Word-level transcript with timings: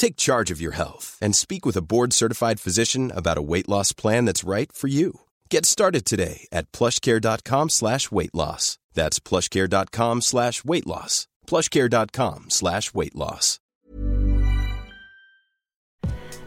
Take 0.00 0.16
charge 0.16 0.50
of 0.50 0.62
your 0.62 0.72
health 0.72 1.18
and 1.20 1.36
speak 1.36 1.66
with 1.66 1.76
a 1.76 1.82
board-certified 1.82 2.58
physician 2.58 3.12
about 3.14 3.36
a 3.36 3.42
weight 3.42 3.68
loss 3.68 3.92
plan 3.92 4.24
that's 4.24 4.42
right 4.42 4.72
for 4.72 4.88
you. 4.88 5.20
Get 5.50 5.66
started 5.66 6.06
today 6.06 6.48
at 6.50 6.72
plushcare.com 6.72 7.68
slash 7.68 8.10
weight 8.10 8.34
loss. 8.34 8.78
That's 8.94 9.20
plushcare.com 9.20 10.22
slash 10.22 10.64
weight 10.64 10.86
loss. 10.86 11.26
plushcare.com 11.46 12.44
slash 12.48 12.94
weight 12.94 13.14
loss. 13.14 13.58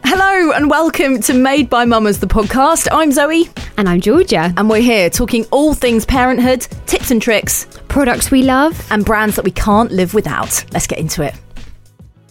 Hello 0.02 0.50
and 0.50 0.68
welcome 0.68 1.20
to 1.20 1.32
Made 1.32 1.70
by 1.70 1.84
Mamas, 1.84 2.18
the 2.18 2.26
podcast. 2.26 2.88
I'm 2.90 3.12
Zoe. 3.12 3.48
And 3.76 3.88
I'm 3.88 4.00
Georgia. 4.00 4.52
And 4.56 4.68
we're 4.68 4.80
here 4.80 5.08
talking 5.10 5.46
all 5.52 5.74
things 5.74 6.04
parenthood, 6.04 6.62
tips 6.86 7.12
and 7.12 7.22
tricks, 7.22 7.68
products 7.86 8.32
we 8.32 8.42
love, 8.42 8.84
and 8.90 9.04
brands 9.04 9.36
that 9.36 9.44
we 9.44 9.52
can't 9.52 9.92
live 9.92 10.12
without. 10.12 10.64
Let's 10.72 10.88
get 10.88 10.98
into 10.98 11.22
it. 11.22 11.34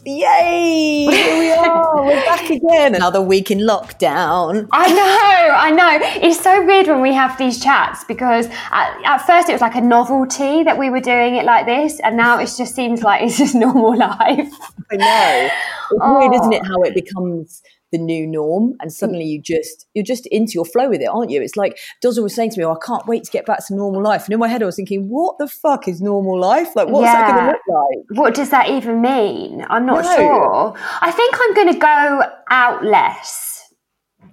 Yay! 0.05 1.07
Here 1.09 1.39
we 1.39 1.51
are. 1.69 2.03
We're 2.03 2.25
back 2.25 2.49
again. 2.49 2.93
Another 2.93 3.21
week 3.21 3.49
in 3.51 3.59
lockdown. 3.59 4.67
I 4.71 4.91
know, 4.91 5.55
I 5.55 5.71
know. 5.71 5.99
It's 6.21 6.41
so 6.41 6.65
weird 6.65 6.87
when 6.87 7.01
we 7.01 7.13
have 7.13 7.37
these 7.37 7.63
chats 7.63 8.03
because 8.03 8.47
at, 8.71 9.01
at, 9.05 9.19
first 9.19 9.47
it 9.47 9.53
was 9.53 9.61
like 9.61 9.75
a 9.75 9.81
novelty 9.81 10.63
that 10.63 10.77
we 10.77 10.89
were 10.89 10.99
doing 10.99 11.37
it 11.37 11.45
like 11.45 11.65
this, 11.65 12.01
and 12.01 12.17
now 12.17 12.37
it 12.37 12.51
just 12.57 12.75
seems 12.75 13.01
like 13.01 13.21
it's 13.21 13.37
just 13.37 13.55
normal 13.55 13.97
life. 13.97 14.51
I 14.91 14.95
know. 14.97 15.49
It's 15.91 16.01
oh. 16.01 16.19
weird, 16.19 16.33
isn't 16.33 16.53
it, 16.53 16.61
oh. 16.65 16.67
how 16.67 16.81
it 16.81 16.93
becomes 16.93 17.61
the 17.93 17.99
new 17.99 18.25
norm 18.25 18.75
and 18.81 18.89
mm. 18.89 18.93
suddenly 18.93 19.23
you 19.23 19.39
just 19.39 19.85
you're 19.93 20.03
just 20.03 20.25
into 20.27 20.53
your 20.53 20.65
flow 20.65 20.89
with 20.89 20.99
it 20.99 21.05
aren't 21.05 21.29
you 21.29 21.41
it's 21.41 21.55
like 21.55 21.77
Dozzle 22.01 22.23
was 22.23 22.35
saying 22.35 22.49
to 22.49 22.59
me 22.59 22.65
oh 22.65 22.73
I 22.73 22.85
can't 22.85 23.05
wait 23.07 23.23
to 23.23 23.31
get 23.31 23.45
back 23.45 23.65
to 23.67 23.75
normal 23.75 24.01
life 24.01 24.25
and 24.25 24.33
in 24.33 24.39
my 24.39 24.47
head 24.47 24.63
I 24.63 24.65
was 24.65 24.75
thinking 24.75 25.07
what 25.07 25.37
the 25.37 25.47
fuck 25.47 25.87
is 25.87 26.01
normal 26.01 26.37
life 26.37 26.75
like 26.75 26.87
what's 26.87 27.05
yeah. 27.05 27.13
that 27.13 27.31
going 27.31 27.45
to 27.45 27.51
look 27.51 27.61
like 27.69 28.19
what 28.19 28.33
does 28.33 28.49
that 28.49 28.69
even 28.69 28.99
mean 28.99 29.63
I'm 29.69 29.85
not 29.85 30.03
no. 30.03 30.15
sure 30.15 30.73
I 31.01 31.11
think 31.11 31.35
I'm 31.39 31.53
going 31.53 31.73
to 31.73 31.79
go 31.79 32.23
out 32.49 32.83
less 32.83 33.51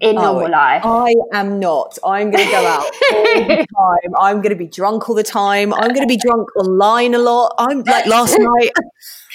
in 0.00 0.16
oh, 0.16 0.22
normal 0.22 0.50
life. 0.50 0.82
I 0.82 1.14
am 1.34 1.60
not. 1.60 1.98
I'm 2.02 2.30
going 2.30 2.46
to 2.46 2.50
go 2.50 2.66
out 2.66 2.84
all 2.84 3.44
the 3.46 3.66
time. 3.76 4.14
I'm 4.18 4.36
going 4.36 4.50
to 4.50 4.56
be 4.56 4.66
drunk 4.66 5.10
all 5.10 5.14
the 5.14 5.22
time. 5.22 5.74
I'm 5.74 5.92
going 5.92 6.00
to 6.00 6.06
be 6.06 6.16
drunk 6.16 6.48
online 6.56 7.14
a 7.14 7.18
lot. 7.18 7.54
I'm 7.58 7.82
like 7.82 8.06
last 8.06 8.34
night. 8.38 8.70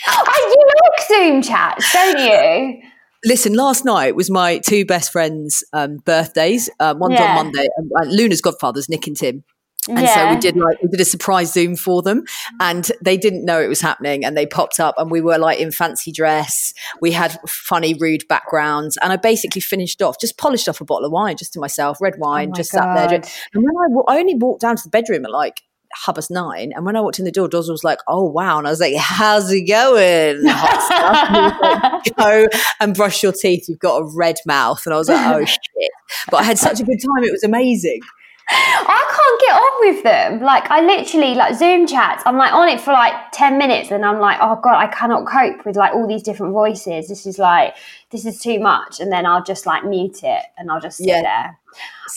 I, 0.07 0.55
you 0.55 0.69
like 0.83 1.07
Zoom 1.07 1.41
chats, 1.43 1.93
don't 1.93 2.17
you? 2.17 2.81
Listen, 3.25 3.53
last 3.53 3.83
night 3.83 4.15
was 4.15 4.29
my 4.29 4.59
two 4.59 4.85
best 4.85 5.11
friends' 5.11 5.63
um, 5.73 5.97
birthdays. 5.97 6.69
Um, 6.79 6.99
one's 6.99 7.19
yeah. 7.19 7.37
on 7.37 7.45
Monday, 7.45 7.67
and, 7.77 7.91
and 7.95 8.11
Luna's 8.15 8.41
godfathers, 8.41 8.87
Nick 8.87 9.07
and 9.07 9.17
Tim. 9.17 9.43
And 9.87 9.99
yeah. 9.99 10.15
so 10.15 10.33
we 10.33 10.39
did 10.39 10.55
like 10.57 10.81
we 10.81 10.89
did 10.89 10.99
a 10.99 11.05
surprise 11.05 11.53
Zoom 11.53 11.75
for 11.75 12.01
them, 12.01 12.23
and 12.59 12.91
they 13.03 13.17
didn't 13.17 13.45
know 13.45 13.61
it 13.61 13.67
was 13.67 13.81
happening, 13.81 14.25
and 14.25 14.35
they 14.35 14.47
popped 14.47 14.79
up, 14.79 14.95
and 14.97 15.11
we 15.11 15.21
were 15.21 15.37
like 15.37 15.59
in 15.59 15.71
fancy 15.71 16.11
dress. 16.11 16.73
We 17.01 17.11
had 17.11 17.37
funny, 17.47 17.93
rude 17.93 18.27
backgrounds, 18.27 18.97
and 18.97 19.13
I 19.13 19.17
basically 19.17 19.61
finished 19.61 20.01
off, 20.01 20.19
just 20.19 20.37
polished 20.39 20.67
off 20.67 20.81
a 20.81 20.85
bottle 20.85 21.05
of 21.05 21.11
wine 21.11 21.37
just 21.37 21.53
to 21.53 21.59
myself, 21.59 21.99
red 22.01 22.15
wine, 22.17 22.49
oh 22.51 22.55
just 22.55 22.71
God. 22.71 22.95
sat 22.95 23.09
there. 23.09 23.21
And 23.53 23.63
when 23.63 23.75
I, 23.77 24.15
I 24.15 24.19
only 24.19 24.35
walked 24.35 24.61
down 24.61 24.75
to 24.75 24.83
the 24.83 24.89
bedroom 24.89 25.23
at 25.23 25.31
like 25.31 25.61
Hubbard's 25.93 26.29
nine. 26.29 26.71
And 26.75 26.85
when 26.85 26.95
I 26.95 27.01
walked 27.01 27.19
in 27.19 27.25
the 27.25 27.31
door, 27.31 27.47
Doz 27.47 27.69
was 27.69 27.83
like, 27.83 27.99
oh, 28.07 28.23
wow. 28.23 28.57
And 28.57 28.67
I 28.67 28.69
was 28.69 28.79
like, 28.79 28.95
how's 28.95 29.51
it 29.51 29.67
going? 29.67 30.43
Like, 30.43 32.15
Go 32.15 32.47
and 32.79 32.95
brush 32.95 33.23
your 33.23 33.31
teeth. 33.31 33.67
You've 33.67 33.79
got 33.79 33.97
a 33.97 34.05
red 34.15 34.37
mouth. 34.45 34.81
And 34.85 34.93
I 34.93 34.97
was 34.97 35.09
like, 35.09 35.25
oh, 35.25 35.45
shit. 35.45 35.91
But 36.29 36.37
I 36.37 36.43
had 36.43 36.57
such 36.57 36.79
a 36.79 36.83
good 36.83 36.99
time. 36.99 37.23
It 37.23 37.31
was 37.31 37.43
amazing. 37.43 38.01
I 38.47 39.05
can't 39.09 39.41
get 39.41 39.55
on 39.55 39.79
with 39.79 40.03
them. 40.03 40.45
Like 40.45 40.69
I 40.69 40.81
literally 40.81 41.33
like 41.33 41.55
Zoom 41.55 41.87
chats. 41.87 42.21
I'm 42.25 42.37
like 42.37 42.53
on 42.53 42.69
it 42.69 42.79
for 42.79 42.93
like 42.93 43.13
ten 43.31 43.57
minutes, 43.57 43.91
and 43.91 44.05
I'm 44.05 44.19
like, 44.19 44.37
oh 44.39 44.59
god, 44.61 44.75
I 44.75 44.87
cannot 44.87 45.25
cope 45.25 45.65
with 45.65 45.75
like 45.75 45.93
all 45.93 46.07
these 46.07 46.21
different 46.21 46.53
voices. 46.53 47.07
This 47.07 47.25
is 47.25 47.39
like 47.39 47.75
this 48.15 48.25
is 48.25 48.39
too 48.39 48.59
much, 48.59 48.99
and 48.99 49.11
then 49.11 49.25
I'll 49.25 49.43
just 49.43 49.65
like 49.65 49.83
mute 49.83 50.23
it, 50.23 50.43
and 50.57 50.71
I'll 50.71 50.79
just 50.79 50.97
sit 50.97 51.07
yeah. 51.07 51.21
there 51.21 51.59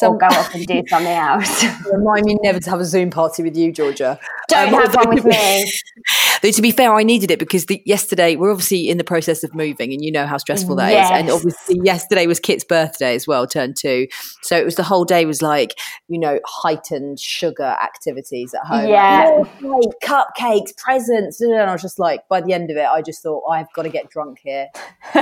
or 0.03 0.19
go 0.19 0.27
off 0.27 0.55
and 0.55 0.67
do 0.67 0.83
something 0.87 1.13
else. 1.13 1.65
Remind 1.93 2.27
me 2.27 2.37
never 2.43 2.61
to 2.61 2.71
have 2.71 2.81
a 2.81 2.85
Zoom 2.85 3.11
party 3.11 3.43
with 3.43 3.57
you, 3.57 3.73
Georgia. 3.73 4.19
Don't 4.49 4.73
um, 4.73 4.81
have 4.81 4.95
one 4.95 5.15
with 5.15 5.25
me. 5.25 5.71
Though 6.43 6.53
to 6.53 6.63
be 6.63 6.71
fair, 6.71 6.95
I 6.95 7.03
needed 7.03 7.33
it 7.33 7.39
because 7.39 7.67
the, 7.67 7.83
yesterday 7.85 8.37
we're 8.37 8.53
obviously 8.53 8.89
in 8.89 8.97
the 8.97 9.05
process 9.05 9.43
of 9.43 9.55
moving, 9.55 9.93
and 9.93 10.05
you 10.05 10.13
know 10.13 10.27
how 10.27 10.39
stressful 10.39 10.77
that 10.77 10.93
yes. 10.93 11.07
is. 11.07 11.19
And 11.19 11.31
obviously, 11.31 11.81
yesterday 11.83 12.27
was 12.27 12.39
Kit's 12.39 12.65
birthday 12.65 13.15
as 13.15 13.27
well, 13.27 13.47
turn 13.47 13.75
two. 13.77 14.07
So 14.43 14.57
it 14.57 14.65
was 14.65 14.77
the 14.77 14.85
whole 14.85 15.05
day 15.05 15.25
was 15.27 15.43
like 15.43 15.75
you 16.09 16.19
know 16.19 16.39
heightened 16.47 17.19
sugar 17.19 17.77
activities 17.83 18.55
at 18.55 18.65
home. 18.65 18.89
Yeah, 18.89 19.43
like, 19.61 19.89
cupcakes, 20.03 20.77
presents, 20.77 21.41
and 21.41 21.55
I 21.55 21.73
was 21.73 21.83
just 21.83 21.99
like, 21.99 22.29
by 22.29 22.41
the 22.41 22.53
end 22.53 22.71
of 22.71 22.77
it, 22.77 22.87
I 22.87 23.03
just 23.03 23.23
thought 23.23 23.43
I've 23.51 23.73
got 23.73 23.83
to 23.83 23.91
get 23.91 24.09
drunk 24.09 24.39
here. 24.43 24.69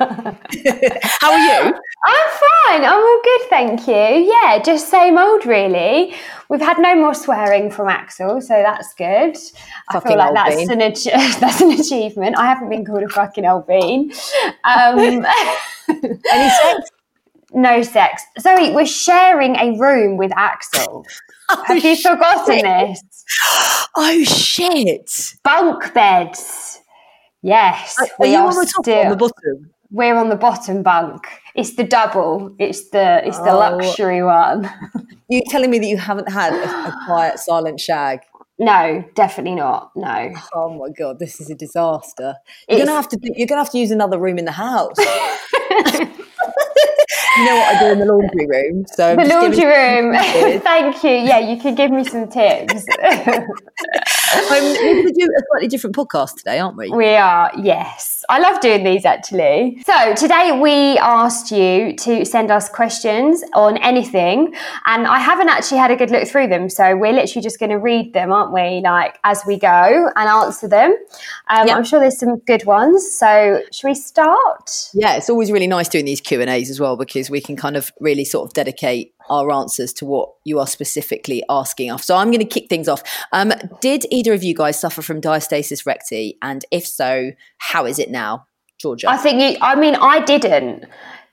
how 1.20 1.32
are 1.32 1.38
you? 1.38 1.74
I'm 2.04 2.30
fine. 2.40 2.84
I'm 2.84 2.94
all 2.94 3.20
good, 3.22 3.50
thank 3.50 3.86
you. 3.86 4.32
Yeah, 4.32 4.62
just 4.62 4.88
same 4.88 5.18
old, 5.18 5.44
really. 5.44 6.14
We've 6.48 6.60
had 6.60 6.78
no 6.78 6.94
more 6.94 7.12
swearing 7.12 7.70
from 7.70 7.88
Axel, 7.88 8.40
so 8.40 8.54
that's 8.54 8.94
good. 8.94 9.36
I 9.90 10.00
feel 10.00 10.16
like 10.16 10.32
that's 10.32 10.70
an, 10.70 10.78
that's 11.40 11.60
an 11.60 11.72
achievement. 11.72 12.38
I 12.38 12.46
haven't 12.46 12.70
been 12.70 12.86
called 12.86 13.02
a 13.02 13.08
fucking 13.08 13.44
old 13.44 13.66
bean. 13.66 14.12
Um, 14.64 14.98
Any 15.88 16.48
sex? 16.48 16.90
No 17.52 17.82
sex. 17.82 18.22
Zoe, 18.40 18.72
we're 18.72 18.86
sharing 18.86 19.56
a 19.56 19.78
room 19.78 20.16
with 20.16 20.32
Axel. 20.34 21.04
oh, 21.50 21.64
Have 21.66 21.84
you 21.84 21.96
forgotten 21.96 22.58
shit. 22.58 22.64
this? 22.64 23.24
Oh 23.96 24.22
shit! 24.22 25.34
Bunk 25.42 25.92
beds. 25.92 26.78
Yes, 27.42 27.96
are, 27.98 28.08
are, 28.20 28.26
you 28.26 28.36
on 28.36 28.54
the 28.54 28.70
top 28.72 28.84
still, 28.84 28.98
or 28.98 29.04
on 29.04 29.10
the 29.10 29.16
bottom? 29.16 29.70
We're 29.92 30.16
on 30.16 30.28
the 30.28 30.36
bottom 30.36 30.82
bunk. 30.82 31.26
It's 31.54 31.74
the 31.74 31.84
double. 31.84 32.54
It's 32.58 32.90
the 32.90 33.26
it's 33.26 33.38
the 33.38 33.50
oh. 33.50 33.58
luxury 33.58 34.22
one. 34.22 34.70
you 35.28 35.42
telling 35.48 35.70
me 35.70 35.78
that 35.78 35.86
you 35.86 35.96
haven't 35.96 36.30
had 36.30 36.52
a, 36.52 36.88
a 36.88 36.98
quiet, 37.06 37.38
silent 37.38 37.80
shag? 37.80 38.20
No, 38.60 39.02
definitely 39.14 39.54
not. 39.54 39.90
No. 39.96 40.32
Oh 40.54 40.68
my 40.78 40.90
god, 40.90 41.18
this 41.18 41.40
is 41.40 41.48
a 41.48 41.54
disaster. 41.54 42.34
You're 42.68 42.78
it's, 42.78 42.86
gonna 42.86 42.96
have 42.96 43.08
to. 43.08 43.18
You're 43.22 43.46
gonna 43.46 43.62
have 43.62 43.72
to 43.72 43.78
use 43.78 43.90
another 43.90 44.18
room 44.18 44.38
in 44.38 44.44
the 44.44 44.52
house. 44.52 44.94
you 44.98 45.04
know 47.46 47.56
what 47.56 47.74
I 47.74 47.80
do 47.80 47.86
in 47.92 47.98
the 47.98 48.04
laundry 48.04 48.46
room. 48.46 48.84
So 48.86 49.16
the 49.16 49.24
laundry 49.24 49.64
room. 49.64 50.14
Thank 50.60 51.02
you. 51.02 51.10
Yeah, 51.10 51.38
you 51.38 51.60
can 51.60 51.74
give 51.74 51.90
me 51.90 52.04
some 52.04 52.28
tips. 52.28 52.84
We're 54.34 54.48
going 54.48 55.06
to 55.06 55.12
do 55.12 55.24
a 55.24 55.42
slightly 55.50 55.68
different 55.68 55.96
podcast 55.96 56.36
today, 56.36 56.58
aren't 56.58 56.76
we? 56.76 56.90
We 56.90 57.14
are. 57.14 57.50
Yes, 57.58 58.24
I 58.28 58.38
love 58.38 58.60
doing 58.60 58.84
these 58.84 59.04
actually. 59.04 59.82
So 59.84 60.14
today 60.14 60.58
we 60.60 60.98
asked 60.98 61.50
you 61.50 61.96
to 61.96 62.24
send 62.24 62.50
us 62.50 62.68
questions 62.68 63.42
on 63.54 63.76
anything, 63.78 64.54
and 64.86 65.06
I 65.06 65.18
haven't 65.18 65.48
actually 65.48 65.78
had 65.78 65.90
a 65.90 65.96
good 65.96 66.10
look 66.10 66.28
through 66.28 66.48
them. 66.48 66.68
So 66.68 66.96
we're 66.96 67.12
literally 67.12 67.42
just 67.42 67.58
going 67.58 67.70
to 67.70 67.78
read 67.78 68.12
them, 68.12 68.32
aren't 68.32 68.52
we? 68.52 68.80
Like 68.80 69.18
as 69.24 69.42
we 69.46 69.58
go 69.58 70.10
and 70.14 70.28
answer 70.28 70.68
them. 70.68 70.96
Um, 71.48 71.66
yep. 71.66 71.76
I'm 71.76 71.84
sure 71.84 72.00
there's 72.00 72.18
some 72.18 72.38
good 72.40 72.64
ones. 72.64 73.10
So 73.10 73.62
should 73.72 73.88
we 73.88 73.94
start? 73.94 74.90
Yeah, 74.94 75.16
it's 75.16 75.30
always 75.30 75.50
really 75.50 75.66
nice 75.66 75.88
doing 75.88 76.04
these 76.04 76.20
Q 76.20 76.40
and 76.40 76.50
A's 76.50 76.70
as 76.70 76.80
well 76.80 76.96
because 76.96 77.30
we 77.30 77.40
can 77.40 77.56
kind 77.56 77.76
of 77.76 77.92
really 78.00 78.24
sort 78.24 78.48
of 78.48 78.54
dedicate 78.54 79.14
our 79.30 79.50
answers 79.52 79.92
to 79.94 80.04
what 80.04 80.30
you 80.44 80.58
are 80.58 80.66
specifically 80.66 81.42
asking 81.48 81.90
us. 81.90 82.04
So 82.04 82.16
I'm 82.16 82.28
going 82.28 82.40
to 82.40 82.44
kick 82.44 82.68
things 82.68 82.88
off. 82.88 83.02
Um, 83.32 83.52
did 83.80 84.04
either 84.10 84.34
of 84.34 84.42
you 84.42 84.54
guys 84.54 84.78
suffer 84.78 85.00
from 85.00 85.20
diastasis 85.20 85.86
recti? 85.86 86.36
And 86.42 86.64
if 86.70 86.86
so, 86.86 87.32
how 87.58 87.86
is 87.86 87.98
it 87.98 88.10
now? 88.10 88.46
Georgia? 88.78 89.08
I 89.08 89.16
think 89.16 89.40
you, 89.40 89.58
I 89.60 89.74
mean, 89.74 89.94
I 89.94 90.20
didn't. 90.20 90.84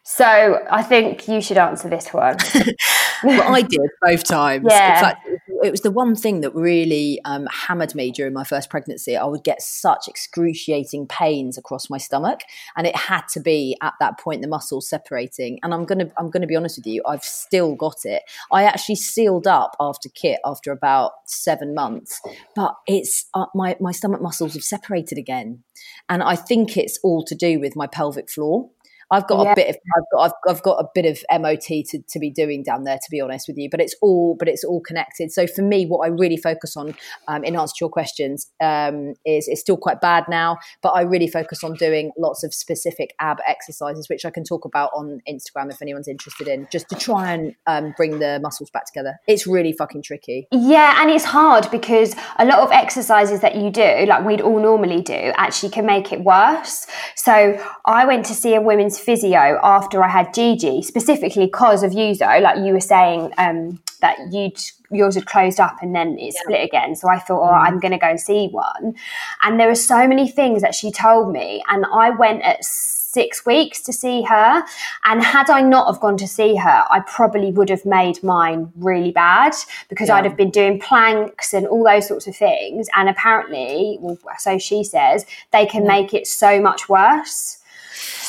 So 0.04 0.66
I 0.72 0.84
think 0.84 1.28
you 1.28 1.42
should 1.42 1.58
answer 1.58 1.90
this 1.90 2.14
one. 2.14 2.38
well, 3.24 3.54
I 3.54 3.62
did 3.62 3.82
both 4.02 4.24
times. 4.24 4.66
Yeah. 4.70 4.96
In 4.96 5.04
fact, 5.04 5.28
it 5.64 5.72
was 5.72 5.82
the 5.82 5.92
one 5.92 6.16
thing 6.16 6.42
that 6.42 6.54
really 6.54 7.20
um, 7.26 7.48
hammered 7.48 7.96
me 7.96 8.12
during 8.12 8.34
my 8.34 8.44
first 8.44 8.70
pregnancy. 8.70 9.16
I 9.16 9.26
would 9.26 9.44
get 9.44 9.62
such 9.62 10.08
excruciating 10.08 11.08
pains 11.08 11.58
across 11.58 11.90
my 11.90 11.98
stomach, 11.98 12.42
and 12.76 12.88
it 12.88 12.96
had 12.96 13.28
to 13.30 13.40
be 13.40 13.78
at 13.82 13.94
that 14.00 14.20
point 14.20 14.42
the 14.42 14.48
muscles 14.48 14.88
separating. 14.88 15.60
And 15.64 15.74
I'm 15.74 15.86
gonna 15.86 16.10
I'm 16.18 16.30
gonna 16.30 16.48
be 16.48 16.56
honest 16.56 16.78
with 16.78 16.88
you, 16.88 17.02
I've 17.06 17.24
still 17.24 17.76
got 17.76 18.06
it. 18.06 18.24
I 18.52 18.64
actually 18.64 18.96
sealed 18.96 19.48
up 19.48 19.76
after 19.80 20.10
kit 20.10 20.40
after 20.46 20.72
about 20.72 21.12
seven 21.26 21.74
months, 21.74 22.22
but 22.56 22.76
it's 22.88 23.26
uh, 23.34 23.46
my 23.56 23.76
my 23.80 23.92
stomach 23.92 24.22
muscles 24.22 24.54
have 24.54 24.64
separated 24.64 25.18
again, 25.18 25.64
and 26.10 26.24
I 26.24 26.36
think 26.36 26.78
it's 26.78 27.00
all 27.04 27.24
to 27.26 27.36
do 27.36 27.60
with 27.60 27.76
my 27.76 27.88
pelvic 27.88 28.30
floor. 28.30 28.70
I've 29.10 29.28
got 29.28 29.44
yeah. 29.44 29.52
a 29.52 29.56
bit 29.56 29.70
of 29.70 29.76
I've 29.96 30.04
got 30.12 30.22
I've, 30.22 30.56
I've, 30.56 30.64
got 30.64 30.80
a 30.80 30.88
bit 30.94 31.06
of 31.06 31.42
MOT 31.42 31.62
to, 31.62 32.02
to 32.10 32.20
be 32.20 32.30
doing 32.30 32.64
down 32.64 32.84
there 32.84 32.98
to 32.98 33.08
be 33.10 33.22
honest 33.22 33.48
with 33.48 33.58
you 33.58 33.70
but 33.70 33.80
it's 33.80 33.96
all 34.02 34.36
but 34.38 34.48
it's 34.48 34.64
all 34.64 34.82
connected. 34.82 35.32
So 35.32 35.48
for 35.48 35.62
me 35.62 35.86
what 35.86 36.06
I 36.06 36.08
really 36.10 36.38
focus 36.38 36.76
on 36.76 36.96
um, 37.28 37.44
in 37.44 37.56
answer 37.56 37.74
to 37.78 37.86
your 37.86 37.90
questions 37.90 38.52
um, 38.62 39.14
is 39.26 39.48
it's 39.48 39.62
still 39.62 39.78
quite 39.78 40.02
bad 40.02 40.26
now 40.30 40.58
but 40.82 40.90
I 40.90 41.02
really 41.02 41.28
focus 41.28 41.64
on 41.64 41.74
doing 41.76 42.12
lots 42.18 42.44
of 42.44 42.54
specific 42.54 43.14
ab 43.20 43.38
exercises 43.48 44.10
which 44.10 44.26
I 44.26 44.30
can 44.30 44.44
talk 44.44 44.66
about 44.66 44.92
on 44.94 45.22
Instagram 45.30 45.72
if 45.72 45.82
anyone's 45.82 46.08
interested 46.08 46.48
in 46.48 46.68
just 46.72 46.90
to 46.90 46.96
try 46.96 47.34
and 47.34 47.56
um, 47.66 47.94
bring 47.96 48.20
the 48.20 48.40
muscles 48.42 48.70
back 48.72 48.86
together. 48.86 49.18
It's 49.28 49.48
really 49.48 49.72
fucking 49.72 50.04
tricky. 50.04 50.48
Yeah 50.52 51.02
and 51.02 51.10
it's 51.10 51.26
hard 51.26 51.70
because 51.72 52.16
a 52.38 52.46
lot 52.46 52.60
of 52.60 52.72
exercises 52.72 53.40
that 53.42 53.56
you 53.56 53.70
do 53.72 54.06
like 54.08 54.26
we'd 54.26 54.42
all 54.42 54.60
normally 54.60 55.02
do 55.02 55.32
actually 55.38 55.70
can 55.70 55.86
make 55.86 56.12
it 56.12 56.24
worse. 56.24 56.88
So 57.16 57.64
I 57.86 58.06
went 58.06 58.26
to 58.26 58.34
see 58.34 58.56
a 58.56 58.62
women's 58.62 58.97
physio 59.00 59.60
after 59.64 60.04
I 60.04 60.10
had 60.10 60.34
Gigi, 60.34 60.82
specifically 60.82 61.46
because 61.46 61.84
of 61.84 61.94
you. 61.94 62.14
Like 62.16 62.58
you 62.58 62.74
were 62.74 62.80
saying 62.80 63.34
um, 63.38 63.80
that 64.02 64.18
you'd 64.32 64.60
yours 64.90 65.16
had 65.16 65.26
closed 65.26 65.60
up 65.60 65.78
and 65.82 65.96
then 65.96 66.18
it 66.18 66.34
yeah. 66.34 66.42
split 66.42 66.64
again. 66.64 66.96
So 66.96 67.10
I 67.10 67.20
thought, 67.20 67.42
oh, 67.42 67.54
mm. 67.54 67.68
I'm 67.68 67.80
going 67.80 67.92
to 67.92 67.98
go 67.98 68.08
and 68.08 68.20
see 68.20 68.48
one. 68.48 68.96
And 69.44 69.60
there 69.60 69.68
were 69.68 69.76
so 69.76 70.08
many 70.08 70.30
things 70.30 70.62
that 70.62 70.76
she 70.76 70.92
told 70.92 71.32
me, 71.32 71.64
and 71.68 71.86
I 71.92 72.10
went 72.12 72.44
at 72.44 72.64
six 72.64 73.46
weeks 73.46 73.82
to 73.82 73.94
see 73.94 74.22
her. 74.24 74.64
And 75.06 75.24
had 75.24 75.50
I 75.50 75.62
not 75.62 75.92
have 75.92 76.00
gone 76.00 76.18
to 76.18 76.28
see 76.28 76.56
her, 76.56 76.86
I 76.90 77.00
probably 77.08 77.52
would 77.52 77.70
have 77.70 77.86
made 77.86 78.24
mine 78.24 78.72
really 78.78 79.12
bad 79.12 79.54
because 79.90 80.10
yeah. 80.10 80.16
I'd 80.16 80.26
have 80.26 80.38
been 80.38 80.52
doing 80.52 80.80
planks 80.80 81.54
and 81.54 81.66
all 81.68 81.84
those 81.84 82.08
sorts 82.08 82.28
of 82.28 82.36
things. 82.36 82.88
And 82.96 83.10
apparently, 83.10 83.98
well, 84.02 84.18
so 84.38 84.60
she 84.60 84.84
says, 84.84 85.26
they 85.52 85.66
can 85.66 85.84
yeah. 85.84 85.88
make 85.88 86.14
it 86.14 86.28
so 86.28 86.62
much 86.62 86.88
worse. 86.90 87.58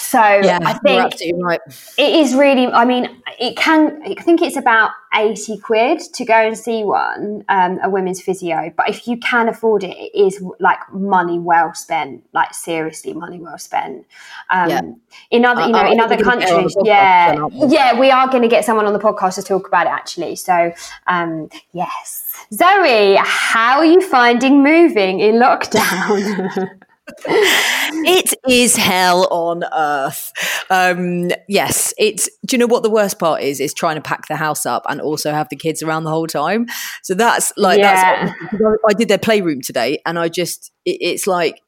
So 0.08 0.18
yeah, 0.18 0.58
I 0.62 0.72
think 0.78 1.12
right. 1.42 1.60
it 1.98 2.14
is 2.14 2.34
really. 2.34 2.66
I 2.68 2.86
mean, 2.86 3.20
it 3.38 3.56
can. 3.56 4.00
I 4.02 4.14
think 4.22 4.40
it's 4.40 4.56
about 4.56 4.92
eighty 5.14 5.58
quid 5.58 6.00
to 6.14 6.24
go 6.24 6.32
and 6.32 6.56
see 6.56 6.82
one, 6.82 7.44
um, 7.50 7.78
a 7.82 7.90
women's 7.90 8.22
physio. 8.22 8.72
But 8.74 8.88
if 8.88 9.06
you 9.06 9.18
can 9.18 9.50
afford 9.50 9.84
it, 9.84 9.94
it 9.98 10.18
is 10.18 10.42
like 10.60 10.78
money 10.94 11.38
well 11.38 11.74
spent. 11.74 12.24
Like 12.32 12.54
seriously, 12.54 13.12
money 13.12 13.38
well 13.38 13.58
spent. 13.58 14.06
Um, 14.48 14.70
yeah. 14.70 14.80
In 15.30 15.44
other, 15.44 15.66
you 15.66 15.72
know, 15.72 15.78
uh, 15.78 15.92
in 15.92 16.00
other 16.00 16.16
countries, 16.16 16.74
yeah, 16.84 17.46
yeah, 17.52 18.00
we 18.00 18.10
are 18.10 18.28
going 18.28 18.42
to 18.42 18.48
get 18.48 18.64
someone 18.64 18.86
on 18.86 18.94
the 18.94 18.98
podcast 18.98 19.34
to 19.34 19.42
talk 19.42 19.68
about 19.68 19.86
it 19.86 19.90
actually. 19.90 20.36
So, 20.36 20.72
um, 21.06 21.50
yes. 21.74 22.46
Zoe, 22.50 23.18
how 23.20 23.80
are 23.80 23.84
you 23.84 24.00
finding 24.00 24.62
moving 24.62 25.20
in 25.20 25.34
lockdown? 25.34 26.80
it 27.26 28.34
is 28.48 28.76
hell 28.76 29.26
on 29.30 29.64
earth. 29.74 30.32
Um, 30.70 31.30
yes, 31.48 31.94
it's. 31.98 32.28
Do 32.46 32.54
you 32.54 32.58
know 32.58 32.66
what 32.66 32.82
the 32.82 32.90
worst 32.90 33.18
part 33.18 33.42
is? 33.42 33.60
Is 33.60 33.72
trying 33.72 33.96
to 33.96 34.02
pack 34.02 34.28
the 34.28 34.36
house 34.36 34.66
up 34.66 34.84
and 34.88 35.00
also 35.00 35.32
have 35.32 35.48
the 35.48 35.56
kids 35.56 35.82
around 35.82 36.04
the 36.04 36.10
whole 36.10 36.26
time. 36.26 36.66
So 37.02 37.14
that's 37.14 37.52
like 37.56 37.78
yeah. 37.78 38.26
that's. 38.26 38.72
I 38.88 38.92
did 38.92 39.08
their 39.08 39.18
playroom 39.18 39.62
today, 39.62 40.00
and 40.04 40.18
I 40.18 40.28
just 40.28 40.70
it, 40.84 40.98
it's 41.00 41.26
like 41.26 41.60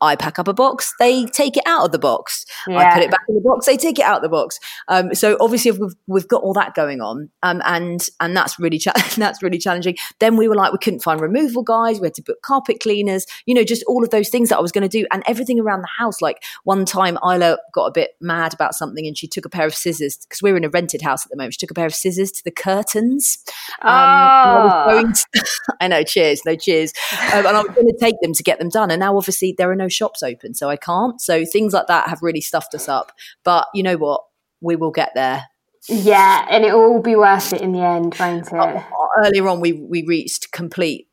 I 0.00 0.16
pack 0.16 0.38
up 0.38 0.48
a 0.48 0.52
box, 0.52 0.92
they 0.98 1.26
take 1.26 1.56
it 1.56 1.62
out 1.64 1.84
of 1.84 1.92
the 1.92 1.98
box. 1.98 2.44
Yeah. 2.66 2.78
I 2.78 2.94
put 2.94 3.02
it 3.04 3.10
back 3.10 3.20
in 3.28 3.36
the 3.36 3.40
box, 3.40 3.66
they 3.66 3.76
take 3.76 3.98
it 3.98 4.04
out 4.04 4.16
of 4.16 4.22
the 4.22 4.28
box. 4.28 4.58
Um, 4.88 5.14
so 5.14 5.36
obviously 5.40 5.70
we've, 5.70 5.94
we've 6.08 6.28
got 6.28 6.42
all 6.42 6.52
that 6.54 6.74
going 6.74 7.00
on, 7.00 7.30
um, 7.42 7.62
and 7.64 8.08
and 8.20 8.36
that's 8.36 8.58
really 8.58 8.78
cha- 8.78 8.92
that's 9.16 9.42
really 9.42 9.58
challenging. 9.58 9.96
Then 10.18 10.36
we 10.36 10.48
were 10.48 10.56
like 10.56 10.72
we 10.72 10.78
couldn't 10.78 11.00
find 11.00 11.20
removal 11.20 11.62
guys, 11.62 12.00
we 12.00 12.06
had 12.06 12.14
to 12.14 12.22
book 12.22 12.42
carpet 12.42 12.80
cleaners, 12.80 13.26
you 13.46 13.54
know, 13.54 13.62
just 13.62 13.84
all 13.86 14.02
of 14.02 14.10
those 14.10 14.28
things 14.28 14.48
that 14.48 14.58
I 14.58 14.60
was 14.60 14.72
going 14.72 14.88
to 14.88 14.88
do, 14.88 15.06
and 15.12 15.22
everything 15.26 15.60
around 15.60 15.82
the 15.82 15.88
house. 15.98 16.20
Like 16.20 16.42
one 16.64 16.84
time, 16.84 17.16
Isla 17.24 17.58
got 17.72 17.86
a 17.86 17.92
bit 17.92 18.16
mad 18.20 18.52
about 18.52 18.74
something, 18.74 19.06
and 19.06 19.16
she 19.16 19.28
took 19.28 19.44
a 19.44 19.50
pair 19.50 19.66
of 19.66 19.74
scissors 19.74 20.16
because 20.16 20.42
we're 20.42 20.56
in 20.56 20.64
a 20.64 20.70
rented 20.70 21.02
house 21.02 21.24
at 21.24 21.30
the 21.30 21.36
moment. 21.36 21.54
She 21.54 21.58
took 21.58 21.70
a 21.70 21.74
pair 21.74 21.86
of 21.86 21.94
scissors 21.94 22.32
to 22.32 22.44
the 22.44 22.50
curtains. 22.50 23.38
Um, 23.82 23.88
oh. 23.88 23.92
I, 23.92 25.04
ah. 25.06 25.12
to, 25.12 25.44
I 25.80 25.88
know, 25.88 26.02
cheers, 26.02 26.42
no 26.44 26.56
cheers, 26.56 26.92
um, 27.32 27.46
and 27.46 27.56
I 27.56 27.62
was 27.62 27.74
going 27.74 27.86
to 27.86 27.96
take 28.00 28.16
them 28.20 28.32
to 28.32 28.42
get 28.42 28.58
them 28.58 28.68
done, 28.68 28.90
and 28.90 28.98
now 28.98 29.16
obviously 29.16 29.54
there 29.60 29.70
are 29.70 29.76
no 29.76 29.88
shops 29.88 30.22
open, 30.22 30.54
so 30.54 30.70
I 30.70 30.76
can't. 30.76 31.20
So 31.20 31.44
things 31.44 31.74
like 31.74 31.86
that 31.88 32.08
have 32.08 32.22
really 32.22 32.40
stuffed 32.40 32.74
us 32.74 32.88
up. 32.88 33.12
But 33.44 33.66
you 33.74 33.82
know 33.82 33.98
what? 33.98 34.22
We 34.62 34.74
will 34.74 34.90
get 34.90 35.12
there. 35.14 35.44
Yeah, 35.86 36.46
and 36.50 36.64
it 36.64 36.72
will 36.72 36.84
all 36.84 37.02
be 37.02 37.14
worth 37.14 37.52
it 37.52 37.60
in 37.60 37.72
the 37.72 37.80
end, 37.80 38.16
won't 38.18 38.46
it? 38.46 38.54
Uh, 38.54 38.82
earlier 39.18 39.46
on, 39.48 39.60
we 39.60 39.74
we 39.74 40.02
reached 40.04 40.50
complete 40.50 41.08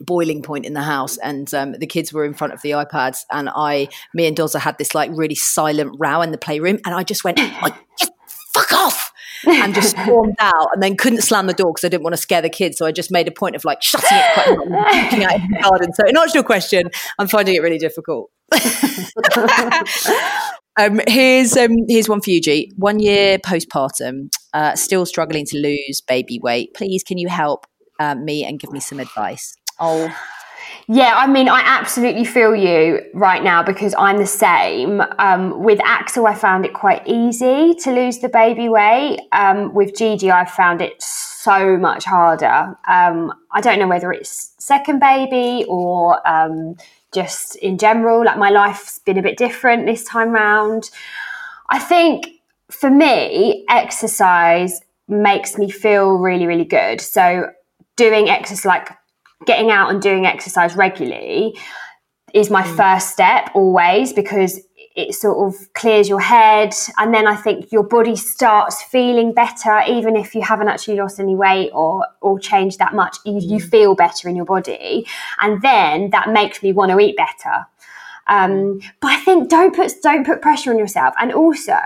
boiling 0.00 0.42
point 0.42 0.66
in 0.66 0.74
the 0.74 0.82
house 0.82 1.16
and 1.18 1.54
um, 1.54 1.72
the 1.72 1.86
kids 1.86 2.12
were 2.12 2.26
in 2.26 2.34
front 2.34 2.52
of 2.52 2.60
the 2.60 2.72
ipads 2.72 3.20
and 3.30 3.48
i 3.56 3.88
me 4.12 4.26
and 4.26 4.36
doza 4.36 4.60
had 4.60 4.76
this 4.76 4.94
like 4.94 5.10
really 5.14 5.34
silent 5.34 5.90
row 5.98 6.20
in 6.20 6.32
the 6.32 6.38
playroom 6.38 6.78
and 6.84 6.94
i 6.94 7.02
just 7.02 7.24
went 7.24 7.38
just 7.98 8.12
fuck 8.52 8.72
off 8.74 9.10
and 9.46 9.74
just 9.74 9.90
stormed 10.02 10.36
out 10.38 10.68
and 10.72 10.82
then 10.82 10.96
couldn't 10.96 11.22
slam 11.22 11.46
the 11.46 11.52
door 11.52 11.72
because 11.72 11.84
I 11.84 11.88
didn't 11.88 12.04
want 12.04 12.14
to 12.14 12.20
scare 12.20 12.42
the 12.42 12.50
kids. 12.50 12.78
So 12.78 12.86
I 12.86 12.92
just 12.92 13.10
made 13.10 13.28
a 13.28 13.32
point 13.32 13.56
of 13.56 13.64
like 13.64 13.82
shutting 13.82 14.08
it 14.10 14.34
quite 14.34 14.48
out 14.48 14.62
in 15.12 15.50
the 15.50 15.58
garden. 15.62 15.92
So 15.92 16.06
in 16.06 16.16
answer 16.16 16.32
to 16.32 16.38
your 16.38 16.44
question, 16.44 16.90
I'm 17.18 17.28
finding 17.28 17.54
it 17.54 17.62
really 17.62 17.78
difficult. 17.78 18.30
um, 20.78 21.00
here's 21.08 21.56
um, 21.56 21.74
here's 21.88 22.08
one 22.08 22.20
for 22.20 22.30
you, 22.30 22.40
G. 22.40 22.72
One 22.76 23.00
year 23.00 23.38
postpartum, 23.38 24.28
uh, 24.54 24.76
still 24.76 25.04
struggling 25.04 25.44
to 25.46 25.58
lose 25.58 26.00
baby 26.06 26.38
weight. 26.42 26.74
Please, 26.74 27.02
can 27.02 27.18
you 27.18 27.28
help 27.28 27.66
uh, 27.98 28.14
me 28.14 28.44
and 28.44 28.60
give 28.60 28.70
me 28.72 28.80
some 28.80 29.00
advice? 29.00 29.54
Oh, 29.80 30.14
yeah, 30.88 31.14
I 31.16 31.26
mean, 31.26 31.48
I 31.48 31.62
absolutely 31.64 32.24
feel 32.24 32.54
you 32.54 33.00
right 33.12 33.42
now 33.42 33.62
because 33.62 33.94
I'm 33.98 34.18
the 34.18 34.26
same. 34.26 35.02
Um, 35.18 35.62
with 35.64 35.80
Axel, 35.84 36.26
I 36.26 36.34
found 36.34 36.64
it 36.64 36.74
quite 36.74 37.06
easy 37.06 37.74
to 37.82 37.90
lose 37.90 38.18
the 38.18 38.28
baby 38.28 38.68
weight. 38.68 39.20
Um, 39.32 39.74
with 39.74 39.96
Gigi, 39.96 40.30
I 40.30 40.44
found 40.44 40.80
it 40.80 41.02
so 41.02 41.76
much 41.76 42.04
harder. 42.04 42.76
Um, 42.88 43.32
I 43.52 43.60
don't 43.60 43.78
know 43.78 43.88
whether 43.88 44.12
it's 44.12 44.54
second 44.58 45.00
baby 45.00 45.64
or 45.68 46.26
um, 46.28 46.76
just 47.12 47.56
in 47.56 47.78
general. 47.78 48.24
Like 48.24 48.38
my 48.38 48.50
life's 48.50 48.98
been 49.00 49.18
a 49.18 49.22
bit 49.22 49.36
different 49.36 49.86
this 49.86 50.04
time 50.04 50.30
round. 50.30 50.90
I 51.68 51.78
think 51.78 52.28
for 52.70 52.90
me, 52.90 53.64
exercise 53.68 54.80
makes 55.08 55.56
me 55.56 55.70
feel 55.70 56.12
really, 56.12 56.46
really 56.46 56.64
good. 56.64 57.00
So 57.00 57.50
doing 57.96 58.28
exercise 58.28 58.64
like 58.64 58.90
getting 59.44 59.70
out 59.70 59.90
and 59.90 60.00
doing 60.00 60.24
exercise 60.24 60.76
regularly 60.76 61.58
is 62.32 62.50
my 62.50 62.62
mm. 62.62 62.76
first 62.76 63.10
step 63.10 63.50
always 63.54 64.12
because 64.12 64.60
it 64.96 65.14
sort 65.14 65.46
of 65.46 65.72
clears 65.74 66.08
your 66.08 66.20
head 66.20 66.72
and 66.96 67.12
then 67.12 67.26
I 67.26 67.36
think 67.36 67.70
your 67.70 67.82
body 67.82 68.16
starts 68.16 68.82
feeling 68.82 69.34
better 69.34 69.82
even 69.86 70.16
if 70.16 70.34
you 70.34 70.40
haven't 70.40 70.68
actually 70.68 70.96
lost 70.96 71.20
any 71.20 71.36
weight 71.36 71.70
or 71.72 72.06
or 72.22 72.38
changed 72.38 72.78
that 72.78 72.94
much 72.94 73.18
you, 73.24 73.34
you 73.34 73.58
mm. 73.58 73.70
feel 73.70 73.94
better 73.94 74.28
in 74.28 74.36
your 74.36 74.46
body 74.46 75.06
and 75.40 75.60
then 75.60 76.10
that 76.10 76.30
makes 76.30 76.62
me 76.62 76.72
want 76.72 76.90
to 76.90 76.98
eat 76.98 77.16
better 77.16 77.66
um, 78.28 78.50
mm. 78.50 78.84
but 79.00 79.12
I 79.12 79.20
think 79.20 79.50
don't 79.50 79.74
put 79.74 79.92
don't 80.02 80.26
put 80.26 80.40
pressure 80.40 80.70
on 80.70 80.78
yourself 80.78 81.14
and 81.20 81.32
also 81.32 81.78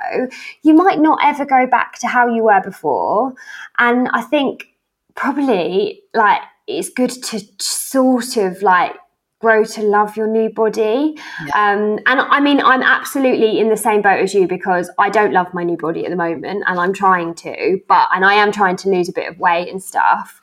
you 0.63 0.73
might 0.75 1.01
not 1.01 1.19
ever 1.23 1.45
go 1.45 1.67
back 1.67 1.99
to 1.99 2.07
how 2.07 2.29
you 2.29 2.45
were 2.45 2.63
before 2.63 3.35
and 3.79 4.09
I 4.13 4.23
think 4.23 4.69
probably 5.17 6.03
like 6.15 6.41
it's 6.67 6.89
good 6.91 7.11
to 7.11 7.41
sort 7.59 8.37
of 8.37 8.63
like 8.63 8.97
grow 9.41 9.65
to 9.65 9.83
love 9.83 10.17
your 10.17 10.27
new 10.27 10.51
body. 10.51 11.17
Yeah. 11.47 11.73
Um, 11.73 11.99
and 12.07 12.21
I 12.21 12.41
mean, 12.41 12.61
I'm 12.61 12.83
absolutely 12.83 13.59
in 13.59 13.71
the 13.71 13.77
same 13.77 14.03
boat 14.03 14.21
as 14.21 14.35
you 14.35 14.47
because 14.47 14.91
I 14.99 15.09
don't 15.09 15.33
love 15.33 15.53
my 15.55 15.65
new 15.65 15.79
body 15.79 16.05
at 16.05 16.11
the 16.11 16.17
moment 16.17 16.63
and 16.67 16.79
I'm 16.79 16.93
trying 16.93 17.35
to, 17.37 17.81
but, 17.89 18.09
and 18.15 18.25
I 18.25 18.35
am 18.35 18.53
trying 18.53 18.77
to 18.77 18.91
lose 18.91 19.09
a 19.09 19.13
bit 19.13 19.29
of 19.29 19.39
weight 19.39 19.71
and 19.71 19.83
stuff. 19.83 20.41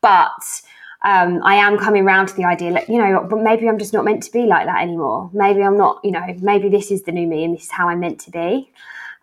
But 0.00 0.62
um, 1.02 1.40
I 1.44 1.54
am 1.54 1.78
coming 1.78 2.04
around 2.04 2.26
to 2.26 2.34
the 2.34 2.44
idea 2.44 2.72
that, 2.72 2.88
you 2.88 2.98
know, 2.98 3.24
but 3.28 3.40
maybe 3.40 3.68
I'm 3.68 3.78
just 3.78 3.92
not 3.92 4.04
meant 4.04 4.24
to 4.24 4.32
be 4.32 4.46
like 4.46 4.66
that 4.66 4.82
anymore. 4.82 5.30
Maybe 5.32 5.62
I'm 5.62 5.78
not, 5.78 6.00
you 6.02 6.10
know, 6.10 6.26
maybe 6.40 6.68
this 6.68 6.90
is 6.90 7.04
the 7.04 7.12
new 7.12 7.28
me 7.28 7.44
and 7.44 7.54
this 7.54 7.64
is 7.64 7.70
how 7.70 7.88
I'm 7.88 8.00
meant 8.00 8.18
to 8.22 8.32
be. 8.32 8.72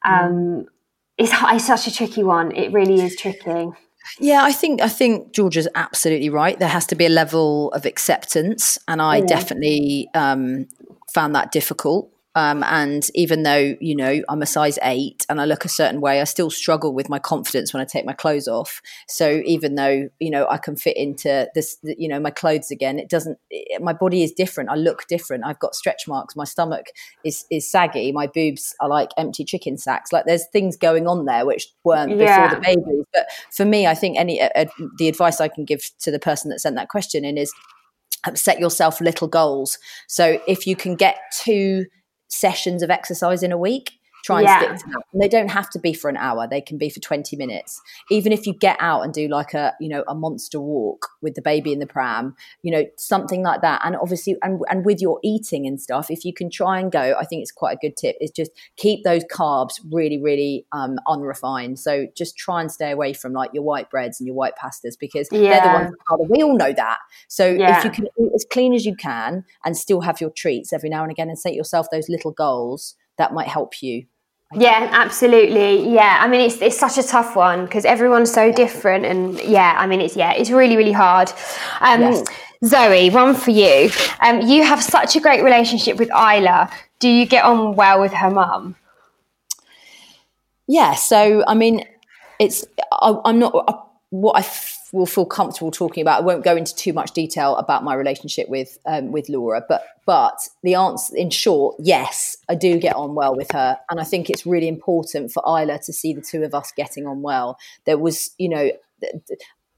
Um, 0.06 0.32
mm. 0.32 0.66
it's, 1.18 1.32
it's 1.34 1.68
such 1.68 1.88
a 1.88 1.94
tricky 1.94 2.24
one. 2.24 2.56
It 2.56 2.72
really 2.72 3.02
is 3.02 3.18
tricky. 3.18 3.72
Yeah, 4.20 4.44
I 4.44 4.52
think 4.52 4.82
I 4.82 4.90
think 4.90 5.34
Georgia's 5.34 5.68
absolutely 5.76 6.30
right. 6.30 6.58
There 6.58 6.68
has 6.70 6.86
to 6.88 6.96
be 6.96 7.06
a 7.06 7.10
level 7.10 7.72
of 7.72 7.86
acceptance, 7.86 8.78
and 8.88 9.02
I 9.02 9.22
definitely 9.22 10.10
um, 10.14 10.68
found 11.14 11.36
that 11.36 11.52
difficult. 11.52 12.12
Um, 12.38 12.64
and 12.66 13.10
even 13.16 13.42
though, 13.42 13.76
you 13.82 13.96
know, 13.96 14.22
I'm 14.30 14.44
a 14.44 14.46
size 14.46 14.78
eight 14.84 15.26
and 15.28 15.42
I 15.42 15.46
look 15.46 15.66
a 15.66 15.70
certain 15.70 16.02
way, 16.02 16.22
I 16.22 16.24
still 16.26 16.52
struggle 16.52 16.94
with 16.94 17.10
my 17.10 17.18
confidence 17.18 17.74
when 17.74 17.82
I 17.82 17.86
take 17.86 18.06
my 18.06 18.14
clothes 18.14 18.48
off. 18.48 18.80
So 19.08 19.42
even 19.44 19.74
though, 19.74 20.08
you 20.20 20.30
know, 20.30 20.46
I 20.48 20.58
can 20.58 20.76
fit 20.76 20.96
into 20.98 21.50
this, 21.56 21.80
you 21.82 22.08
know, 22.08 22.20
my 22.20 22.30
clothes 22.30 22.70
again, 22.70 23.00
it 23.00 23.10
doesn't, 23.10 23.40
it, 23.50 23.82
my 23.82 23.92
body 23.92 24.22
is 24.22 24.32
different. 24.32 24.70
I 24.70 24.76
look 24.76 25.08
different. 25.08 25.46
I've 25.48 25.58
got 25.58 25.74
stretch 25.74 26.08
marks. 26.08 26.36
My 26.36 26.44
stomach 26.44 26.86
is, 27.24 27.46
is 27.50 27.72
saggy. 27.72 28.12
My 28.12 28.28
boobs 28.28 28.76
are 28.80 28.88
like 28.88 29.10
empty 29.18 29.44
chicken 29.44 29.76
sacks. 29.76 30.14
Like 30.14 30.26
there's 30.26 30.46
things 30.46 30.78
going 30.78 31.08
on 31.08 31.26
there 31.26 31.44
which 31.44 31.70
weren't 31.84 32.16
yeah. 32.16 32.50
before 32.50 32.62
the 32.62 32.66
baby. 32.68 33.04
But 33.16 33.30
for 33.52 33.66
me, 33.66 33.88
I 33.88 33.96
think 33.96 34.16
any, 34.16 34.40
uh, 34.40 34.66
the 35.00 35.08
advice 35.08 35.42
I 35.42 35.48
can 35.48 35.66
give 35.66 35.90
to 36.02 36.12
the 36.12 36.20
person 36.20 36.52
that 36.52 36.60
sent 36.60 36.76
that 36.76 36.90
question 36.90 37.26
in 37.26 37.36
is, 37.36 37.52
set 38.34 38.60
yourself 38.60 39.00
little 39.00 39.28
goals. 39.28 39.80
So 40.08 40.40
if 40.48 40.68
you 40.68 40.76
can 40.76 40.96
get 40.96 41.18
two 41.32 41.86
sessions 42.28 42.84
of 42.84 42.90
exercise 42.90 43.44
in 43.44 43.52
a 43.52 43.58
week 43.58 43.97
try 44.28 44.40
and 44.40 44.48
yeah. 44.48 44.60
stick 44.60 44.78
to 44.80 44.90
that. 44.92 45.02
And 45.14 45.22
they 45.22 45.30
don't 45.30 45.50
have 45.50 45.70
to 45.72 45.80
be 45.80 45.94
for 45.94 46.10
an 46.10 46.18
hour; 46.18 46.48
they 46.48 46.62
can 46.62 46.78
be 46.78 46.90
for 46.90 47.00
twenty 47.00 47.36
minutes. 47.36 47.82
Even 48.12 48.32
if 48.32 48.46
you 48.46 48.54
get 48.54 48.78
out 48.80 49.02
and 49.02 49.14
do 49.14 49.28
like 49.28 49.54
a 49.54 49.74
you 49.80 49.88
know 49.88 50.04
a 50.08 50.14
monster 50.14 50.60
walk 50.60 51.08
with 51.22 51.36
the 51.36 51.42
baby 51.42 51.72
in 51.72 51.80
the 51.80 51.88
pram, 51.88 52.36
you 52.62 52.72
know 52.72 52.86
something 52.98 53.42
like 53.42 53.62
that. 53.62 53.82
And 53.84 53.96
obviously, 53.96 54.36
and 54.42 54.62
and 54.70 54.86
with 54.86 55.02
your 55.02 55.20
eating 55.24 55.66
and 55.66 55.80
stuff, 55.82 56.12
if 56.12 56.26
you 56.26 56.34
can 56.34 56.50
try 56.50 56.80
and 56.80 56.92
go, 56.92 57.16
I 57.20 57.26
think 57.26 57.42
it's 57.42 57.52
quite 57.52 57.78
a 57.78 57.80
good 57.82 57.96
tip. 57.96 58.18
Is 58.20 58.32
just 58.32 58.52
keep 58.76 59.04
those 59.04 59.24
carbs 59.26 59.80
really, 59.92 60.22
really 60.22 60.66
um, 60.74 60.98
unrefined. 61.08 61.80
So 61.80 62.08
just 62.16 62.38
try 62.38 62.62
and 62.62 62.72
stay 62.72 62.92
away 62.92 63.14
from 63.14 63.32
like 63.34 63.52
your 63.54 63.64
white 63.64 63.90
breads 63.90 64.20
and 64.20 64.28
your 64.28 64.36
white 64.36 64.54
pastas 64.62 65.00
because 65.00 65.30
yeah. 65.32 65.40
they're 65.40 65.62
the 65.62 65.80
ones 65.80 65.96
harder. 66.08 66.24
We 66.26 66.44
all 66.44 66.58
know 66.58 66.74
that. 66.74 66.98
So 67.30 67.48
yeah. 67.48 67.80
if 67.80 67.86
you 67.86 67.92
can 67.92 68.08
eat 68.20 68.32
as 68.36 68.46
clean 68.52 68.74
as 68.74 68.86
you 68.86 68.96
can 68.96 69.46
and 69.64 69.78
still 69.78 70.02
have 70.02 70.20
your 70.20 70.32
treats 70.32 70.74
every 70.74 70.90
now 70.90 71.04
and 71.04 71.12
again 71.12 71.30
and 71.30 71.40
set 71.40 71.54
yourself 71.54 71.88
those 71.92 72.10
little 72.10 72.32
goals, 72.32 72.96
that 73.18 73.34
might 73.34 73.48
help 73.48 73.82
you 73.82 74.06
yeah, 74.54 74.90
absolutely. 74.92 75.94
Yeah, 75.94 76.20
I 76.22 76.28
mean 76.28 76.42
it's 76.42 76.62
it's 76.62 76.78
such 76.78 76.98
a 76.98 77.04
tough 77.04 77.36
one 77.36 77.66
because 77.66 77.84
everyone's 77.84 78.32
so 78.32 78.52
different, 78.52 79.06
and 79.06 79.40
yeah, 79.42 79.76
I 79.78 79.88
mean 79.88 80.00
it's 80.00 80.16
yeah, 80.16 80.32
it's 80.32 80.50
really 80.50 80.78
really 80.78 80.94
hard. 80.94 81.32
Um, 81.82 82.02
yes. 82.02 82.24
Zoe, 82.64 83.10
one 83.10 83.36
for 83.36 83.52
you. 83.52 83.92
Um, 84.20 84.42
you 84.42 84.64
have 84.64 84.82
such 84.82 85.16
a 85.16 85.20
great 85.20 85.44
relationship 85.44 85.98
with 85.98 86.10
Isla. 86.10 86.70
Do 87.00 87.10
you 87.10 87.26
get 87.26 87.44
on 87.44 87.76
well 87.76 88.02
with 88.02 88.14
her 88.14 88.32
mum? 88.32 88.76
Yeah. 90.66 90.96
So 90.96 91.44
I 91.46 91.54
mean, 91.54 91.86
it's 92.40 92.66
I, 92.92 93.20
am 93.26 93.40
not 93.40 93.54
I, 93.68 93.74
what 94.12 94.38
I 94.38 94.42
will 94.92 95.06
feel 95.06 95.26
comfortable 95.26 95.72
talking 95.72 96.02
about. 96.02 96.22
I 96.22 96.26
won't 96.26 96.44
go 96.44 96.56
into 96.56 96.76
too 96.76 96.94
much 96.94 97.12
detail 97.12 97.56
about 97.58 97.84
my 97.84 97.94
relationship 97.94 98.50
with 98.50 98.78
um, 98.86 99.12
with 99.12 99.30
Laura, 99.30 99.64
but 99.68 99.84
but 100.06 100.38
the 100.64 100.76
answer, 100.76 101.16
in 101.16 101.30
short, 101.30 101.76
yes, 101.80 102.38
I 102.48 102.56
do 102.56 102.80
get 102.80 102.96
on 102.96 103.14
well 103.16 103.36
with 103.36 103.52
her, 103.52 103.78
and 103.90 104.00
I 104.00 104.04
think 104.04 104.30
it's 104.30 104.46
really 104.46 104.68
important 104.68 105.32
for 105.32 105.44
Isla 105.46 105.80
to 105.80 105.94
see 105.94 106.14
the 106.14 106.22
two 106.22 106.44
of 106.44 106.54
us 106.54 106.72
getting 106.76 107.06
on 107.06 107.22
well. 107.22 107.58
There 107.86 107.98
was, 107.98 108.32
you 108.38 108.50
know, 108.50 108.72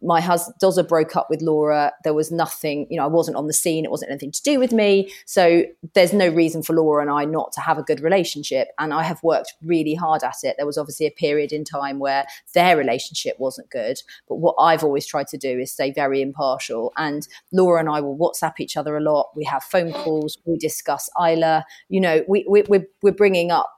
my 0.01 0.21
husband 0.21 0.55
Dozer 0.61 0.87
broke 0.87 1.15
up 1.15 1.27
with 1.29 1.41
Laura. 1.41 1.91
There 2.03 2.13
was 2.13 2.31
nothing, 2.31 2.87
you 2.89 2.97
know, 2.97 3.03
I 3.03 3.07
wasn't 3.07 3.37
on 3.37 3.47
the 3.47 3.53
scene. 3.53 3.83
It 3.85 3.91
wasn't 3.91 4.11
anything 4.11 4.31
to 4.31 4.41
do 4.41 4.59
with 4.59 4.71
me. 4.71 5.11
So 5.25 5.63
there's 5.93 6.13
no 6.13 6.27
reason 6.27 6.63
for 6.63 6.73
Laura 6.73 7.01
and 7.01 7.11
I 7.11 7.25
not 7.25 7.51
to 7.53 7.61
have 7.61 7.77
a 7.77 7.83
good 7.83 7.99
relationship. 7.99 8.69
And 8.77 8.93
I 8.93 9.03
have 9.03 9.21
worked 9.23 9.53
really 9.61 9.95
hard 9.95 10.23
at 10.23 10.37
it. 10.43 10.55
There 10.57 10.65
was 10.65 10.77
obviously 10.77 11.05
a 11.05 11.11
period 11.11 11.51
in 11.51 11.63
time 11.63 11.99
where 11.99 12.25
their 12.53 12.77
relationship 12.77 13.35
wasn't 13.39 13.69
good. 13.69 13.97
But 14.27 14.35
what 14.35 14.55
I've 14.59 14.83
always 14.83 15.05
tried 15.05 15.27
to 15.27 15.37
do 15.37 15.59
is 15.59 15.71
stay 15.71 15.91
very 15.91 16.21
impartial. 16.21 16.93
And 16.97 17.27
Laura 17.51 17.79
and 17.79 17.89
I 17.89 18.01
will 18.01 18.17
WhatsApp 18.17 18.59
each 18.59 18.77
other 18.77 18.95
a 18.95 19.01
lot. 19.01 19.31
We 19.35 19.43
have 19.45 19.63
phone 19.63 19.91
calls. 19.91 20.37
We 20.45 20.57
discuss 20.57 21.09
Isla. 21.19 21.65
You 21.89 22.01
know, 22.01 22.23
we, 22.27 22.45
we, 22.49 22.63
we're, 22.63 22.85
we're 23.01 23.11
bringing 23.11 23.51
up 23.51 23.69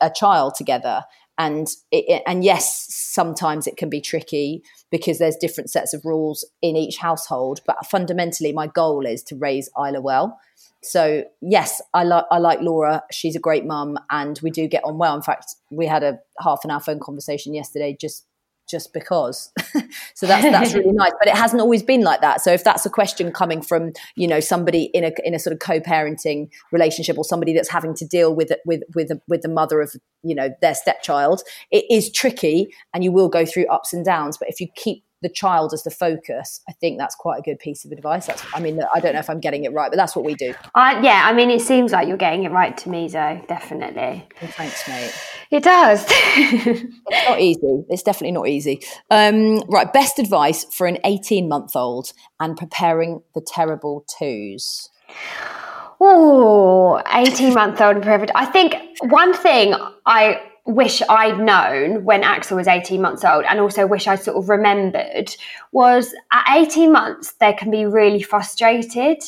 a 0.00 0.10
child 0.10 0.54
together 0.54 1.04
and 1.40 1.68
it, 1.90 2.22
and 2.26 2.44
yes 2.44 2.86
sometimes 2.94 3.66
it 3.66 3.78
can 3.78 3.88
be 3.88 4.00
tricky 4.00 4.62
because 4.90 5.18
there's 5.18 5.36
different 5.36 5.70
sets 5.70 5.94
of 5.94 6.04
rules 6.04 6.44
in 6.60 6.76
each 6.76 6.98
household 6.98 7.60
but 7.66 7.86
fundamentally 7.86 8.52
my 8.52 8.66
goal 8.66 9.06
is 9.06 9.22
to 9.22 9.34
raise 9.34 9.68
Isla 9.76 10.02
well. 10.02 10.38
So 10.82 11.24
yes 11.40 11.80
I 11.94 12.04
like 12.04 12.26
I 12.30 12.38
like 12.38 12.60
Laura. 12.60 13.02
She's 13.10 13.36
a 13.36 13.40
great 13.40 13.64
mum 13.64 13.98
and 14.10 14.38
we 14.42 14.50
do 14.50 14.68
get 14.68 14.84
on 14.84 14.98
well. 14.98 15.16
In 15.16 15.22
fact 15.22 15.56
we 15.70 15.86
had 15.86 16.02
a 16.02 16.18
half 16.40 16.60
an 16.62 16.70
hour 16.70 16.80
phone 16.80 17.00
conversation 17.00 17.54
yesterday 17.54 17.96
just 17.98 18.26
just 18.70 18.92
because. 18.92 19.52
so 20.14 20.26
that's 20.26 20.42
that's 20.44 20.74
really 20.74 20.92
nice. 20.92 21.12
But 21.18 21.28
it 21.28 21.36
hasn't 21.36 21.60
always 21.60 21.82
been 21.82 22.02
like 22.02 22.20
that. 22.20 22.40
So 22.40 22.52
if 22.52 22.64
that's 22.64 22.86
a 22.86 22.90
question 22.90 23.32
coming 23.32 23.62
from 23.62 23.92
you 24.16 24.28
know 24.28 24.40
somebody 24.40 24.84
in 24.94 25.04
a 25.04 25.12
in 25.24 25.34
a 25.34 25.38
sort 25.38 25.52
of 25.52 25.60
co-parenting 25.60 26.50
relationship 26.72 27.18
or 27.18 27.24
somebody 27.24 27.52
that's 27.52 27.70
having 27.70 27.94
to 27.94 28.06
deal 28.06 28.34
with 28.34 28.50
it 28.50 28.60
with 28.64 28.82
with 28.94 29.10
with 29.28 29.42
the 29.42 29.48
mother 29.48 29.80
of 29.80 29.94
you 30.22 30.34
know 30.34 30.50
their 30.60 30.74
stepchild, 30.74 31.42
it 31.70 31.84
is 31.90 32.10
tricky, 32.10 32.68
and 32.94 33.04
you 33.04 33.12
will 33.12 33.28
go 33.28 33.44
through 33.44 33.66
ups 33.66 33.92
and 33.92 34.04
downs. 34.04 34.36
But 34.38 34.48
if 34.48 34.60
you 34.60 34.68
keep 34.76 35.04
the 35.22 35.28
child 35.28 35.72
as 35.72 35.82
the 35.82 35.90
focus, 35.90 36.60
I 36.68 36.72
think 36.72 36.98
that's 36.98 37.14
quite 37.14 37.38
a 37.38 37.42
good 37.42 37.58
piece 37.58 37.84
of 37.84 37.92
advice. 37.92 38.26
That's, 38.26 38.42
I 38.54 38.60
mean, 38.60 38.80
I 38.94 39.00
don't 39.00 39.12
know 39.12 39.20
if 39.20 39.30
I'm 39.30 39.40
getting 39.40 39.64
it 39.64 39.72
right, 39.72 39.90
but 39.90 39.96
that's 39.96 40.16
what 40.16 40.24
we 40.24 40.34
do. 40.34 40.54
Uh, 40.74 41.00
yeah, 41.02 41.22
I 41.26 41.32
mean, 41.32 41.50
it 41.50 41.60
seems 41.60 41.92
like 41.92 42.08
you're 42.08 42.16
getting 42.16 42.44
it 42.44 42.50
right 42.50 42.76
to 42.78 42.88
me, 42.88 43.08
Zoe, 43.08 43.42
definitely. 43.48 44.28
Well, 44.40 44.50
thanks, 44.52 44.88
mate. 44.88 45.12
It 45.50 45.62
does. 45.62 46.04
it's 46.08 47.28
not 47.28 47.40
easy. 47.40 47.84
It's 47.88 48.02
definitely 48.02 48.32
not 48.32 48.48
easy. 48.48 48.80
Um, 49.10 49.60
right, 49.68 49.92
best 49.92 50.18
advice 50.18 50.64
for 50.64 50.86
an 50.86 50.98
18 51.04 51.48
month 51.48 51.76
old 51.76 52.12
and 52.38 52.56
preparing 52.56 53.22
the 53.34 53.40
terrible 53.40 54.04
twos. 54.18 54.90
Oh, 56.00 57.02
18 57.12 57.52
month 57.52 57.80
old 57.80 57.96
and. 57.96 58.30
I 58.34 58.46
think 58.46 58.74
one 59.02 59.34
thing 59.34 59.74
I 60.06 60.40
wish 60.74 61.02
I'd 61.08 61.38
known 61.38 62.04
when 62.04 62.22
Axel 62.22 62.56
was 62.56 62.68
18 62.68 63.00
months 63.00 63.24
old 63.24 63.44
and 63.48 63.60
also 63.60 63.86
wish 63.86 64.06
I'd 64.06 64.22
sort 64.22 64.36
of 64.36 64.48
remembered 64.48 65.34
was 65.72 66.14
at 66.32 66.44
18 66.56 66.92
months, 66.92 67.32
they 67.40 67.52
can 67.52 67.70
be 67.70 67.84
really 67.86 68.22
frustrated 68.22 69.22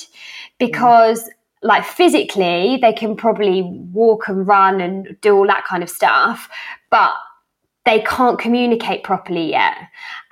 because. 0.59 1.29
Like 1.65 1.85
physically, 1.85 2.77
they 2.83 2.93
can 2.93 3.15
probably 3.15 3.63
walk 3.63 4.27
and 4.27 4.45
run 4.45 4.81
and 4.81 5.17
do 5.21 5.37
all 5.37 5.47
that 5.47 5.65
kind 5.65 5.85
of 5.85 5.89
stuff, 5.89 6.49
but 6.91 7.13
they 7.85 8.01
can't 8.03 8.39
communicate 8.39 9.03
properly 9.03 9.51
yet. 9.51 9.77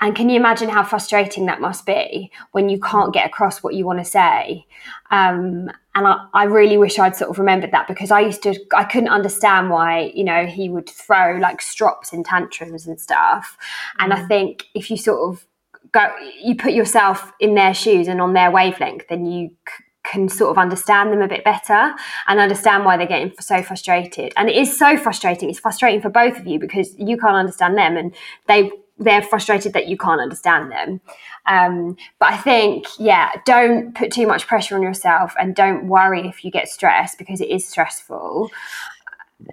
And 0.00 0.14
can 0.14 0.28
you 0.28 0.36
imagine 0.36 0.68
how 0.68 0.84
frustrating 0.84 1.46
that 1.46 1.60
must 1.60 1.84
be 1.84 2.30
when 2.52 2.68
you 2.68 2.78
can't 2.78 3.12
get 3.12 3.26
across 3.26 3.62
what 3.62 3.74
you 3.74 3.84
want 3.84 3.98
to 3.98 4.04
say? 4.04 4.66
Um, 5.10 5.70
and 5.96 6.06
I, 6.06 6.26
I, 6.32 6.44
really 6.44 6.78
wish 6.78 7.00
I'd 7.00 7.16
sort 7.16 7.30
of 7.30 7.38
remembered 7.40 7.72
that 7.72 7.88
because 7.88 8.12
I 8.12 8.20
used 8.20 8.44
to, 8.44 8.54
I 8.72 8.84
couldn't 8.84 9.08
understand 9.08 9.70
why, 9.70 10.12
you 10.14 10.22
know, 10.22 10.46
he 10.46 10.68
would 10.68 10.88
throw 10.88 11.38
like 11.38 11.60
strops 11.60 12.12
in 12.12 12.22
tantrums 12.22 12.86
and 12.86 13.00
stuff. 13.00 13.58
And 13.98 14.12
I 14.12 14.20
mm. 14.20 14.28
think 14.28 14.66
if 14.74 14.88
you 14.88 14.96
sort 14.96 15.28
of 15.28 15.44
go, 15.90 16.08
you 16.40 16.54
put 16.54 16.72
yourself 16.72 17.32
in 17.40 17.56
their 17.56 17.74
shoes 17.74 18.06
and 18.06 18.20
on 18.20 18.34
their 18.34 18.52
wavelength, 18.52 19.08
then 19.08 19.26
you 19.26 19.50
can 20.04 20.28
sort 20.28 20.50
of 20.50 20.58
understand 20.58 21.12
them 21.12 21.20
a 21.20 21.28
bit 21.28 21.44
better 21.44 21.94
and 22.26 22.40
understand 22.40 22.84
why 22.84 22.96
they're 22.96 23.06
getting 23.06 23.32
so 23.40 23.62
frustrated. 23.62 24.32
And 24.36 24.48
it 24.48 24.56
is 24.56 24.76
so 24.76 24.96
frustrating. 24.96 25.50
It's 25.50 25.58
frustrating 25.58 26.00
for 26.00 26.08
both 26.08 26.38
of 26.38 26.46
you 26.46 26.58
because 26.58 26.94
you 26.98 27.16
can't 27.16 27.36
understand 27.36 27.76
them 27.76 27.96
and 27.96 28.14
they 28.46 28.70
they're 29.00 29.22
frustrated 29.22 29.72
that 29.72 29.88
you 29.88 29.96
can't 29.96 30.20
understand 30.20 30.70
them. 30.70 31.00
Um, 31.46 31.96
but 32.18 32.34
I 32.34 32.36
think, 32.36 32.86
yeah, 32.98 33.30
don't 33.46 33.94
put 33.94 34.12
too 34.12 34.26
much 34.26 34.46
pressure 34.46 34.76
on 34.76 34.82
yourself 34.82 35.34
and 35.40 35.54
don't 35.54 35.88
worry 35.88 36.28
if 36.28 36.44
you 36.44 36.50
get 36.50 36.68
stressed 36.68 37.16
because 37.16 37.40
it 37.40 37.48
is 37.48 37.66
stressful. 37.66 38.50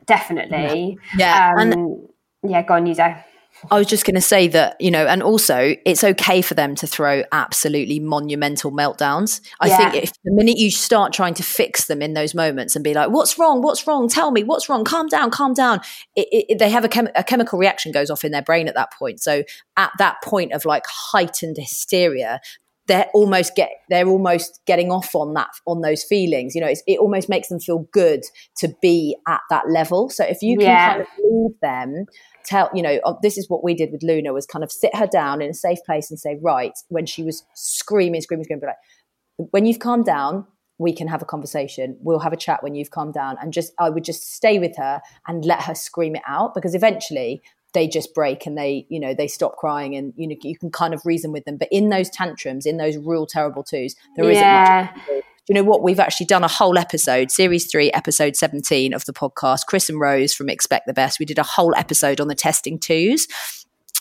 Definitely. 0.06 1.00
Yeah. 1.18 1.56
yeah. 1.56 1.62
Um, 1.62 1.72
and 1.72 2.10
yeah, 2.44 2.62
go 2.62 2.74
on, 2.74 2.86
Yuzo. 2.86 3.24
I 3.72 3.78
was 3.78 3.88
just 3.88 4.06
going 4.06 4.16
to 4.16 4.22
say 4.22 4.48
that, 4.50 4.80
you 4.80 4.92
know, 4.92 5.06
and 5.06 5.22
also 5.24 5.76
it's 5.86 6.04
okay 6.04 6.42
for 6.42 6.54
them 6.54 6.76
to 6.76 6.88
throw 6.88 7.24
absolutely 7.32 8.00
monumental 8.00 8.72
meltdowns. 8.72 9.42
I 9.60 9.68
yeah. 9.68 9.78
think 9.92 10.04
if 10.04 10.12
the 10.24 10.32
minute 10.32 10.58
you 10.58 10.72
start 10.72 11.14
trying 11.14 11.34
to 11.36 11.44
fix 11.44 11.86
them 11.88 12.02
in 12.02 12.14
those 12.14 12.34
moments 12.34 12.76
and 12.76 12.84
be 12.84 12.94
like, 12.94 13.10
what's 13.10 13.38
wrong? 13.38 13.62
What's 13.62 13.86
wrong? 13.88 14.08
Tell 14.08 14.32
me 14.32 14.44
what's 14.44 14.70
wrong. 14.70 14.84
Calm 14.84 15.08
down, 15.08 15.32
calm 15.32 15.54
down. 15.54 15.82
It, 16.16 16.46
it, 16.50 16.60
they 16.60 16.70
have 16.70 16.86
a, 16.86 16.90
chem- 16.90 17.10
a 17.16 17.24
chemical 17.24 17.60
reaction 17.60 17.92
goes 17.92 18.10
off 18.10 18.24
in 18.24 18.32
their 18.32 18.42
brain 18.42 18.68
at 18.68 18.76
that 18.76 18.94
point. 18.94 19.20
So 19.22 19.44
at 19.76 19.92
that 19.98 20.22
point 20.24 20.54
of 20.54 20.66
like 20.66 20.84
heightened 20.88 21.58
hysteria, 21.58 22.40
they're 22.88 23.10
almost 23.14 23.56
get 23.56 23.70
they're 23.90 24.08
almost 24.08 24.62
getting 24.66 24.92
off 24.92 25.14
on 25.14 25.34
that 25.34 25.50
on 25.66 25.82
those 25.82 26.04
feelings 26.04 26.56
you 26.56 26.62
know 26.62 26.68
it 26.88 27.00
almost 27.00 27.30
makes 27.30 27.50
them 27.50 27.60
feel 27.60 27.80
good 27.92 28.24
to 28.56 28.74
be 28.82 29.16
at 29.28 29.42
that 29.50 29.70
level 29.70 30.10
so 30.10 30.24
if 30.24 30.42
you 30.42 30.58
can 30.58 30.68
yeah. 30.68 30.90
kind 30.90 31.02
of 31.02 31.08
leave 31.24 31.60
them 31.62 32.06
tell 32.48 32.70
you 32.74 32.82
know 32.82 33.00
oh, 33.06 33.18
this 33.22 33.38
is 33.38 33.50
what 33.50 33.64
we 33.64 33.74
did 33.74 33.92
with 33.92 34.02
luna 34.02 34.34
was 34.34 34.46
kind 34.46 34.64
of 34.64 34.72
sit 34.72 34.96
her 34.96 35.08
down 35.08 35.42
in 35.42 35.50
a 35.52 35.54
safe 35.54 35.80
place 35.86 36.10
and 36.10 36.20
say 36.20 36.38
right 36.42 36.74
when 36.88 37.06
she 37.06 37.24
was 37.24 37.44
screaming 37.54 38.22
screaming 38.22 38.44
screaming 38.46 38.62
be 38.62 38.68
like 38.68 39.52
when 39.52 39.66
you've 39.66 39.80
calmed 39.80 40.06
down 40.06 40.46
we 40.80 40.94
can 40.94 41.08
have 41.08 41.22
a 41.22 41.26
conversation. 41.26 41.98
We'll 42.02 42.20
have 42.20 42.34
a 42.34 42.38
chat 42.38 42.62
when 42.62 42.76
you've 42.76 42.92
calmed 42.92 43.14
down. 43.14 43.38
And 43.42 43.52
just 43.52 43.74
i 43.80 43.90
would 43.90 44.04
just 44.04 44.34
stay 44.34 44.60
with 44.60 44.78
her 44.78 45.02
and 45.28 45.44
let 45.46 45.64
her 45.64 45.76
scream 45.76 46.16
it 46.16 46.22
out 46.28 46.54
because 46.54 46.76
eventually 46.76 47.42
they 47.74 47.88
just 47.88 48.14
break 48.14 48.46
and 48.46 48.58
they 48.58 48.88
you 48.90 49.00
know 49.00 49.14
they 49.14 49.28
stop 49.28 49.58
crying 49.58 49.96
and 49.96 50.14
you 50.16 50.28
know 50.28 50.36
you 50.42 50.58
can 50.58 50.72
kind 50.72 50.94
of 50.94 51.06
reason 51.06 51.32
with 51.32 51.46
them. 51.46 51.58
But 51.58 51.70
in 51.72 51.90
those 51.90 52.10
tantrums 52.10 52.66
in 52.66 52.78
those 52.78 52.98
real 52.98 53.26
terrible 53.26 53.64
twos 53.64 53.96
there 54.16 54.32
yeah. 54.32 54.92
isn't 54.94 55.16
much 55.16 55.24
you 55.48 55.56
know 55.56 55.64
what? 55.64 55.82
We've 55.82 56.00
actually 56.00 56.26
done 56.26 56.44
a 56.44 56.48
whole 56.48 56.78
episode, 56.78 57.32
series 57.32 57.72
three, 57.72 57.92
episode 57.92 58.36
17 58.36 58.94
of 58.94 59.06
the 59.06 59.14
podcast. 59.14 59.66
Chris 59.66 59.90
and 59.90 60.00
Rose 60.00 60.34
from 60.34 60.50
Expect 60.50 60.88
the 60.88 60.94
Best. 60.94 61.20
We 61.20 61.26
did 61.26 61.40
a 61.40 61.44
whole 61.44 61.74
episode 61.76 62.20
on 62.20 62.28
the 62.28 62.36
testing 62.36 62.80
twos. 62.80 63.28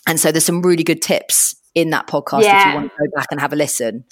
And 0.07 0.19
so 0.19 0.33
there's 0.33 0.45
some 0.45 0.63
really 0.63 0.85
good 0.85 1.03
tips 1.03 1.55
in 1.75 1.91
that 1.91 2.07
podcast 2.09 2.43
yeah. 2.43 2.61
if 2.61 2.67
you 2.67 2.81
want 2.81 2.93
to 2.93 2.99
go 2.99 3.11
back 3.15 3.29
and 3.31 3.41
have 3.41 3.53
a 3.53 3.57
listen. 3.57 4.05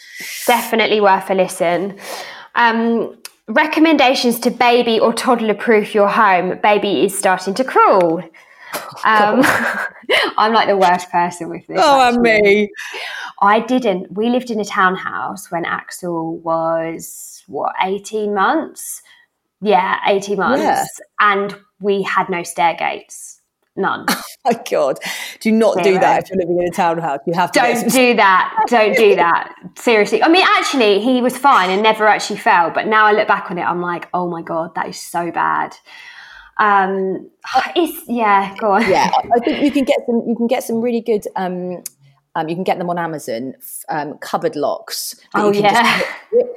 Definitely 0.46 1.00
worth 1.00 1.28
a 1.30 1.34
listen. 1.34 1.98
Um, 2.54 3.16
recommendations 3.48 4.38
to 4.40 4.50
baby 4.50 5.00
or 5.00 5.12
toddler 5.12 5.54
proof 5.54 5.94
your 5.94 6.08
home. 6.08 6.58
Baby 6.62 7.04
is 7.04 7.16
starting 7.18 7.54
to 7.54 7.64
crawl. 7.64 8.22
Um, 9.04 9.40
I'm 10.36 10.52
like 10.52 10.66
the 10.66 10.76
worst 10.76 11.08
person 11.10 11.48
with 11.48 11.64
this. 11.68 11.78
Oh, 11.80 12.08
and 12.08 12.20
me. 12.20 12.70
I 13.44 13.60
didn't. 13.60 14.12
We 14.12 14.30
lived 14.30 14.50
in 14.50 14.58
a 14.58 14.64
townhouse 14.64 15.50
when 15.50 15.64
Axel 15.64 16.38
was 16.38 17.42
what 17.46 17.74
18 17.82 18.34
months. 18.34 19.02
Yeah, 19.60 19.98
18 20.06 20.36
months, 20.36 20.62
yeah. 20.62 20.84
and 21.20 21.56
we 21.80 22.02
had 22.02 22.28
no 22.28 22.42
stair 22.42 22.74
gates. 22.74 23.40
None. 23.76 24.06
Oh 24.46 24.52
my 24.52 24.62
God. 24.70 24.98
Do 25.40 25.50
not 25.50 25.72
Zero. 25.72 25.84
do 25.84 25.98
that 26.00 26.24
if 26.24 26.28
you're 26.28 26.38
living 26.38 26.58
in 26.58 26.68
a 26.68 26.70
townhouse. 26.70 27.20
You 27.26 27.32
have 27.32 27.50
to. 27.52 27.60
Don't 27.60 27.90
do 27.90 28.14
that. 28.16 28.64
Don't 28.68 28.94
do 28.94 29.16
that. 29.16 29.54
Seriously. 29.78 30.22
I 30.22 30.28
mean, 30.28 30.44
actually, 30.46 31.00
he 31.00 31.22
was 31.22 31.34
fine 31.34 31.70
and 31.70 31.82
never 31.82 32.06
actually 32.06 32.40
fell. 32.40 32.70
But 32.70 32.86
now 32.86 33.06
I 33.06 33.12
look 33.12 33.26
back 33.26 33.50
on 33.50 33.56
it, 33.56 33.62
I'm 33.62 33.80
like, 33.80 34.06
oh 34.12 34.28
my 34.28 34.42
God, 34.42 34.74
that 34.74 34.88
is 34.88 35.00
so 35.00 35.30
bad. 35.30 35.74
Um, 36.58 37.30
it's 37.74 38.06
yeah. 38.06 38.54
Go 38.58 38.72
on. 38.72 38.82
Yeah, 38.82 39.10
I 39.34 39.38
think 39.44 39.62
you 39.62 39.70
can 39.70 39.84
get 39.84 40.00
some. 40.04 40.22
You 40.28 40.36
can 40.36 40.46
get 40.46 40.62
some 40.62 40.82
really 40.82 41.00
good. 41.00 41.26
Um, 41.36 41.82
um, 42.34 42.48
you 42.48 42.54
can 42.54 42.64
get 42.64 42.78
them 42.78 42.90
on 42.90 42.98
Amazon. 42.98 43.54
Um, 43.88 44.18
cupboard 44.18 44.56
locks. 44.56 45.14
Oh 45.34 45.52
yeah. 45.52 46.00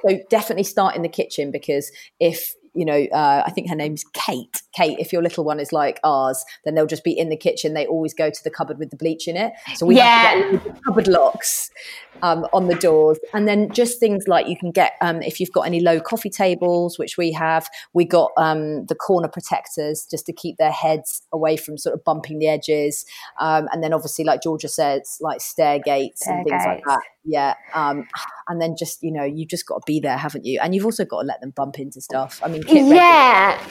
so 0.07 0.19
definitely 0.29 0.63
start 0.63 0.95
in 0.95 1.01
the 1.01 1.09
kitchen 1.09 1.51
because 1.51 1.91
if 2.19 2.55
you 2.77 2.85
know, 2.85 3.07
uh, 3.11 3.41
I 3.43 3.49
think 3.49 3.69
her 3.69 3.75
name's 3.75 4.03
Kate. 4.13 4.61
Kate, 4.71 4.99
if 4.99 5.11
your 5.11 5.23
little 5.23 5.43
one 5.43 5.59
is 5.59 5.73
like 5.73 5.99
ours, 6.03 6.45
then 6.63 6.75
they'll 6.75 6.85
just 6.85 7.03
be 7.03 7.17
in 7.17 7.29
the 7.29 7.35
kitchen. 7.35 7.73
They 7.73 7.87
always 7.87 8.13
go 8.13 8.29
to 8.29 8.43
the 8.43 8.51
cupboard 8.51 8.77
with 8.77 8.91
the 8.91 8.97
bleach 8.97 9.27
in 9.27 9.35
it. 9.35 9.53
So 9.73 9.87
we 9.87 9.95
yeah. 9.95 10.05
have 10.05 10.63
to 10.63 10.69
get 10.69 10.83
cupboard 10.83 11.07
locks 11.07 11.71
um, 12.21 12.47
on 12.53 12.67
the 12.67 12.75
doors. 12.75 13.19
And 13.33 13.47
then 13.47 13.71
just 13.71 13.99
things 13.99 14.27
like 14.27 14.47
you 14.47 14.57
can 14.57 14.71
get, 14.71 14.93
um, 15.01 15.21
if 15.21 15.39
you've 15.39 15.51
got 15.51 15.61
any 15.61 15.79
low 15.79 15.99
coffee 15.99 16.29
tables, 16.29 16.97
which 16.97 17.17
we 17.17 17.31
have, 17.33 17.67
we 17.93 18.05
got 18.05 18.31
um, 18.37 18.85
the 18.85 18.95
corner 18.95 19.27
protectors 19.27 20.07
just 20.09 20.25
to 20.27 20.33
keep 20.33 20.57
their 20.57 20.71
heads 20.71 21.21
away 21.31 21.57
from 21.57 21.77
sort 21.77 21.93
of 21.93 22.03
bumping 22.03 22.39
the 22.39 22.47
edges. 22.47 23.05
Um, 23.39 23.67
and 23.71 23.83
then 23.83 23.93
obviously, 23.93 24.25
like 24.25 24.41
Georgia 24.41 24.67
says, 24.67 25.17
like 25.21 25.41
stair 25.41 25.79
gates 25.79 26.21
stair 26.21 26.37
and 26.37 26.45
things 26.45 26.63
gates. 26.63 26.65
like 26.65 26.83
that. 26.85 27.01
Yeah. 27.29 27.55
Um, 27.73 28.07
and 28.47 28.61
then 28.61 28.77
just, 28.77 29.03
you 29.03 29.11
know, 29.11 29.25
you've 29.25 29.49
just 29.49 29.67
got 29.67 29.79
to 29.79 29.83
be 29.85 29.99
there, 29.99 30.15
haven't 30.15 30.45
you? 30.45 30.61
And 30.61 30.73
you've 30.73 30.85
also 30.85 31.03
got 31.03 31.21
to 31.23 31.27
let 31.27 31.41
them 31.41 31.49
bump 31.49 31.77
into 31.77 31.99
stuff. 31.99 32.39
I 32.41 32.47
mean, 32.47 32.63
yeah. 32.69 33.61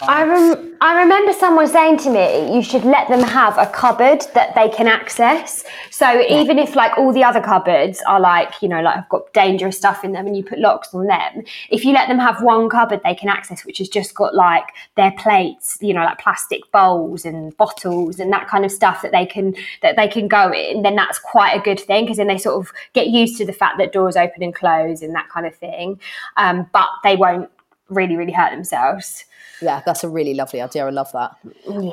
I, 0.00 0.24
rem- 0.24 0.76
I 0.80 1.02
remember 1.02 1.34
someone 1.34 1.68
saying 1.68 1.98
to 1.98 2.10
me, 2.10 2.54
you 2.54 2.62
should 2.62 2.84
let 2.84 3.08
them 3.08 3.20
have 3.20 3.58
a 3.58 3.66
cupboard 3.66 4.22
that 4.32 4.54
they 4.54 4.70
can 4.70 4.88
access. 4.88 5.62
So 5.90 6.10
yeah. 6.10 6.40
even 6.40 6.58
if 6.58 6.74
like 6.74 6.96
all 6.96 7.12
the 7.12 7.22
other 7.22 7.42
cupboards, 7.42 7.91
cupboards 7.92 8.02
are 8.06 8.20
like, 8.20 8.62
you 8.62 8.68
know, 8.68 8.80
like 8.80 8.96
I've 8.96 9.08
got 9.08 9.32
dangerous 9.32 9.76
stuff 9.76 10.04
in 10.04 10.12
them 10.12 10.26
and 10.26 10.36
you 10.36 10.44
put 10.44 10.58
locks 10.58 10.94
on 10.94 11.06
them. 11.06 11.44
If 11.70 11.84
you 11.84 11.92
let 11.92 12.08
them 12.08 12.18
have 12.18 12.42
one 12.42 12.68
cupboard 12.68 13.00
they 13.04 13.14
can 13.14 13.28
access, 13.28 13.64
which 13.64 13.78
has 13.78 13.88
just 13.88 14.14
got 14.14 14.34
like 14.34 14.64
their 14.96 15.12
plates, 15.12 15.78
you 15.80 15.94
know, 15.94 16.04
like 16.04 16.18
plastic 16.18 16.60
bowls 16.72 17.24
and 17.24 17.56
bottles 17.56 18.18
and 18.18 18.32
that 18.32 18.48
kind 18.48 18.64
of 18.64 18.72
stuff 18.72 19.02
that 19.02 19.12
they 19.12 19.26
can 19.26 19.54
that 19.82 19.96
they 19.96 20.08
can 20.08 20.28
go 20.28 20.52
in, 20.52 20.82
then 20.82 20.96
that's 20.96 21.18
quite 21.18 21.52
a 21.52 21.60
good 21.60 21.80
thing 21.80 22.04
because 22.04 22.16
then 22.16 22.28
they 22.28 22.38
sort 22.38 22.56
of 22.56 22.72
get 22.92 23.08
used 23.08 23.36
to 23.38 23.46
the 23.46 23.52
fact 23.52 23.78
that 23.78 23.92
doors 23.92 24.16
open 24.16 24.42
and 24.42 24.54
close 24.54 25.02
and 25.02 25.14
that 25.14 25.28
kind 25.28 25.46
of 25.46 25.54
thing. 25.54 26.00
Um, 26.36 26.68
but 26.72 26.88
they 27.02 27.16
won't 27.16 27.50
really, 27.88 28.16
really 28.16 28.32
hurt 28.32 28.50
themselves. 28.50 29.24
Yeah, 29.60 29.82
that's 29.86 30.02
a 30.02 30.08
really 30.08 30.34
lovely 30.34 30.60
idea. 30.60 30.86
I 30.86 30.90
love 30.90 31.12
that. 31.12 31.36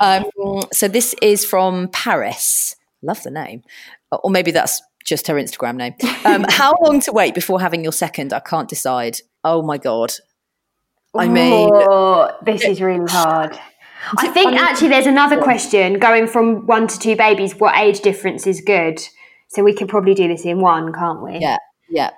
Um, 0.00 0.62
so 0.72 0.88
this 0.88 1.14
is 1.22 1.44
from 1.44 1.88
Paris. 1.88 2.74
Love 3.00 3.22
the 3.22 3.30
name. 3.30 3.62
Or 4.10 4.30
maybe 4.30 4.50
that's 4.50 4.82
just 5.04 5.26
her 5.26 5.34
Instagram 5.34 5.76
name. 5.76 5.94
Um, 6.22 6.44
how 6.50 6.76
long 6.82 7.00
to 7.00 7.12
wait 7.12 7.34
before 7.34 7.62
having 7.62 7.82
your 7.82 7.94
second? 7.94 8.34
I 8.34 8.40
can't 8.40 8.68
decide. 8.68 9.20
Oh 9.42 9.62
my 9.62 9.78
god. 9.78 10.12
I 11.14 11.28
mean, 11.28 11.70
oh, 11.72 12.30
this 12.44 12.62
is 12.62 12.80
really 12.82 13.10
hard. 13.10 13.58
I 14.18 14.28
think 14.28 14.52
actually 14.52 14.88
there's 14.88 15.06
another 15.06 15.40
question 15.40 15.98
going 15.98 16.26
from 16.26 16.66
one 16.66 16.86
to 16.88 16.98
two 16.98 17.16
babies. 17.16 17.54
What 17.56 17.76
age 17.76 18.00
difference 18.00 18.46
is 18.46 18.60
good? 18.60 19.00
So 19.48 19.62
we 19.64 19.74
can 19.74 19.88
probably 19.88 20.14
do 20.14 20.28
this 20.28 20.44
in 20.44 20.60
one, 20.60 20.92
can't 20.92 21.22
we? 21.22 21.38
Yeah, 21.38 21.56
yeah. 21.88 22.10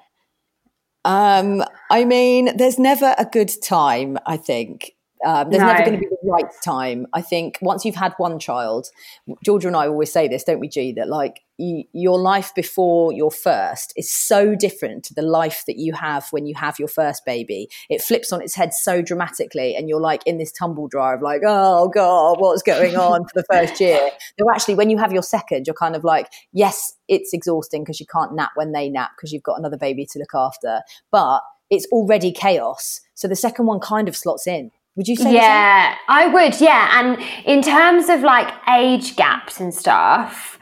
Um, 1.05 1.65
I 1.91 2.05
mean, 2.05 2.57
there's 2.57 2.79
never 2.79 3.15
a 3.17 3.25
good 3.25 3.51
time. 3.63 4.19
I 4.27 4.37
think 4.37 4.93
um, 5.25 5.51
there's 5.51 5.61
no. 5.61 5.69
never 5.69 5.85
going 5.85 5.95
to 5.95 5.99
be 6.01 6.07
the 6.07 6.31
right 6.31 6.51
time. 6.65 7.07
I 7.13 7.23
think 7.23 7.59
once 7.63 7.85
you've 7.85 7.95
had 7.95 8.15
one 8.17 8.39
child, 8.39 8.89
Georgia 9.45 9.69
and 9.69 9.77
I 9.77 9.87
always 9.87 10.13
say 10.13 10.29
this, 10.29 10.45
don't 10.45 10.61
we, 10.61 10.69
G? 10.69 10.93
That 10.93 11.09
like 11.09 11.41
you, 11.59 11.85
your 11.93 12.19
life 12.19 12.53
before 12.55 13.13
your 13.13 13.31
first 13.31 13.93
is 13.97 14.11
so 14.11 14.55
different 14.55 15.05
to 15.05 15.15
the 15.15 15.23
life 15.23 15.63
that 15.67 15.79
you 15.79 15.93
have 15.93 16.27
when 16.31 16.47
you 16.47 16.55
have 16.57 16.79
your 16.79 16.89
first 16.89 17.25
baby. 17.25 17.69
It 17.89 18.03
flips 18.03 18.33
on 18.33 18.43
its 18.43 18.55
head 18.55 18.73
so 18.73 19.03
dramatically, 19.03 19.77
and 19.77 19.89
you're 19.89 20.01
like 20.01 20.23
in 20.27 20.39
this 20.39 20.53
tumble 20.53 20.89
drive, 20.89 21.23
like, 21.23 21.43
oh 21.47 21.89
God, 21.89 22.41
what's 22.41 22.63
going 22.63 22.97
on 22.97 23.25
for 23.25 23.33
the 23.35 23.45
first 23.51 23.81
year? 23.81 24.11
No, 24.41 24.51
actually, 24.51 24.75
when 24.75 24.89
you 24.89 24.99
have 24.99 25.13
your 25.13 25.23
second, 25.23 25.67
you're 25.67 25.75
kind 25.75 25.95
of 25.95 26.05
like, 26.05 26.29
yes, 26.53 26.95
it's 27.07 27.33
exhausting 27.33 27.83
because 27.83 28.01
you 28.01 28.07
can't 28.07 28.35
nap 28.35 28.51
when 28.55 28.73
they 28.73 28.89
nap 28.89 29.11
because 29.17 29.31
you've 29.31 29.43
got 29.43 29.59
another 29.59 29.77
baby 29.77 30.07
to 30.07 30.19
look 30.19 30.35
after, 30.35 30.81
but 31.11 31.43
it's 31.73 31.87
already 31.87 32.33
chaos. 32.33 33.01
So 33.15 33.29
the 33.29 33.37
second 33.37 33.67
one 33.67 33.81
kind 33.81 34.07
of 34.07 34.17
slots 34.17 34.47
in. 34.47 34.71
Would 34.97 35.09
you 35.09 35.17
say? 35.17 35.35
Yeah, 35.35 35.97
I 36.09 36.27
would. 36.27 36.61
Yeah, 36.61 37.01
and 37.01 37.19
in 37.47 37.63
terms 37.63 38.09
of 38.09 38.21
like 38.21 38.53
age 38.69 39.17
gaps 39.17 39.59
and 39.59 39.73
stuff, 39.73 40.59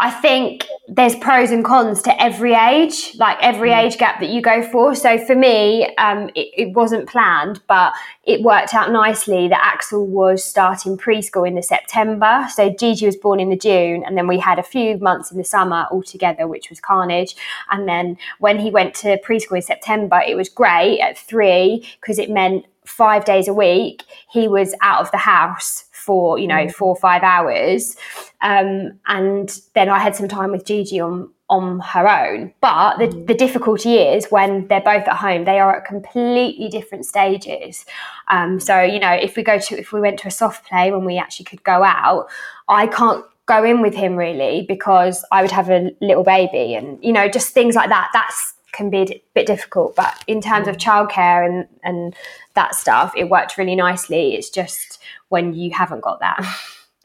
I 0.00 0.12
think 0.12 0.64
there's 0.86 1.16
pros 1.16 1.50
and 1.50 1.64
cons 1.64 2.02
to 2.02 2.22
every 2.22 2.54
age, 2.54 3.16
like 3.16 3.36
every 3.40 3.70
mm. 3.70 3.84
age 3.84 3.98
gap 3.98 4.20
that 4.20 4.28
you 4.28 4.40
go 4.40 4.62
for. 4.62 4.94
So 4.94 5.18
for 5.18 5.34
me, 5.34 5.92
um, 5.96 6.28
it, 6.36 6.48
it, 6.56 6.72
wasn't 6.72 7.08
planned, 7.08 7.60
but 7.66 7.94
it 8.24 8.42
worked 8.42 8.74
out 8.74 8.92
nicely 8.92 9.48
that 9.48 9.60
Axel 9.60 10.06
was 10.06 10.44
starting 10.44 10.96
preschool 10.96 11.48
in 11.48 11.56
the 11.56 11.64
September. 11.64 12.46
So 12.54 12.70
Gigi 12.70 13.06
was 13.06 13.16
born 13.16 13.40
in 13.40 13.50
the 13.50 13.56
June, 13.56 14.04
and 14.06 14.16
then 14.16 14.28
we 14.28 14.38
had 14.38 14.60
a 14.60 14.62
few 14.62 14.98
months 14.98 15.32
in 15.32 15.38
the 15.38 15.44
summer 15.44 15.88
all 15.90 16.04
together, 16.04 16.46
which 16.46 16.70
was 16.70 16.78
carnage. 16.78 17.34
And 17.68 17.88
then 17.88 18.18
when 18.38 18.60
he 18.60 18.70
went 18.70 18.94
to 18.96 19.20
preschool 19.26 19.56
in 19.56 19.62
September, 19.62 20.22
it 20.24 20.36
was 20.36 20.48
great 20.48 21.00
at 21.00 21.18
three 21.18 21.84
because 22.00 22.20
it 22.20 22.30
meant 22.30 22.66
five 22.88 23.24
days 23.24 23.48
a 23.48 23.54
week, 23.54 24.04
he 24.30 24.48
was 24.48 24.74
out 24.82 25.00
of 25.00 25.10
the 25.10 25.18
house 25.18 25.84
for, 25.92 26.38
you 26.38 26.46
know, 26.46 26.66
mm. 26.66 26.72
four 26.72 26.88
or 26.88 26.96
five 26.96 27.22
hours. 27.22 27.96
Um, 28.40 28.98
and 29.06 29.60
then 29.74 29.88
I 29.88 29.98
had 29.98 30.16
some 30.16 30.28
time 30.28 30.52
with 30.52 30.64
Gigi 30.64 31.00
on 31.00 31.30
on 31.50 31.80
her 31.80 32.06
own. 32.06 32.52
But 32.60 32.98
the, 32.98 33.06
mm. 33.06 33.26
the 33.26 33.34
difficulty 33.34 33.96
is 33.96 34.26
when 34.26 34.68
they're 34.68 34.80
both 34.80 35.08
at 35.08 35.16
home, 35.16 35.44
they 35.44 35.58
are 35.58 35.76
at 35.76 35.86
completely 35.86 36.68
different 36.68 37.06
stages. 37.06 37.86
Um, 38.30 38.60
so, 38.60 38.82
you 38.82 38.98
know, 38.98 39.12
if 39.12 39.36
we 39.36 39.42
go 39.42 39.58
to 39.58 39.78
if 39.78 39.92
we 39.92 40.00
went 40.00 40.18
to 40.20 40.28
a 40.28 40.30
soft 40.30 40.66
play 40.66 40.90
when 40.90 41.04
we 41.04 41.18
actually 41.18 41.46
could 41.46 41.64
go 41.64 41.82
out, 41.84 42.28
I 42.68 42.86
can't 42.86 43.24
go 43.46 43.64
in 43.64 43.80
with 43.80 43.94
him 43.94 44.14
really 44.14 44.66
because 44.68 45.24
I 45.32 45.40
would 45.40 45.50
have 45.50 45.70
a 45.70 45.90
little 46.02 46.24
baby 46.24 46.74
and, 46.74 47.02
you 47.02 47.12
know, 47.12 47.28
just 47.28 47.54
things 47.54 47.74
like 47.74 47.88
that. 47.88 48.10
That's 48.12 48.54
can 48.72 48.90
be 48.90 48.98
a 48.98 49.22
bit 49.34 49.46
difficult. 49.46 49.96
But 49.96 50.22
in 50.26 50.40
terms 50.40 50.68
of 50.68 50.76
childcare 50.76 51.46
and 51.46 51.66
and 51.82 52.14
that 52.54 52.74
stuff, 52.74 53.12
it 53.16 53.28
worked 53.28 53.56
really 53.56 53.76
nicely. 53.76 54.34
It's 54.34 54.50
just 54.50 54.98
when 55.28 55.54
you 55.54 55.70
haven't 55.72 56.02
got 56.02 56.20
that. 56.20 56.44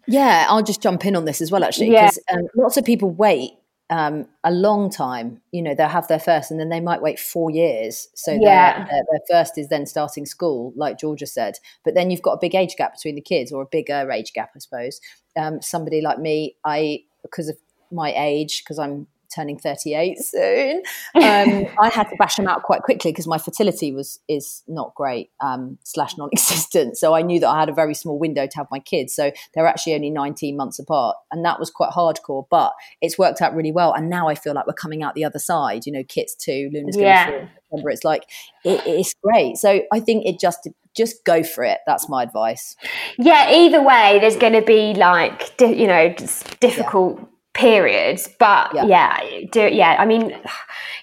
Yeah, 0.07 0.47
I'll 0.49 0.63
just 0.63 0.81
jump 0.81 1.05
in 1.05 1.15
on 1.15 1.25
this 1.25 1.41
as 1.41 1.51
well, 1.51 1.63
actually, 1.63 1.91
because 1.91 2.19
yeah. 2.29 2.37
um, 2.37 2.47
lots 2.55 2.77
of 2.77 2.83
people 2.83 3.09
wait 3.09 3.51
um, 3.89 4.27
a 4.43 4.51
long 4.51 4.89
time. 4.89 5.41
You 5.51 5.61
know, 5.61 5.75
they'll 5.75 5.87
have 5.87 6.07
their 6.07 6.19
first, 6.19 6.51
and 6.51 6.59
then 6.59 6.69
they 6.69 6.79
might 6.81 7.01
wait 7.01 7.19
four 7.19 7.49
years. 7.49 8.09
So 8.13 8.31
yeah. 8.33 8.79
their, 8.79 8.87
their, 8.87 9.03
their, 9.11 9.19
first 9.29 9.57
is 9.57 9.69
then 9.69 9.85
starting 9.85 10.25
school, 10.25 10.73
like 10.75 10.99
Georgia 10.99 11.25
said. 11.25 11.55
But 11.85 11.93
then 11.95 12.11
you've 12.11 12.21
got 12.21 12.33
a 12.33 12.39
big 12.39 12.55
age 12.55 12.75
gap 12.75 12.95
between 12.95 13.15
the 13.15 13.21
kids, 13.21 13.51
or 13.51 13.63
a 13.63 13.67
bigger 13.67 14.11
age 14.11 14.33
gap, 14.33 14.51
I 14.55 14.59
suppose. 14.59 14.99
Um, 15.37 15.61
somebody 15.61 16.01
like 16.01 16.19
me, 16.19 16.57
I 16.65 17.03
because 17.21 17.47
of 17.47 17.57
my 17.91 18.13
age, 18.17 18.63
because 18.63 18.79
I'm 18.79 19.07
turning 19.33 19.57
38 19.57 20.19
soon. 20.19 20.81
Um, 21.15 21.67
I 21.79 21.89
had 21.91 22.09
to 22.09 22.15
bash 22.17 22.35
them 22.35 22.47
out 22.47 22.63
quite 22.63 22.81
quickly 22.81 23.11
because 23.11 23.27
my 23.27 23.37
fertility 23.37 23.91
was 23.91 24.19
is 24.27 24.63
not 24.67 24.93
great 24.95 25.29
um, 25.41 25.77
slash 25.83 26.17
non-existent. 26.17 26.97
So 26.97 27.13
I 27.13 27.21
knew 27.21 27.39
that 27.39 27.49
I 27.49 27.59
had 27.59 27.69
a 27.69 27.73
very 27.73 27.93
small 27.93 28.19
window 28.19 28.47
to 28.47 28.57
have 28.57 28.67
my 28.71 28.79
kids. 28.79 29.15
So 29.15 29.31
they're 29.53 29.67
actually 29.67 29.95
only 29.95 30.09
19 30.09 30.55
months 30.57 30.79
apart, 30.79 31.17
and 31.31 31.45
that 31.45 31.59
was 31.59 31.69
quite 31.69 31.91
hardcore. 31.91 32.45
But 32.49 32.73
it's 33.01 33.17
worked 33.17 33.41
out 33.41 33.55
really 33.55 33.71
well, 33.71 33.93
and 33.93 34.09
now 34.09 34.27
I 34.27 34.35
feel 34.35 34.53
like 34.53 34.67
we're 34.67 34.73
coming 34.73 35.03
out 35.03 35.15
the 35.15 35.25
other 35.25 35.39
side. 35.39 35.85
You 35.85 35.91
know, 35.91 36.03
Kit's 36.03 36.35
two, 36.35 36.69
Luna's 36.73 36.95
going 36.95 37.07
yeah. 37.07 37.25
to 37.25 37.49
September. 37.71 37.89
It's 37.89 38.03
like 38.03 38.23
it, 38.63 38.81
it's 38.85 39.15
great. 39.23 39.57
So 39.57 39.81
I 39.91 39.99
think 39.99 40.25
it 40.25 40.39
just 40.39 40.67
just 40.95 41.23
go 41.25 41.43
for 41.43 41.63
it. 41.63 41.79
That's 41.87 42.07
my 42.07 42.23
advice. 42.23 42.75
Yeah, 43.17 43.51
either 43.51 43.81
way, 43.81 44.19
there's 44.21 44.37
going 44.37 44.53
to 44.53 44.61
be 44.61 44.93
like, 44.93 45.59
you 45.59 45.87
know, 45.87 46.13
difficult 46.59 47.19
yeah 47.19 47.25
periods. 47.53 48.29
But 48.39 48.73
yeah, 48.73 48.85
yeah 48.85 49.47
do 49.51 49.61
yeah. 49.61 49.95
I 49.99 50.05
mean, 50.05 50.35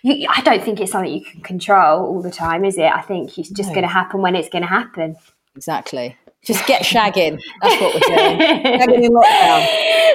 you, 0.02 0.26
I 0.28 0.40
don't 0.42 0.62
think 0.62 0.80
it's 0.80 0.92
something 0.92 1.12
you 1.12 1.24
can 1.24 1.40
control 1.42 2.06
all 2.06 2.22
the 2.22 2.30
time, 2.30 2.64
is 2.64 2.78
it? 2.78 2.92
I 2.92 3.02
think 3.02 3.38
it's 3.38 3.50
just 3.50 3.70
no. 3.70 3.74
going 3.74 3.86
to 3.86 3.92
happen 3.92 4.20
when 4.20 4.34
it's 4.34 4.48
going 4.48 4.62
to 4.62 4.68
happen. 4.68 5.16
Exactly. 5.56 6.16
Just 6.42 6.66
get 6.66 6.82
shagging. 6.82 7.38
That's 7.60 7.80
what 7.80 7.94
we're 7.94 8.00
doing. 8.00 8.38
shagging 8.38 9.04
in 9.04 9.12
lockdown. 9.12 9.60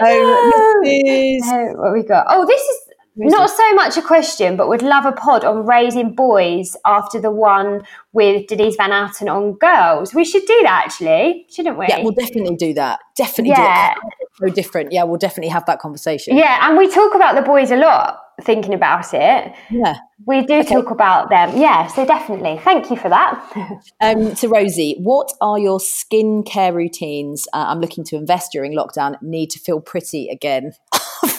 Um, 0.02 0.84
this 0.84 1.45
is... 1.45 1.76
what 1.78 1.93
we 1.93 2.04
got? 2.04 2.26
Oh, 2.28 2.45
this 2.48 2.62
is 2.62 2.85
not 3.15 3.49
so 3.49 3.73
much 3.73 3.97
a 3.97 4.01
question, 4.01 4.58
but 4.58 4.67
would 4.67 4.82
love 4.82 5.06
a 5.06 5.12
pod 5.12 5.43
on 5.45 5.65
raising 5.65 6.13
boys 6.13 6.75
after 6.86 7.19
the 7.19 7.32
one 7.32 7.84
with 8.13 8.47
Denise 8.47 8.75
Van 8.75 8.91
Outen 8.91 9.30
on 9.30 9.54
girls. 9.54 10.13
We 10.13 10.25
should 10.25 10.45
do 10.45 10.60
that 10.63 10.84
actually, 10.86 11.45
shouldn't 11.49 11.78
we? 11.78 11.88
Yeah, 11.88 12.01
we'll 12.01 12.13
definitely 12.13 12.56
do 12.56 12.73
that. 12.73 12.99
Definitely 13.15 13.51
yeah. 13.51 13.95
So 14.39 14.49
different. 14.49 14.91
Yeah, 14.91 15.04
we'll 15.04 15.17
definitely 15.17 15.49
have 15.49 15.65
that 15.67 15.80
conversation. 15.80 16.38
Yeah, 16.38 16.67
and 16.67 16.78
we 16.78 16.89
talk 16.89 17.15
about 17.15 17.36
the 17.36 17.41
boys 17.41 17.71
a 17.71 17.78
lot 17.78 18.19
thinking 18.41 18.73
about 18.73 19.13
it. 19.13 19.54
Yeah. 19.69 19.95
We 20.25 20.45
do 20.45 20.56
okay. 20.56 20.73
talk 20.73 20.91
about 20.91 21.30
them. 21.30 21.58
Yeah, 21.58 21.88
so 21.88 22.06
definitely. 22.06 22.60
Thank 22.63 22.89
you 22.89 22.97
for 22.97 23.10
that. 23.10 23.82
um, 24.01 24.36
so, 24.36 24.49
Rosie, 24.49 24.95
what 24.99 25.32
are 25.41 25.60
your 25.60 25.80
skincare 25.80 26.73
routines? 26.73 27.47
Uh, 27.54 27.65
I'm 27.67 27.80
looking 27.80 28.04
to 28.06 28.15
invest 28.15 28.51
during 28.51 28.73
lockdown. 28.73 29.21
Need 29.21 29.51
to 29.51 29.60
feel 29.60 29.80
pretty 29.80 30.28
again. 30.28 30.73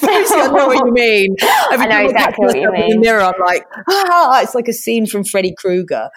I 0.09 0.47
know 0.49 0.67
what 0.67 0.85
you 0.85 0.93
mean. 0.93 1.37
Every 1.73 1.87
I 1.87 1.89
know 1.89 2.09
exactly 2.09 2.47
what 2.47 2.59
you 2.59 2.71
mean. 2.73 2.83
In 2.83 2.89
the 2.91 2.99
mirror, 2.99 3.23
I'm 3.23 3.41
like, 3.45 3.65
ah, 3.89 4.43
it's 4.43 4.55
like 4.55 4.69
a 4.69 4.73
scene 4.73 5.07
from 5.07 5.25
Freddy 5.25 5.55
Krueger. 5.57 6.11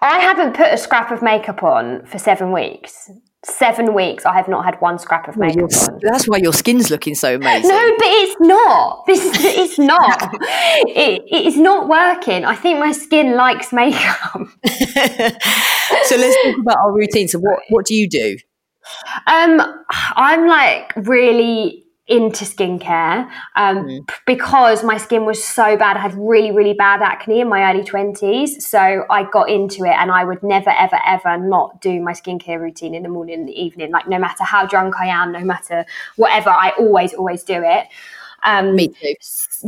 I 0.00 0.18
haven't 0.18 0.54
put 0.54 0.72
a 0.72 0.76
scrap 0.76 1.10
of 1.10 1.22
makeup 1.22 1.62
on 1.62 2.04
for 2.06 2.18
seven 2.18 2.52
weeks 2.52 3.10
seven 3.44 3.92
weeks 3.92 4.24
I 4.24 4.34
have 4.34 4.48
not 4.48 4.64
had 4.64 4.80
one 4.80 4.98
scrap 4.98 5.26
of 5.28 5.36
makeup 5.36 5.70
on. 5.88 5.98
That's 6.02 6.28
why 6.28 6.38
your 6.38 6.52
skin's 6.52 6.90
looking 6.90 7.14
so 7.14 7.34
amazing. 7.34 7.68
No, 7.68 7.94
but 7.98 8.06
it's 8.06 8.40
not. 8.40 9.04
This 9.12 9.24
is 9.24 9.44
it's 9.44 9.78
not. 9.78 10.30
it, 10.32 11.22
it 11.26 11.46
is 11.46 11.56
not 11.56 11.88
working. 11.88 12.44
I 12.44 12.54
think 12.54 12.78
my 12.78 12.92
skin 12.92 13.34
likes 13.36 13.72
makeup. 13.72 14.32
so 14.34 16.16
let's 16.16 16.42
talk 16.42 16.58
about 16.60 16.78
our 16.78 16.92
routine. 16.92 17.28
So 17.28 17.38
what 17.38 17.60
what 17.68 17.84
do 17.84 17.94
you 17.94 18.08
do? 18.08 18.36
Um 19.26 19.60
I'm 19.90 20.46
like 20.46 20.94
really 20.96 21.81
into 22.12 22.44
skincare 22.44 23.26
um, 23.56 23.86
mm. 23.86 24.10
because 24.26 24.84
my 24.84 24.98
skin 24.98 25.24
was 25.24 25.42
so 25.42 25.78
bad. 25.78 25.96
I 25.96 26.00
had 26.00 26.14
really, 26.14 26.52
really 26.52 26.74
bad 26.74 27.00
acne 27.00 27.40
in 27.40 27.48
my 27.48 27.72
early 27.72 27.82
20s. 27.82 28.60
So 28.60 29.06
I 29.08 29.24
got 29.24 29.48
into 29.48 29.84
it 29.84 29.96
and 29.96 30.10
I 30.10 30.24
would 30.24 30.42
never, 30.42 30.68
ever, 30.70 30.98
ever 31.06 31.38
not 31.38 31.80
do 31.80 32.02
my 32.02 32.12
skincare 32.12 32.60
routine 32.60 32.94
in 32.94 33.02
the 33.02 33.08
morning 33.08 33.40
and 33.40 33.48
the 33.48 33.58
evening. 33.58 33.90
Like, 33.90 34.08
no 34.08 34.18
matter 34.18 34.44
how 34.44 34.66
drunk 34.66 34.94
I 35.00 35.06
am, 35.06 35.32
no 35.32 35.40
matter 35.40 35.86
whatever, 36.16 36.50
I 36.50 36.74
always, 36.78 37.14
always 37.14 37.42
do 37.44 37.62
it. 37.64 37.86
Um, 38.42 38.76
Me 38.76 38.88
too. 38.88 39.14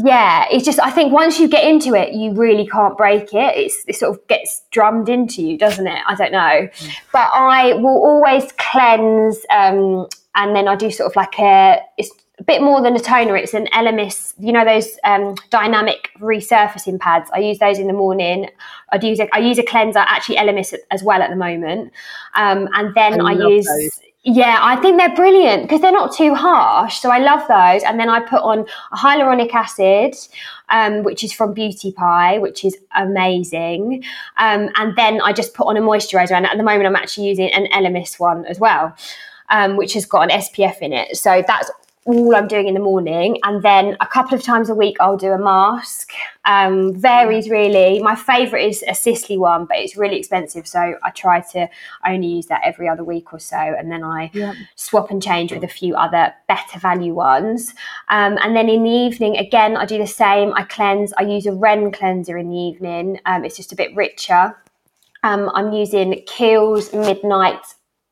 Yeah, 0.05 0.47
it's 0.51 0.65
just 0.65 0.81
I 0.81 0.91
think 0.91 1.13
once 1.13 1.39
you 1.39 1.49
get 1.49 1.65
into 1.65 1.95
it, 1.95 2.13
you 2.13 2.33
really 2.35 2.67
can't 2.67 2.99
break 2.99 3.33
it. 3.33 3.57
It's, 3.57 3.85
it 3.87 3.95
sort 3.95 4.19
of 4.19 4.27
gets 4.27 4.63
drummed 4.73 5.09
into 5.09 5.43
you, 5.43 5.57
doesn't 5.57 5.87
it? 5.87 6.01
I 6.07 6.17
don't 6.17 6.33
know, 6.33 6.69
mm. 6.69 6.91
but 7.13 7.31
I 7.33 7.75
will 7.75 8.03
always 8.03 8.51
cleanse, 8.59 9.39
um, 9.49 10.09
and 10.35 10.57
then 10.57 10.67
I 10.67 10.75
do 10.75 10.91
sort 10.91 11.13
of 11.13 11.15
like 11.15 11.39
a 11.39 11.79
it's 11.97 12.11
a 12.39 12.43
bit 12.43 12.63
more 12.63 12.83
than 12.83 12.97
a 12.97 13.01
toner. 13.01 13.37
It's 13.37 13.55
an 13.55 13.67
Elemis, 13.69 14.35
you 14.39 14.53
know, 14.53 14.65
those 14.65 14.99
um, 15.05 15.37
dynamic 15.51 16.11
resurfacing 16.19 16.99
pads. 16.99 17.31
I 17.33 17.39
use 17.39 17.59
those 17.59 17.79
in 17.79 17.87
the 17.87 17.93
morning. 17.93 18.51
I'd 18.91 19.05
use 19.05 19.21
a, 19.21 19.33
I 19.35 19.39
use 19.39 19.59
a 19.59 19.63
cleanser, 19.63 20.01
actually 20.01 20.37
Elemis 20.37 20.75
as 20.91 21.03
well 21.03 21.23
at 21.23 21.31
the 21.31 21.37
moment. 21.37 21.93
Um, 22.35 22.69
and 22.75 22.95
then 22.95 23.21
I, 23.21 23.31
I 23.31 23.49
use. 23.49 23.67
Those. 23.67 24.01
Yeah, 24.27 24.59
I 24.63 24.77
think 24.77 24.97
they're 24.97 25.15
brilliant 25.15 25.65
because 25.65 25.83
they're 25.83 25.93
not 25.93 26.15
too 26.15 26.35
harsh. 26.35 26.99
So 26.99 27.11
I 27.11 27.19
love 27.19 27.47
those. 27.47 27.83
And 27.83 28.01
then 28.01 28.09
I 28.09 28.21
put 28.21 28.41
on 28.41 28.67
a 28.91 28.97
hyaluronic 28.97 29.53
acid, 29.55 30.17
um, 30.71 31.05
which 31.05 31.23
is 31.23 31.33
from 31.33 31.53
Beauty 31.53 31.93
Pie, 31.93 32.39
which 32.39 32.65
is 32.65 32.77
amazing. 32.97 34.03
Um, 34.39 34.71
and 34.77 34.97
then 34.97 35.21
I 35.21 35.35
just 35.35 35.53
put 35.53 35.67
on 35.67 35.77
a 35.77 35.83
moisturizer. 35.83 36.33
And 36.33 36.47
at 36.47 36.57
the 36.57 36.63
moment, 36.63 36.87
I'm 36.87 36.97
actually 36.97 37.29
using 37.29 37.53
an 37.53 37.67
Elemis 37.67 38.19
one 38.19 38.45
as 38.47 38.59
well. 38.59 38.97
Um, 39.51 39.77
which 39.77 39.93
has 39.93 40.07
got 40.07 40.23
an 40.23 40.41
SPF 40.41 40.79
in 40.79 40.95
it. 40.95 41.19
So 41.19 41.45
that's 41.47 41.71
all 42.07 42.37
I'm 42.37 42.49
doing 42.49 42.69
in 42.69 42.75
the 42.75 42.81
morning. 42.81 43.39
And 43.45 43.63
then 43.63 43.97
a 44.01 44.07
couple 44.07 44.37
of 44.37 44.43
times 44.43 44.69
a 44.69 44.75
week, 44.75 44.97
I'll 45.01 45.17
do 45.17 45.33
a 45.33 45.39
mask. 45.39 46.13
Um, 46.45 46.95
varies 46.95 47.49
really. 47.49 48.01
My 48.03 48.15
favourite 48.15 48.69
is 48.69 48.85
a 48.87 48.95
Sisley 48.95 49.39
one, 49.39 49.65
but 49.65 49.79
it's 49.79 49.97
really 49.97 50.19
expensive. 50.19 50.67
So 50.67 50.97
I 51.03 51.11
try 51.11 51.41
to 51.53 51.69
only 52.07 52.27
use 52.27 52.47
that 52.47 52.61
every 52.63 52.89
other 52.89 53.05
week 53.05 53.33
or 53.33 53.39
so. 53.39 53.57
And 53.57 53.91
then 53.91 54.05
I 54.05 54.31
yeah. 54.35 54.53
swap 54.77 55.11
and 55.11 55.23
change 55.23 55.53
with 55.53 55.65
a 55.65 55.69
few 55.69 55.95
other 55.95 56.35
better 56.47 56.79
value 56.79 57.15
ones. 57.15 57.75
Um, 58.11 58.39
and 58.43 58.55
then 58.55 58.69
in 58.69 58.85
the 58.85 58.91
evening, 58.91 59.39
again, 59.39 59.77
I 59.77 59.87
do 59.87 59.97
the 59.97 60.07
same. 60.07 60.53
I 60.55 60.65
cleanse. 60.65 61.15
I 61.15 61.23
use 61.23 61.47
a 61.47 61.53
Ren 61.53 61.91
cleanser 61.91 62.37
in 62.37 62.51
the 62.51 62.57
evening. 62.57 63.19
Um, 63.25 63.45
it's 63.45 63.57
just 63.57 63.73
a 63.73 63.77
bit 63.77 63.97
richer. 63.97 64.55
Um, 65.23 65.51
I'm 65.55 65.73
using 65.73 66.23
Kiehl's 66.27 66.93
Midnight 66.93 67.65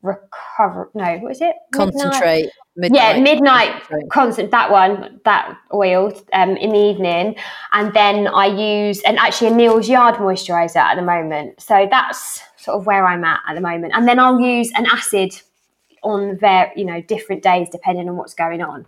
Recover. 0.03 0.91
No, 0.93 1.17
what 1.17 1.31
is 1.31 1.41
it? 1.41 1.55
Concentrate 1.73 2.49
Midnight. 2.75 3.17
Yeah, 3.17 3.21
midnight 3.21 3.83
constant. 4.09 4.49
That 4.49 4.71
one, 4.71 5.21
that 5.25 5.55
oil 5.71 6.11
um, 6.33 6.57
in 6.57 6.71
the 6.71 6.79
evening, 6.79 7.35
and 7.71 7.93
then 7.93 8.27
I 8.27 8.47
use 8.47 8.99
and 9.03 9.19
actually 9.19 9.51
a 9.51 9.55
Neal's 9.55 9.87
Yard 9.87 10.15
moisturizer 10.15 10.77
at 10.77 10.95
the 10.95 11.03
moment. 11.03 11.61
So 11.61 11.87
that's 11.91 12.41
sort 12.57 12.79
of 12.79 12.87
where 12.87 13.05
I'm 13.05 13.23
at 13.25 13.41
at 13.47 13.53
the 13.53 13.61
moment. 13.61 13.93
And 13.95 14.07
then 14.07 14.17
I'll 14.17 14.39
use 14.39 14.71
an 14.75 14.87
acid 14.87 15.39
on 16.01 16.37
their 16.37 16.73
you 16.75 16.83
know 16.83 16.99
different 17.01 17.43
days 17.43 17.67
depending 17.71 18.09
on 18.09 18.17
what's 18.17 18.33
going 18.33 18.63
on. 18.63 18.87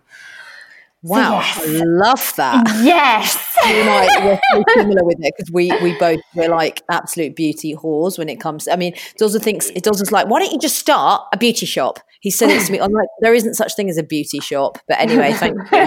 Wow, 1.08 1.40
so 1.40 1.64
yes. 1.64 1.80
I 1.80 1.84
love 1.84 2.32
that. 2.36 2.80
Yes, 2.82 3.56
you 3.66 3.74
and 3.74 3.88
I 3.88 4.24
we're 4.24 4.40
so 4.52 4.64
similar 4.74 5.04
with 5.04 5.18
it 5.20 5.34
because 5.36 5.52
we 5.52 5.70
we 5.80 5.96
both 5.98 6.20
we're 6.34 6.48
like 6.48 6.82
absolute 6.90 7.36
beauty 7.36 7.76
whores 7.76 8.18
when 8.18 8.28
it 8.28 8.40
comes. 8.40 8.66
I 8.66 8.76
mean, 8.76 8.92
Dawson 9.16 9.40
thinks 9.40 9.70
it 9.70 9.84
Dawson's 9.84 10.10
like, 10.10 10.26
why 10.28 10.40
don't 10.40 10.52
you 10.52 10.58
just 10.58 10.78
start 10.78 11.22
a 11.32 11.36
beauty 11.36 11.64
shop? 11.64 12.00
He 12.20 12.30
said 12.30 12.50
it 12.50 12.64
to 12.66 12.72
me. 12.72 12.80
I'm 12.80 12.90
like, 12.90 13.08
there 13.20 13.34
isn't 13.34 13.54
such 13.54 13.76
thing 13.76 13.88
as 13.88 13.98
a 13.98 14.02
beauty 14.02 14.40
shop, 14.40 14.78
but 14.88 14.98
anyway, 14.98 15.32
thank 15.34 15.54
you. 15.72 15.78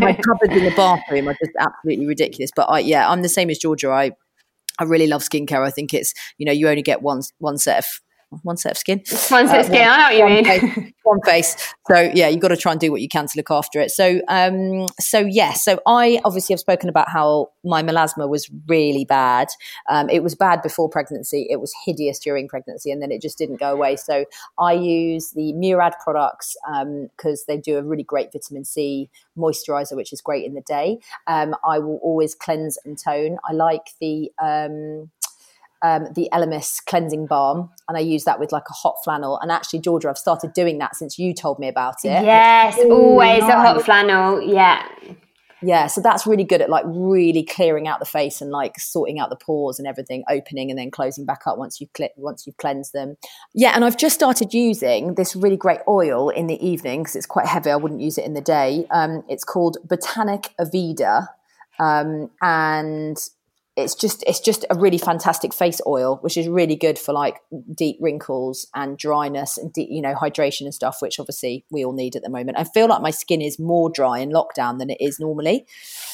My 0.00 0.12
cupboards 0.12 0.52
in 0.52 0.64
the 0.64 0.74
bathroom 0.76 1.28
are 1.28 1.34
just 1.34 1.52
absolutely 1.58 2.06
ridiculous. 2.06 2.50
But 2.54 2.64
I, 2.64 2.80
yeah, 2.80 3.08
I'm 3.08 3.22
the 3.22 3.28
same 3.28 3.48
as 3.48 3.58
Georgia. 3.58 3.90
I 3.90 4.10
I 4.78 4.84
really 4.84 5.06
love 5.06 5.22
skincare. 5.22 5.66
I 5.66 5.70
think 5.70 5.94
it's 5.94 6.12
you 6.36 6.44
know 6.44 6.52
you 6.52 6.68
only 6.68 6.82
get 6.82 7.00
one 7.00 7.22
one 7.38 7.56
set 7.56 7.78
of 7.78 7.86
one 8.42 8.56
set 8.56 8.72
of 8.72 8.78
skin. 8.78 8.98
One 9.28 9.48
set 9.48 9.60
of 9.60 9.66
uh, 9.66 9.68
skin. 9.68 9.80
One, 9.80 9.88
I 9.88 9.96
know 9.96 10.04
what 10.04 10.16
you 10.16 10.24
mean. 10.26 10.44
Face, 10.44 10.92
one 11.02 11.20
face. 11.22 11.74
So 11.86 12.10
yeah, 12.14 12.28
you've 12.28 12.40
got 12.40 12.48
to 12.48 12.56
try 12.56 12.72
and 12.72 12.80
do 12.80 12.90
what 12.92 13.00
you 13.00 13.08
can 13.08 13.26
to 13.26 13.32
look 13.36 13.50
after 13.50 13.80
it. 13.80 13.90
So 13.90 14.20
um, 14.28 14.86
so 15.00 15.20
yes. 15.20 15.48
Yeah, 15.48 15.52
so 15.54 15.80
I 15.86 16.20
obviously 16.24 16.52
have 16.52 16.60
spoken 16.60 16.88
about 16.88 17.08
how 17.08 17.50
my 17.64 17.82
melasma 17.82 18.28
was 18.28 18.50
really 18.66 19.04
bad. 19.04 19.48
Um, 19.88 20.10
it 20.10 20.22
was 20.22 20.34
bad 20.34 20.62
before 20.62 20.88
pregnancy. 20.88 21.46
It 21.48 21.60
was 21.60 21.72
hideous 21.84 22.18
during 22.18 22.48
pregnancy, 22.48 22.90
and 22.90 23.00
then 23.00 23.10
it 23.10 23.22
just 23.22 23.38
didn't 23.38 23.56
go 23.60 23.72
away. 23.72 23.96
So 23.96 24.24
I 24.58 24.74
use 24.74 25.30
the 25.30 25.52
Murad 25.54 25.94
products 26.02 26.56
because 27.16 27.40
um, 27.40 27.44
they 27.48 27.56
do 27.56 27.78
a 27.78 27.82
really 27.82 28.02
great 28.02 28.32
vitamin 28.32 28.64
C 28.64 29.10
moisturizer, 29.36 29.96
which 29.96 30.12
is 30.12 30.20
great 30.20 30.44
in 30.44 30.54
the 30.54 30.60
day. 30.62 30.98
Um, 31.26 31.54
I 31.66 31.78
will 31.78 31.98
always 32.02 32.34
cleanse 32.34 32.78
and 32.84 32.98
tone. 32.98 33.38
I 33.48 33.52
like 33.52 33.90
the 34.00 34.30
um, 35.82 36.08
the 36.14 36.28
Elemis 36.32 36.84
cleansing 36.84 37.26
balm, 37.26 37.70
and 37.88 37.96
I 37.96 38.00
use 38.00 38.24
that 38.24 38.40
with 38.40 38.52
like 38.52 38.64
a 38.68 38.74
hot 38.74 38.96
flannel. 39.04 39.38
And 39.40 39.50
actually, 39.50 39.80
Georgia, 39.80 40.08
I've 40.10 40.18
started 40.18 40.52
doing 40.52 40.78
that 40.78 40.96
since 40.96 41.18
you 41.18 41.34
told 41.34 41.58
me 41.58 41.68
about 41.68 41.96
it. 42.04 42.24
Yes, 42.24 42.78
always 42.78 43.40
nice. 43.40 43.50
a 43.50 43.56
hot 43.56 43.84
flannel. 43.84 44.42
Yeah. 44.42 44.86
Yeah, 45.60 45.88
so 45.88 46.00
that's 46.00 46.26
really 46.26 46.44
good 46.44 46.60
at 46.60 46.70
like 46.70 46.84
really 46.86 47.42
clearing 47.42 47.88
out 47.88 47.98
the 47.98 48.06
face 48.06 48.40
and 48.40 48.50
like 48.50 48.78
sorting 48.78 49.18
out 49.18 49.28
the 49.28 49.36
pores 49.36 49.78
and 49.78 49.88
everything, 49.88 50.22
opening 50.30 50.70
and 50.70 50.78
then 50.78 50.90
closing 50.90 51.24
back 51.24 51.42
up 51.46 51.58
once 51.58 51.80
you've 51.80 51.90
cl- 51.96 52.10
once 52.16 52.46
you've 52.46 52.56
cleansed 52.58 52.92
them. 52.92 53.16
Yeah, 53.54 53.72
and 53.74 53.84
I've 53.84 53.96
just 53.96 54.14
started 54.14 54.54
using 54.54 55.14
this 55.14 55.34
really 55.34 55.56
great 55.56 55.80
oil 55.88 56.28
in 56.28 56.46
the 56.46 56.64
evening 56.64 57.02
because 57.02 57.16
it's 57.16 57.26
quite 57.26 57.46
heavy. 57.46 57.70
I 57.70 57.76
wouldn't 57.76 58.00
use 58.00 58.18
it 58.18 58.24
in 58.24 58.34
the 58.34 58.40
day. 58.40 58.86
Um, 58.90 59.24
it's 59.28 59.42
called 59.42 59.78
Botanic 59.84 60.54
Avida, 60.60 61.26
um, 61.80 62.30
and 62.40 63.16
it's 63.78 63.94
just 63.94 64.24
it's 64.26 64.40
just 64.40 64.64
a 64.70 64.74
really 64.74 64.98
fantastic 64.98 65.54
face 65.54 65.80
oil 65.86 66.18
which 66.22 66.36
is 66.36 66.48
really 66.48 66.74
good 66.74 66.98
for 66.98 67.12
like 67.12 67.40
deep 67.72 67.96
wrinkles 68.00 68.66
and 68.74 68.98
dryness 68.98 69.56
and 69.56 69.72
deep, 69.72 69.88
you 69.90 70.02
know 70.02 70.14
hydration 70.14 70.62
and 70.62 70.74
stuff 70.74 71.00
which 71.00 71.20
obviously 71.20 71.64
we 71.70 71.84
all 71.84 71.92
need 71.92 72.16
at 72.16 72.22
the 72.22 72.28
moment. 72.28 72.58
I 72.58 72.64
feel 72.64 72.88
like 72.88 73.00
my 73.00 73.12
skin 73.12 73.40
is 73.40 73.58
more 73.58 73.88
dry 73.88 74.18
in 74.18 74.30
lockdown 74.30 74.78
than 74.78 74.90
it 74.90 74.98
is 75.00 75.20
normally. 75.20 75.66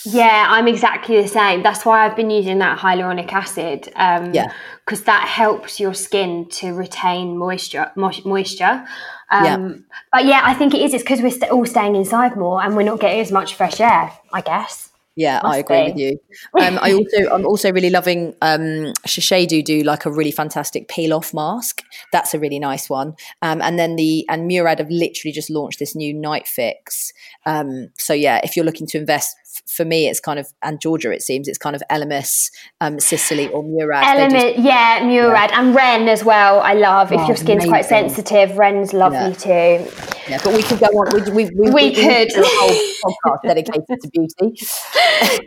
Yeah 0.05 0.46
i'm 0.48 0.68
exactly 0.68 1.20
the 1.20 1.29
same. 1.29 1.62
That's 1.62 1.85
why 1.85 2.07
i've 2.07 2.16
been 2.16 2.31
using 2.31 2.59
that 2.59 2.79
hyaluronic 2.79 3.33
acid 3.33 3.90
um, 3.96 4.35
yeah. 4.35 4.53
because 4.85 5.05
that 5.05 5.27
helps 5.27 5.81
your 5.81 5.94
skin 5.94 6.46
to 6.50 6.74
retain 6.74 7.38
moisture 7.38 7.90
moisture. 7.96 8.85
Um, 9.31 9.44
yeah. 9.44 9.68
but 10.12 10.27
yeah 10.27 10.42
i 10.44 10.53
think 10.53 10.74
it 10.74 10.83
is 10.83 10.92
it's 10.92 11.03
because 11.03 11.22
we're 11.22 11.31
st- 11.31 11.50
all 11.50 11.64
staying 11.64 11.96
inside 11.96 12.37
more 12.37 12.62
and 12.62 12.77
we're 12.77 12.83
not 12.83 13.00
getting 13.00 13.20
as 13.20 13.33
much 13.33 13.55
fresh 13.55 13.81
air 13.81 14.12
i 14.35 14.42
guess 14.42 14.90
Yeah, 15.16 15.40
Must 15.42 15.55
I 15.55 15.59
agree 15.59 15.85
be. 15.85 15.90
with 15.90 15.98
you. 16.00 16.20
Um, 16.61 16.79
I 16.81 16.92
also, 16.92 17.31
I'm 17.31 17.46
also 17.46 17.72
really 17.72 17.90
loving 17.90 18.35
um, 18.40 18.92
Shiseido 19.07 19.64
do 19.64 19.83
like 19.83 20.07
a 20.07 20.11
really 20.11 20.31
fantastic 20.31 20.88
peel 20.88 21.12
off 21.12 21.35
mask. 21.35 21.83
That's 22.12 22.33
a 22.33 22.38
really 22.38 22.59
nice 22.59 22.88
one. 22.88 23.14
Um, 23.42 23.61
and 23.61 23.79
then 23.79 23.96
the 23.96 24.24
and 24.29 24.46
Murad 24.46 24.79
have 24.79 24.90
literally 24.90 25.33
just 25.33 25.50
launched 25.50 25.79
this 25.79 25.94
new 25.94 26.14
night 26.14 26.46
fix. 26.46 27.12
Um, 27.44 27.90
so 27.98 28.12
yeah, 28.14 28.40
if 28.44 28.57
you're 28.57 28.64
looking 28.64 28.87
to 28.88 28.98
invest 28.98 29.37
for 29.66 29.85
me, 29.85 30.09
it's 30.09 30.20
kind 30.20 30.38
of 30.38 30.53
and 30.62 30.81
Georgia. 30.81 31.11
It 31.11 31.22
seems 31.22 31.48
it's 31.48 31.59
kind 31.59 31.74
of 31.74 31.83
Elemis, 31.90 32.50
um, 32.81 33.00
Sisley, 33.00 33.48
or 33.48 33.62
Murad. 33.62 34.05
Elemis, 34.05 34.55
yeah, 34.59 35.00
Murad 35.03 35.50
yeah. 35.50 35.61
and 35.61 35.74
Ren 35.74 36.09
as 36.09 36.24
well. 36.24 36.61
I 36.61 36.74
love 36.74 37.12
if 37.12 37.20
oh, 37.20 37.27
your 37.27 37.37
skin's 37.37 37.64
amazing. 37.64 37.70
quite 37.70 37.85
sensitive. 37.87 38.57
Ren's 38.57 38.92
lovely 38.92 39.18
yeah. 39.18 39.33
too. 39.33 39.90
Yeah, 40.29 40.40
but 40.42 40.55
we 40.55 40.62
could 40.62 40.81
go 40.81 40.87
on. 40.87 41.35
We, 41.35 41.44
we, 41.44 41.50
we, 41.57 41.70
we 41.70 41.94
could 41.94 42.37
a 42.37 42.42
whole 42.44 43.12
podcast 43.24 43.42
dedicated 43.42 44.00
to 44.00 44.11
beauty. 44.11 44.66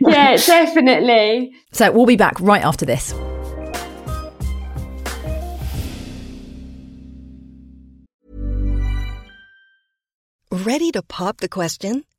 yeah, 0.00 0.36
definitely. 0.36 1.52
So 1.72 1.90
we'll 1.92 2.06
be 2.06 2.16
back 2.16 2.40
right 2.40 2.62
after 2.62 2.86
this. 2.86 3.14
Ready 10.50 10.90
to 10.92 11.02
pop 11.02 11.38
the 11.38 11.48
question? 11.48 12.04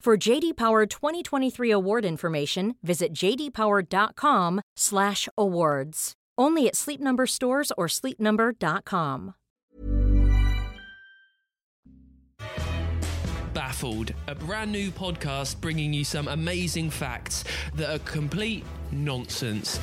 For 0.00 0.16
JD 0.16 0.56
Power 0.56 0.86
2023 0.86 1.70
award 1.72 2.06
information, 2.06 2.76
visit 2.82 3.12
jdpower.com/awards. 3.12 6.12
Only 6.38 6.68
at 6.68 6.74
Sleep 6.74 7.02
Number 7.02 7.26
stores 7.26 7.70
or 7.76 7.86
sleepnumber.com. 7.86 9.34
Baffled, 13.52 14.14
a 14.26 14.34
brand 14.34 14.72
new 14.72 14.90
podcast 14.90 15.60
bringing 15.60 15.92
you 15.92 16.04
some 16.04 16.28
amazing 16.28 16.88
facts 16.88 17.44
that 17.74 17.94
are 17.94 17.98
complete 17.98 18.64
nonsense. 18.92 19.78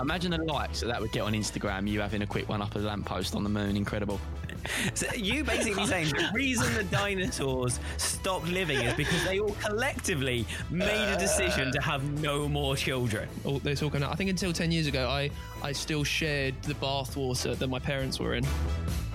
Imagine 0.00 0.30
the 0.30 0.38
likes 0.38 0.80
that 0.80 0.86
that 0.86 1.02
would 1.02 1.12
get 1.12 1.20
on 1.20 1.34
Instagram. 1.34 1.86
You 1.86 2.00
having 2.00 2.22
a 2.22 2.26
quick 2.26 2.48
one 2.48 2.62
up 2.62 2.76
a 2.76 2.78
lamppost 2.78 3.34
on 3.34 3.44
the 3.44 3.50
moon, 3.50 3.76
incredible. 3.76 4.18
So 4.94 5.06
you 5.14 5.44
basically 5.44 5.86
saying 5.86 6.08
the 6.08 6.30
reason 6.32 6.72
the 6.74 6.84
dinosaurs 6.84 7.80
stopped 7.96 8.48
living 8.48 8.78
is 8.80 8.94
because 8.94 9.24
they 9.24 9.40
all 9.40 9.56
collectively 9.62 10.46
made 10.70 11.12
a 11.12 11.18
decision 11.18 11.72
to 11.72 11.80
have 11.80 12.02
no 12.20 12.48
more 12.48 12.76
children. 12.76 13.28
Oh, 13.44 13.60
it's 13.64 13.82
all 13.82 13.90
I 13.94 14.14
think 14.14 14.30
until 14.30 14.52
ten 14.52 14.70
years 14.70 14.86
ago, 14.86 15.08
I 15.08 15.30
I 15.62 15.72
still 15.72 16.04
shared 16.04 16.60
the 16.62 16.74
bathwater 16.74 17.56
that 17.56 17.68
my 17.68 17.78
parents 17.78 18.20
were 18.20 18.34
in. 18.34 18.44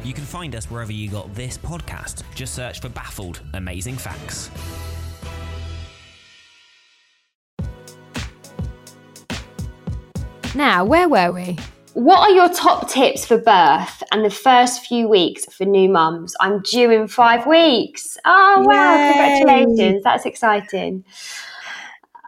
You 0.03 0.13
can 0.13 0.23
find 0.23 0.55
us 0.55 0.69
wherever 0.71 0.91
you 0.91 1.09
got 1.09 1.33
this 1.35 1.57
podcast. 1.57 2.23
Just 2.33 2.55
search 2.55 2.79
for 2.79 2.89
Baffled 2.89 3.41
Amazing 3.53 3.97
Facts. 3.97 4.49
Now, 10.55 10.83
where 10.83 11.07
were 11.07 11.31
we? 11.31 11.57
What 11.99 12.19
are 12.19 12.31
your 12.33 12.47
top 12.47 12.89
tips 12.89 13.25
for 13.25 13.37
birth 13.37 14.03
and 14.13 14.23
the 14.23 14.29
first 14.29 14.85
few 14.85 15.09
weeks 15.09 15.43
for 15.53 15.65
new 15.65 15.89
mums? 15.89 16.33
I'm 16.39 16.61
due 16.61 16.89
in 16.91 17.09
five 17.09 17.45
weeks. 17.45 18.17
Oh, 18.23 18.63
wow. 18.65 18.95
Yay. 18.95 19.39
Congratulations. 19.41 20.03
That's 20.03 20.25
exciting. 20.25 21.03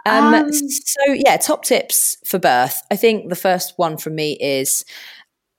Um, 0.06 0.34
um, 0.34 0.52
so, 0.52 1.14
yeah, 1.14 1.38
top 1.38 1.64
tips 1.64 2.18
for 2.26 2.38
birth. 2.38 2.82
I 2.92 2.98
think 2.98 3.30
the 3.30 3.36
first 3.36 3.76
one 3.78 3.96
from 3.96 4.16
me 4.16 4.34
is 4.42 4.84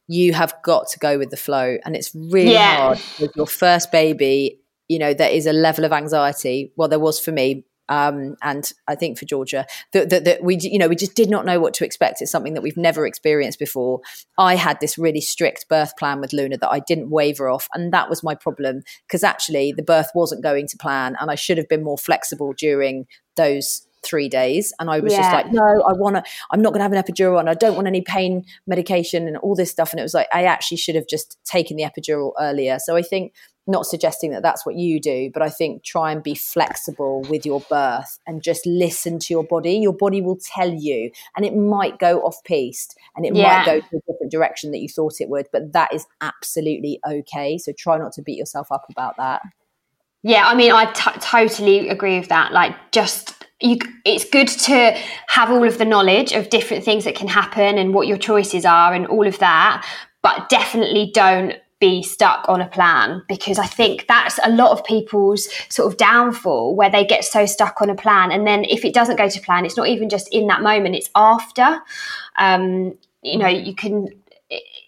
you 0.08 0.34
have 0.34 0.54
got 0.62 0.88
to 0.90 0.98
go 0.98 1.16
with 1.16 1.30
the 1.30 1.38
flow. 1.38 1.78
And 1.86 1.96
it's 1.96 2.14
really 2.14 2.52
yeah. 2.52 2.76
hard 2.76 3.00
with 3.18 3.34
your 3.34 3.46
first 3.46 3.90
baby. 3.90 4.60
You 4.88 4.98
know, 4.98 5.14
there 5.14 5.30
is 5.30 5.46
a 5.46 5.54
level 5.54 5.86
of 5.86 5.92
anxiety. 5.92 6.70
Well, 6.76 6.88
there 6.88 7.00
was 7.00 7.18
for 7.18 7.32
me 7.32 7.64
um, 7.92 8.36
and 8.42 8.72
I 8.88 8.94
think 8.94 9.18
for 9.18 9.26
Georgia 9.26 9.66
that, 9.92 10.08
that, 10.08 10.24
that, 10.24 10.42
we 10.42 10.56
you 10.58 10.78
know 10.78 10.88
we 10.88 10.96
just 10.96 11.14
did 11.14 11.28
not 11.28 11.44
know 11.44 11.60
what 11.60 11.74
to 11.74 11.84
expect. 11.84 12.22
It's 12.22 12.30
something 12.30 12.54
that 12.54 12.62
we've 12.62 12.76
never 12.76 13.06
experienced 13.06 13.58
before. 13.58 14.00
I 14.38 14.56
had 14.56 14.80
this 14.80 14.96
really 14.96 15.20
strict 15.20 15.68
birth 15.68 15.94
plan 15.98 16.20
with 16.20 16.32
Luna 16.32 16.56
that 16.56 16.70
I 16.70 16.80
didn't 16.80 17.10
waver 17.10 17.50
off, 17.50 17.68
and 17.74 17.92
that 17.92 18.08
was 18.08 18.22
my 18.22 18.34
problem 18.34 18.82
because 19.06 19.22
actually 19.22 19.72
the 19.72 19.82
birth 19.82 20.10
wasn't 20.14 20.42
going 20.42 20.68
to 20.68 20.78
plan, 20.78 21.16
and 21.20 21.30
I 21.30 21.34
should 21.34 21.58
have 21.58 21.68
been 21.68 21.84
more 21.84 21.98
flexible 21.98 22.54
during 22.56 23.06
those 23.36 23.86
three 24.04 24.28
days 24.28 24.72
and 24.80 24.90
i 24.90 24.98
was 24.98 25.12
yeah. 25.12 25.20
just 25.20 25.32
like 25.32 25.52
no 25.52 25.62
i 25.62 25.92
want 25.92 26.16
to 26.16 26.24
i'm 26.50 26.60
not 26.60 26.70
going 26.70 26.80
to 26.80 26.82
have 26.82 26.92
an 26.92 27.00
epidural 27.00 27.38
and 27.38 27.48
i 27.48 27.54
don't 27.54 27.76
want 27.76 27.86
any 27.86 28.02
pain 28.02 28.44
medication 28.66 29.28
and 29.28 29.36
all 29.36 29.54
this 29.54 29.70
stuff 29.70 29.92
and 29.92 30.00
it 30.00 30.02
was 30.02 30.12
like 30.12 30.26
i 30.32 30.42
actually 30.42 30.76
should 30.76 30.96
have 30.96 31.06
just 31.06 31.38
taken 31.44 31.76
the 31.76 31.84
epidural 31.84 32.32
earlier 32.40 32.80
so 32.80 32.96
i 32.96 33.02
think 33.02 33.32
not 33.66 33.86
suggesting 33.86 34.32
that 34.32 34.42
that's 34.42 34.66
what 34.66 34.74
you 34.74 35.00
do, 35.00 35.30
but 35.32 35.42
I 35.42 35.48
think 35.48 35.84
try 35.84 36.10
and 36.10 36.22
be 36.22 36.34
flexible 36.34 37.22
with 37.30 37.46
your 37.46 37.60
birth 37.60 38.18
and 38.26 38.42
just 38.42 38.66
listen 38.66 39.18
to 39.20 39.26
your 39.30 39.44
body. 39.44 39.74
Your 39.74 39.92
body 39.92 40.20
will 40.20 40.38
tell 40.38 40.70
you, 40.70 41.10
and 41.36 41.46
it 41.46 41.56
might 41.56 41.98
go 41.98 42.20
off 42.22 42.42
piste 42.44 42.96
and 43.14 43.24
it 43.24 43.34
yeah. 43.36 43.58
might 43.58 43.66
go 43.66 43.80
to 43.80 43.96
a 43.96 44.12
different 44.12 44.32
direction 44.32 44.72
that 44.72 44.80
you 44.80 44.88
thought 44.88 45.20
it 45.20 45.28
would, 45.28 45.46
but 45.52 45.72
that 45.72 45.94
is 45.94 46.06
absolutely 46.20 46.98
okay. 47.08 47.56
So 47.56 47.72
try 47.76 47.98
not 47.98 48.12
to 48.14 48.22
beat 48.22 48.36
yourself 48.36 48.72
up 48.72 48.86
about 48.90 49.16
that. 49.18 49.42
Yeah, 50.24 50.46
I 50.46 50.54
mean, 50.54 50.72
I 50.72 50.86
t- 50.92 51.20
totally 51.20 51.88
agree 51.88 52.18
with 52.18 52.28
that. 52.28 52.52
Like, 52.52 52.74
just 52.92 53.44
you, 53.60 53.78
it's 54.04 54.24
good 54.24 54.48
to 54.48 54.96
have 55.28 55.50
all 55.50 55.64
of 55.64 55.78
the 55.78 55.84
knowledge 55.84 56.32
of 56.32 56.50
different 56.50 56.84
things 56.84 57.04
that 57.04 57.14
can 57.14 57.28
happen 57.28 57.78
and 57.78 57.94
what 57.94 58.06
your 58.06 58.18
choices 58.18 58.64
are 58.64 58.92
and 58.92 59.06
all 59.06 59.26
of 59.26 59.38
that, 59.38 59.86
but 60.22 60.48
definitely 60.48 61.10
don't 61.12 61.54
be 61.82 62.00
stuck 62.00 62.48
on 62.48 62.60
a 62.60 62.68
plan 62.68 63.24
because 63.26 63.58
I 63.58 63.66
think 63.66 64.06
that's 64.06 64.38
a 64.44 64.50
lot 64.52 64.70
of 64.70 64.84
people's 64.84 65.48
sort 65.68 65.92
of 65.92 65.98
downfall 65.98 66.76
where 66.76 66.88
they 66.88 67.04
get 67.04 67.24
so 67.24 67.44
stuck 67.44 67.82
on 67.82 67.90
a 67.90 67.96
plan. 67.96 68.30
And 68.30 68.46
then 68.46 68.64
if 68.64 68.84
it 68.84 68.94
doesn't 68.94 69.16
go 69.16 69.28
to 69.28 69.40
plan, 69.40 69.66
it's 69.66 69.76
not 69.76 69.88
even 69.88 70.08
just 70.08 70.32
in 70.32 70.46
that 70.46 70.62
moment, 70.62 70.94
it's 70.94 71.10
after. 71.16 71.80
Um, 72.38 72.96
you 73.22 73.36
know, 73.36 73.48
you 73.48 73.74
can 73.74 74.10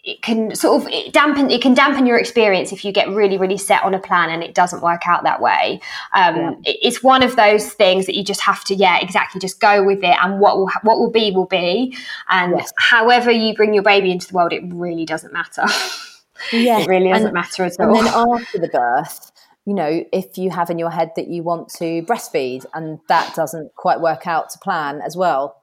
it 0.03 0.21
can 0.21 0.55
sort 0.55 0.83
of 0.83 0.87
it 0.89 1.11
dampen 1.11 1.49
it 1.49 1.61
can 1.61 1.73
dampen 1.73 2.05
your 2.05 2.17
experience 2.17 2.71
if 2.71 2.85
you 2.85 2.91
get 2.91 3.09
really 3.09 3.37
really 3.37 3.57
set 3.57 3.81
on 3.81 3.95
a 3.95 3.99
plan 3.99 4.29
and 4.29 4.43
it 4.43 4.53
doesn't 4.53 4.83
work 4.83 5.01
out 5.07 5.23
that 5.23 5.41
way 5.41 5.81
um, 6.13 6.35
yeah. 6.35 6.51
it's 6.63 7.01
one 7.01 7.23
of 7.23 7.35
those 7.35 7.73
things 7.73 8.05
that 8.05 8.15
you 8.15 8.23
just 8.23 8.41
have 8.41 8.63
to 8.63 8.75
yeah 8.75 8.99
exactly 9.01 9.41
just 9.41 9.59
go 9.59 9.83
with 9.83 10.03
it 10.03 10.15
and 10.21 10.39
what 10.39 10.57
will 10.57 10.69
what 10.83 10.99
will 10.99 11.09
be 11.09 11.31
will 11.31 11.47
be 11.47 11.97
and 12.29 12.51
yes. 12.51 12.71
however 12.77 13.31
you 13.31 13.55
bring 13.55 13.73
your 13.73 13.81
baby 13.81 14.11
into 14.11 14.27
the 14.27 14.35
world 14.35 14.53
it 14.53 14.61
really 14.67 15.03
doesn't 15.03 15.33
matter 15.33 15.65
Yeah, 16.51 16.79
it 16.79 16.87
really 16.87 17.09
doesn't 17.09 17.27
and, 17.27 17.33
matter 17.33 17.63
at 17.63 17.79
all. 17.79 17.97
And 17.97 18.07
then 18.07 18.13
after 18.13 18.59
the 18.59 18.67
birth, 18.67 19.31
you 19.65 19.73
know, 19.73 20.03
if 20.13 20.37
you 20.37 20.51
have 20.51 20.69
in 20.69 20.79
your 20.79 20.91
head 20.91 21.11
that 21.15 21.27
you 21.27 21.43
want 21.43 21.69
to 21.77 22.03
breastfeed 22.03 22.65
and 22.73 22.99
that 23.07 23.33
doesn't 23.35 23.73
quite 23.75 23.99
work 23.99 24.27
out 24.27 24.49
to 24.51 24.59
plan 24.59 25.01
as 25.01 25.17
well, 25.17 25.61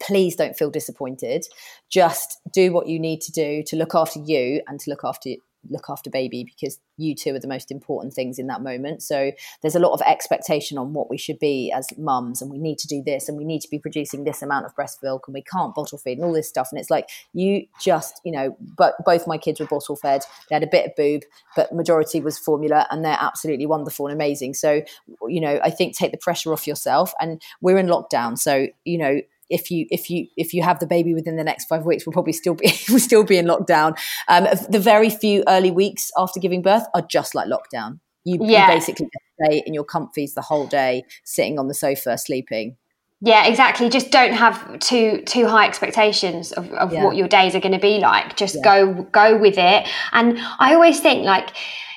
please 0.00 0.36
don't 0.36 0.56
feel 0.56 0.70
disappointed. 0.70 1.46
Just 1.90 2.40
do 2.52 2.72
what 2.72 2.86
you 2.86 2.98
need 2.98 3.20
to 3.22 3.32
do 3.32 3.62
to 3.66 3.76
look 3.76 3.94
after 3.94 4.20
you 4.20 4.62
and 4.66 4.80
to 4.80 4.90
look 4.90 5.02
after 5.04 5.30
look 5.68 5.86
after 5.88 6.10
baby 6.10 6.44
because 6.44 6.78
you 6.96 7.14
two 7.14 7.34
are 7.34 7.38
the 7.38 7.48
most 7.48 7.70
important 7.70 8.14
things 8.14 8.38
in 8.38 8.46
that 8.46 8.62
moment. 8.62 9.02
So 9.02 9.32
there's 9.62 9.74
a 9.74 9.80
lot 9.80 9.92
of 9.92 10.02
expectation 10.02 10.78
on 10.78 10.92
what 10.92 11.10
we 11.10 11.18
should 11.18 11.38
be 11.38 11.72
as 11.74 11.86
mums, 11.98 12.40
and 12.40 12.50
we 12.50 12.58
need 12.58 12.78
to 12.78 12.88
do 12.88 13.02
this, 13.04 13.28
and 13.28 13.36
we 13.36 13.44
need 13.44 13.60
to 13.60 13.68
be 13.70 13.78
producing 13.78 14.24
this 14.24 14.42
amount 14.42 14.66
of 14.66 14.74
breast 14.74 15.02
milk, 15.02 15.26
and 15.26 15.34
we 15.34 15.42
can't 15.42 15.74
bottle 15.74 15.98
feed, 15.98 16.18
and 16.18 16.24
all 16.24 16.32
this 16.32 16.48
stuff. 16.48 16.68
And 16.70 16.80
it's 16.80 16.90
like 16.90 17.08
you 17.32 17.66
just, 17.80 18.20
you 18.24 18.32
know, 18.32 18.56
but 18.76 18.94
both 19.04 19.26
my 19.26 19.38
kids 19.38 19.60
were 19.60 19.66
bottle 19.66 19.96
fed. 19.96 20.22
They 20.48 20.56
had 20.56 20.62
a 20.62 20.68
bit 20.70 20.86
of 20.86 20.96
boob, 20.96 21.22
but 21.56 21.72
majority 21.72 22.20
was 22.20 22.38
formula, 22.38 22.86
and 22.90 23.04
they're 23.04 23.18
absolutely 23.20 23.66
wonderful 23.66 24.06
and 24.06 24.14
amazing. 24.14 24.54
So 24.54 24.82
you 25.28 25.40
know, 25.40 25.60
I 25.62 25.70
think 25.70 25.96
take 25.96 26.12
the 26.12 26.18
pressure 26.18 26.52
off 26.52 26.66
yourself. 26.66 27.12
And 27.20 27.42
we're 27.60 27.78
in 27.78 27.86
lockdown, 27.86 28.38
so 28.38 28.66
you 28.84 28.98
know 28.98 29.20
if 29.50 29.70
you 29.70 29.86
if 29.90 30.08
you 30.08 30.26
if 30.36 30.54
you 30.54 30.62
have 30.62 30.78
the 30.78 30.86
baby 30.86 31.12
within 31.14 31.36
the 31.36 31.44
next 31.44 31.66
five 31.66 31.84
weeks, 31.84 32.06
we'll 32.06 32.12
probably 32.12 32.32
still 32.32 32.54
be 32.54 32.72
we'll 32.88 32.98
still 32.98 33.24
be 33.24 33.36
in 33.36 33.46
lockdown. 33.46 33.98
Um, 34.28 34.46
the 34.68 34.78
very 34.80 35.10
few 35.10 35.44
early 35.48 35.70
weeks 35.70 36.10
after 36.16 36.40
giving 36.40 36.62
birth 36.62 36.84
are 36.94 37.02
just 37.02 37.34
like 37.34 37.48
lockdown. 37.48 38.00
You, 38.24 38.38
Yeah. 38.40 38.66
you 38.68 38.74
basically 38.74 39.08
stay 39.42 39.62
in 39.66 39.74
your 39.74 39.84
comfies 39.84 40.34
the 40.34 40.42
whole 40.42 40.66
day, 40.66 41.04
sitting 41.24 41.58
on 41.58 41.68
the 41.68 41.74
sofa, 41.74 42.16
sleeping. 42.18 42.76
Yeah, 43.22 43.46
exactly. 43.46 43.90
Just 43.90 44.10
don't 44.10 44.32
have 44.32 44.78
too 44.78 45.22
too 45.26 45.46
high 45.46 45.66
expectations 45.66 46.52
of, 46.52 46.70
of 46.72 46.92
Yeah. 46.92 47.04
what 47.04 47.16
your 47.16 47.28
days 47.28 47.54
are 47.54 47.60
going 47.60 47.72
to 47.72 47.78
be 47.78 47.98
like. 47.98 48.36
Just 48.36 48.56
Yeah. 48.56 48.62
go 48.62 49.02
go 49.12 49.36
with 49.36 49.58
it. 49.58 49.86
And 50.12 50.38
I 50.58 50.74
always 50.74 51.00
think 51.00 51.24
like 51.24 51.50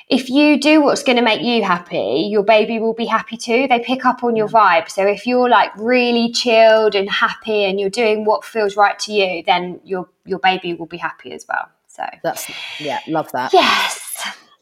if 0.08 0.28
you 0.28 0.60
do 0.60 0.82
what's 0.82 1.02
going 1.02 1.16
to 1.16 1.22
make 1.22 1.40
you 1.40 1.62
happy, 1.64 2.28
your 2.30 2.42
baby 2.42 2.78
will 2.78 2.92
be 2.94 3.06
happy 3.06 3.36
too. 3.36 3.66
They 3.68 3.80
pick 3.80 4.04
up 4.04 4.22
on 4.22 4.36
your 4.36 4.48
vibe. 4.48 4.90
So 4.90 5.06
if 5.06 5.26
you're 5.26 5.48
like 5.48 5.74
really 5.76 6.30
chilled 6.32 6.94
and 6.94 7.08
happy 7.08 7.64
and 7.64 7.80
you're 7.80 7.90
doing 7.90 8.24
what 8.24 8.44
feels 8.44 8.76
right 8.76 8.98
to 9.00 9.12
you, 9.12 9.42
then 9.44 9.80
your 9.84 10.08
your 10.26 10.38
baby 10.38 10.74
will 10.74 10.86
be 10.86 10.98
happy 10.98 11.32
as 11.32 11.46
well. 11.48 11.68
So 11.88 12.04
That's 12.22 12.50
yeah, 12.80 13.00
love 13.08 13.30
that. 13.32 13.52
yes. 13.52 14.00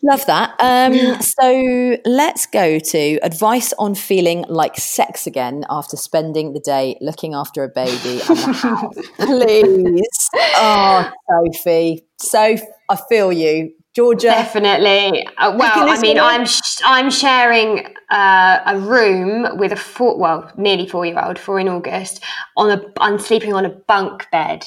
Love 0.04 0.26
that. 0.26 0.56
Um, 0.58 1.22
so 1.22 1.96
let's 2.04 2.46
go 2.46 2.80
to 2.80 3.18
advice 3.22 3.72
on 3.78 3.94
feeling 3.94 4.44
like 4.48 4.76
sex 4.76 5.28
again 5.28 5.64
after 5.70 5.96
spending 5.96 6.54
the 6.54 6.58
day 6.60 6.98
looking 7.00 7.34
after 7.34 7.62
a 7.62 7.68
baby 7.68 8.20
and 8.28 8.36
the 8.38 8.52
house. 8.52 8.96
Please. 9.16 10.30
Oh, 10.54 11.10
Sophie. 11.28 12.04
Soph, 12.18 12.60
I 12.88 12.96
feel 13.08 13.32
you. 13.32 13.72
Georgia. 13.94 14.28
Definitely. 14.28 15.26
Uh, 15.36 15.54
well, 15.58 15.88
I 15.88 16.00
mean? 16.00 16.18
I'm 16.18 16.46
sh- 16.46 16.80
I'm 16.84 17.10
sharing 17.10 17.94
uh, 18.10 18.60
a 18.66 18.78
room 18.78 19.58
with 19.58 19.72
a 19.72 19.76
four, 19.76 20.18
well, 20.18 20.50
nearly 20.56 20.86
four 20.86 21.04
year 21.04 21.22
old, 21.22 21.38
four 21.38 21.60
in 21.60 21.68
August. 21.68 22.24
On 22.56 22.70
a, 22.70 22.82
I'm 23.00 23.18
sleeping 23.18 23.52
on 23.52 23.66
a 23.66 23.70
bunk 23.70 24.30
bed. 24.30 24.64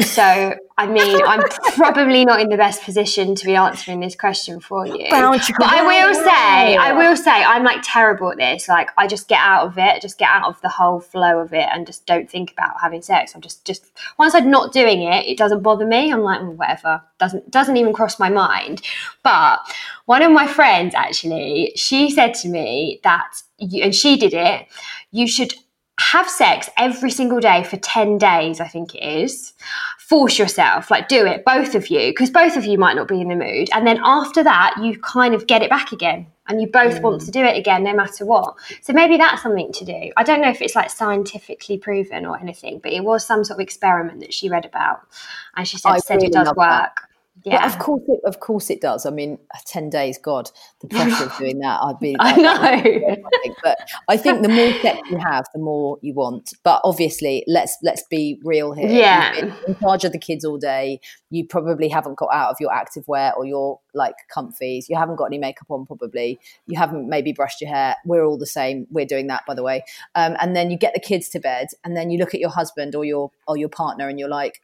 So, 0.00 0.54
I 0.82 0.86
mean, 0.86 1.20
I'm 1.24 1.42
probably 1.76 2.24
not 2.24 2.40
in 2.40 2.48
the 2.48 2.56
best 2.56 2.82
position 2.82 3.36
to 3.36 3.44
be 3.44 3.54
answering 3.54 4.00
this 4.00 4.16
question 4.16 4.58
for 4.58 4.84
you. 4.84 5.06
But 5.58 5.72
I 5.72 5.82
will 5.82 6.14
say, 6.14 6.76
I 6.76 6.92
will 6.92 7.16
say, 7.16 7.30
I'm 7.30 7.62
like 7.62 7.80
terrible 7.84 8.32
at 8.32 8.38
this. 8.38 8.68
Like, 8.68 8.90
I 8.98 9.06
just 9.06 9.28
get 9.28 9.38
out 9.38 9.68
of 9.68 9.78
it, 9.78 10.02
just 10.02 10.18
get 10.18 10.28
out 10.28 10.48
of 10.48 10.60
the 10.60 10.68
whole 10.68 10.98
flow 10.98 11.38
of 11.38 11.52
it, 11.52 11.68
and 11.70 11.86
just 11.86 12.04
don't 12.04 12.28
think 12.28 12.50
about 12.50 12.80
having 12.80 13.00
sex. 13.00 13.32
I'm 13.34 13.40
just, 13.40 13.64
just 13.64 13.92
once 14.18 14.34
I'm 14.34 14.50
not 14.50 14.72
doing 14.72 15.02
it, 15.02 15.24
it 15.26 15.38
doesn't 15.38 15.62
bother 15.62 15.86
me. 15.86 16.12
I'm 16.12 16.22
like, 16.22 16.40
"Mm, 16.40 16.56
whatever, 16.56 17.00
doesn't 17.20 17.50
doesn't 17.52 17.76
even 17.76 17.92
cross 17.92 18.18
my 18.18 18.28
mind. 18.28 18.82
But 19.22 19.60
one 20.06 20.22
of 20.22 20.32
my 20.32 20.48
friends 20.48 20.96
actually, 20.96 21.72
she 21.76 22.10
said 22.10 22.34
to 22.34 22.48
me 22.48 22.98
that, 23.04 23.40
you, 23.58 23.84
and 23.84 23.94
she 23.94 24.16
did 24.16 24.34
it. 24.34 24.66
You 25.12 25.28
should 25.28 25.54
have 25.98 26.28
sex 26.28 26.68
every 26.76 27.10
single 27.10 27.40
day 27.40 27.62
for 27.64 27.76
10 27.76 28.18
days, 28.18 28.60
I 28.60 28.66
think 28.66 28.94
it 28.94 29.04
is. 29.04 29.52
Force 30.12 30.38
yourself, 30.38 30.90
like 30.90 31.08
do 31.08 31.24
it, 31.24 31.42
both 31.42 31.74
of 31.74 31.88
you, 31.88 32.10
because 32.10 32.30
both 32.30 32.58
of 32.58 32.66
you 32.66 32.76
might 32.76 32.96
not 32.96 33.08
be 33.08 33.22
in 33.22 33.28
the 33.28 33.34
mood. 33.34 33.70
And 33.72 33.86
then 33.86 33.98
after 34.04 34.44
that, 34.44 34.76
you 34.82 34.98
kind 34.98 35.34
of 35.34 35.46
get 35.46 35.62
it 35.62 35.70
back 35.70 35.90
again 35.90 36.26
and 36.48 36.60
you 36.60 36.66
both 36.66 37.00
want 37.00 37.22
to 37.22 37.30
do 37.30 37.42
it 37.42 37.56
again 37.56 37.82
no 37.82 37.94
matter 37.94 38.26
what. 38.26 38.56
So 38.82 38.92
maybe 38.92 39.16
that's 39.16 39.42
something 39.42 39.72
to 39.72 39.84
do. 39.86 40.12
I 40.18 40.22
don't 40.22 40.42
know 40.42 40.50
if 40.50 40.60
it's 40.60 40.74
like 40.74 40.90
scientifically 40.90 41.78
proven 41.78 42.26
or 42.26 42.38
anything, 42.38 42.80
but 42.80 42.92
it 42.92 43.02
was 43.04 43.24
some 43.26 43.42
sort 43.42 43.58
of 43.58 43.62
experiment 43.62 44.20
that 44.20 44.34
she 44.34 44.50
read 44.50 44.66
about. 44.66 45.00
And 45.56 45.66
she 45.66 45.78
said, 45.78 45.96
said 46.00 46.16
really 46.16 46.26
it 46.26 46.34
does 46.34 46.48
work. 46.48 46.56
that. 46.56 46.92
Yeah. 47.44 47.56
Well, 47.56 47.66
of 47.66 47.78
course, 47.78 48.02
it, 48.08 48.20
of 48.24 48.40
course 48.40 48.70
it 48.70 48.80
does. 48.80 49.04
I 49.06 49.10
mean, 49.10 49.38
ten 49.66 49.90
days, 49.90 50.18
God, 50.18 50.50
the 50.80 50.88
pressure 50.88 51.24
of 51.24 51.36
doing 51.38 51.58
that. 51.60 51.80
I'd 51.82 51.98
be. 51.98 52.14
I 52.20 52.32
I'd- 52.32 52.42
know. 52.42 53.16
But 53.62 53.78
I 54.08 54.16
think 54.16 54.42
the 54.42 54.48
more 54.48 54.72
sex 54.82 55.00
you 55.10 55.18
have, 55.18 55.46
the 55.52 55.60
more 55.60 55.98
you 56.02 56.14
want. 56.14 56.52
But 56.62 56.80
obviously, 56.84 57.44
let's 57.48 57.76
let's 57.82 58.04
be 58.10 58.40
real 58.44 58.72
here. 58.72 58.86
You've 58.86 58.96
Yeah. 58.96 59.32
been 59.40 59.54
in 59.66 59.76
charge 59.76 60.04
of 60.04 60.12
the 60.12 60.18
kids 60.18 60.44
all 60.44 60.58
day. 60.58 61.00
You 61.30 61.46
probably 61.46 61.88
haven't 61.88 62.16
got 62.16 62.28
out 62.32 62.50
of 62.50 62.56
your 62.60 62.72
active 62.72 63.08
wear 63.08 63.32
or 63.34 63.44
your 63.44 63.80
like 63.94 64.14
comfies. 64.34 64.88
You 64.88 64.96
haven't 64.96 65.16
got 65.16 65.24
any 65.26 65.38
makeup 65.38 65.70
on, 65.70 65.84
probably. 65.86 66.38
You 66.66 66.78
haven't 66.78 67.08
maybe 67.08 67.32
brushed 67.32 67.60
your 67.60 67.70
hair. 67.70 67.96
We're 68.04 68.24
all 68.24 68.38
the 68.38 68.46
same. 68.46 68.86
We're 68.90 69.06
doing 69.06 69.26
that, 69.28 69.42
by 69.46 69.54
the 69.54 69.62
way. 69.62 69.84
Um, 70.14 70.36
and 70.40 70.54
then 70.54 70.70
you 70.70 70.78
get 70.78 70.94
the 70.94 71.00
kids 71.00 71.28
to 71.30 71.40
bed, 71.40 71.68
and 71.84 71.96
then 71.96 72.10
you 72.10 72.18
look 72.18 72.34
at 72.34 72.40
your 72.40 72.50
husband 72.50 72.94
or 72.94 73.04
your 73.04 73.30
or 73.48 73.56
your 73.56 73.68
partner, 73.68 74.08
and 74.08 74.18
you're 74.18 74.28
like. 74.28 74.60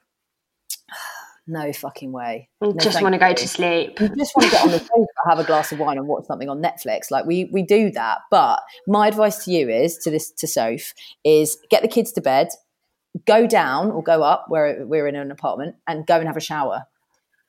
No 1.50 1.72
fucking 1.72 2.12
way. 2.12 2.50
No, 2.60 2.74
just 2.74 3.00
want 3.00 3.14
to 3.14 3.18
go 3.18 3.32
to 3.32 3.48
sleep. 3.48 3.98
you 3.98 4.08
just 4.16 4.36
want 4.36 4.50
to 4.50 4.50
get 4.50 4.62
on 4.62 4.70
the 4.70 4.78
sofa, 4.80 5.06
have 5.30 5.38
a 5.38 5.44
glass 5.44 5.72
of 5.72 5.78
wine, 5.78 5.96
and 5.96 6.06
watch 6.06 6.26
something 6.26 6.50
on 6.50 6.62
Netflix. 6.62 7.10
Like 7.10 7.24
we 7.24 7.46
we 7.46 7.62
do 7.62 7.90
that. 7.92 8.18
But 8.30 8.60
my 8.86 9.08
advice 9.08 9.46
to 9.46 9.50
you 9.50 9.70
is 9.70 9.96
to 9.98 10.10
this 10.10 10.30
to 10.30 10.46
Soph 10.46 10.92
is 11.24 11.56
get 11.70 11.80
the 11.80 11.88
kids 11.88 12.12
to 12.12 12.20
bed, 12.20 12.48
go 13.26 13.46
down 13.46 13.90
or 13.90 14.02
go 14.02 14.22
up 14.22 14.44
where 14.48 14.84
we're 14.86 15.08
in 15.08 15.16
an 15.16 15.30
apartment, 15.30 15.76
and 15.86 16.06
go 16.06 16.18
and 16.18 16.26
have 16.26 16.36
a 16.36 16.40
shower. 16.40 16.82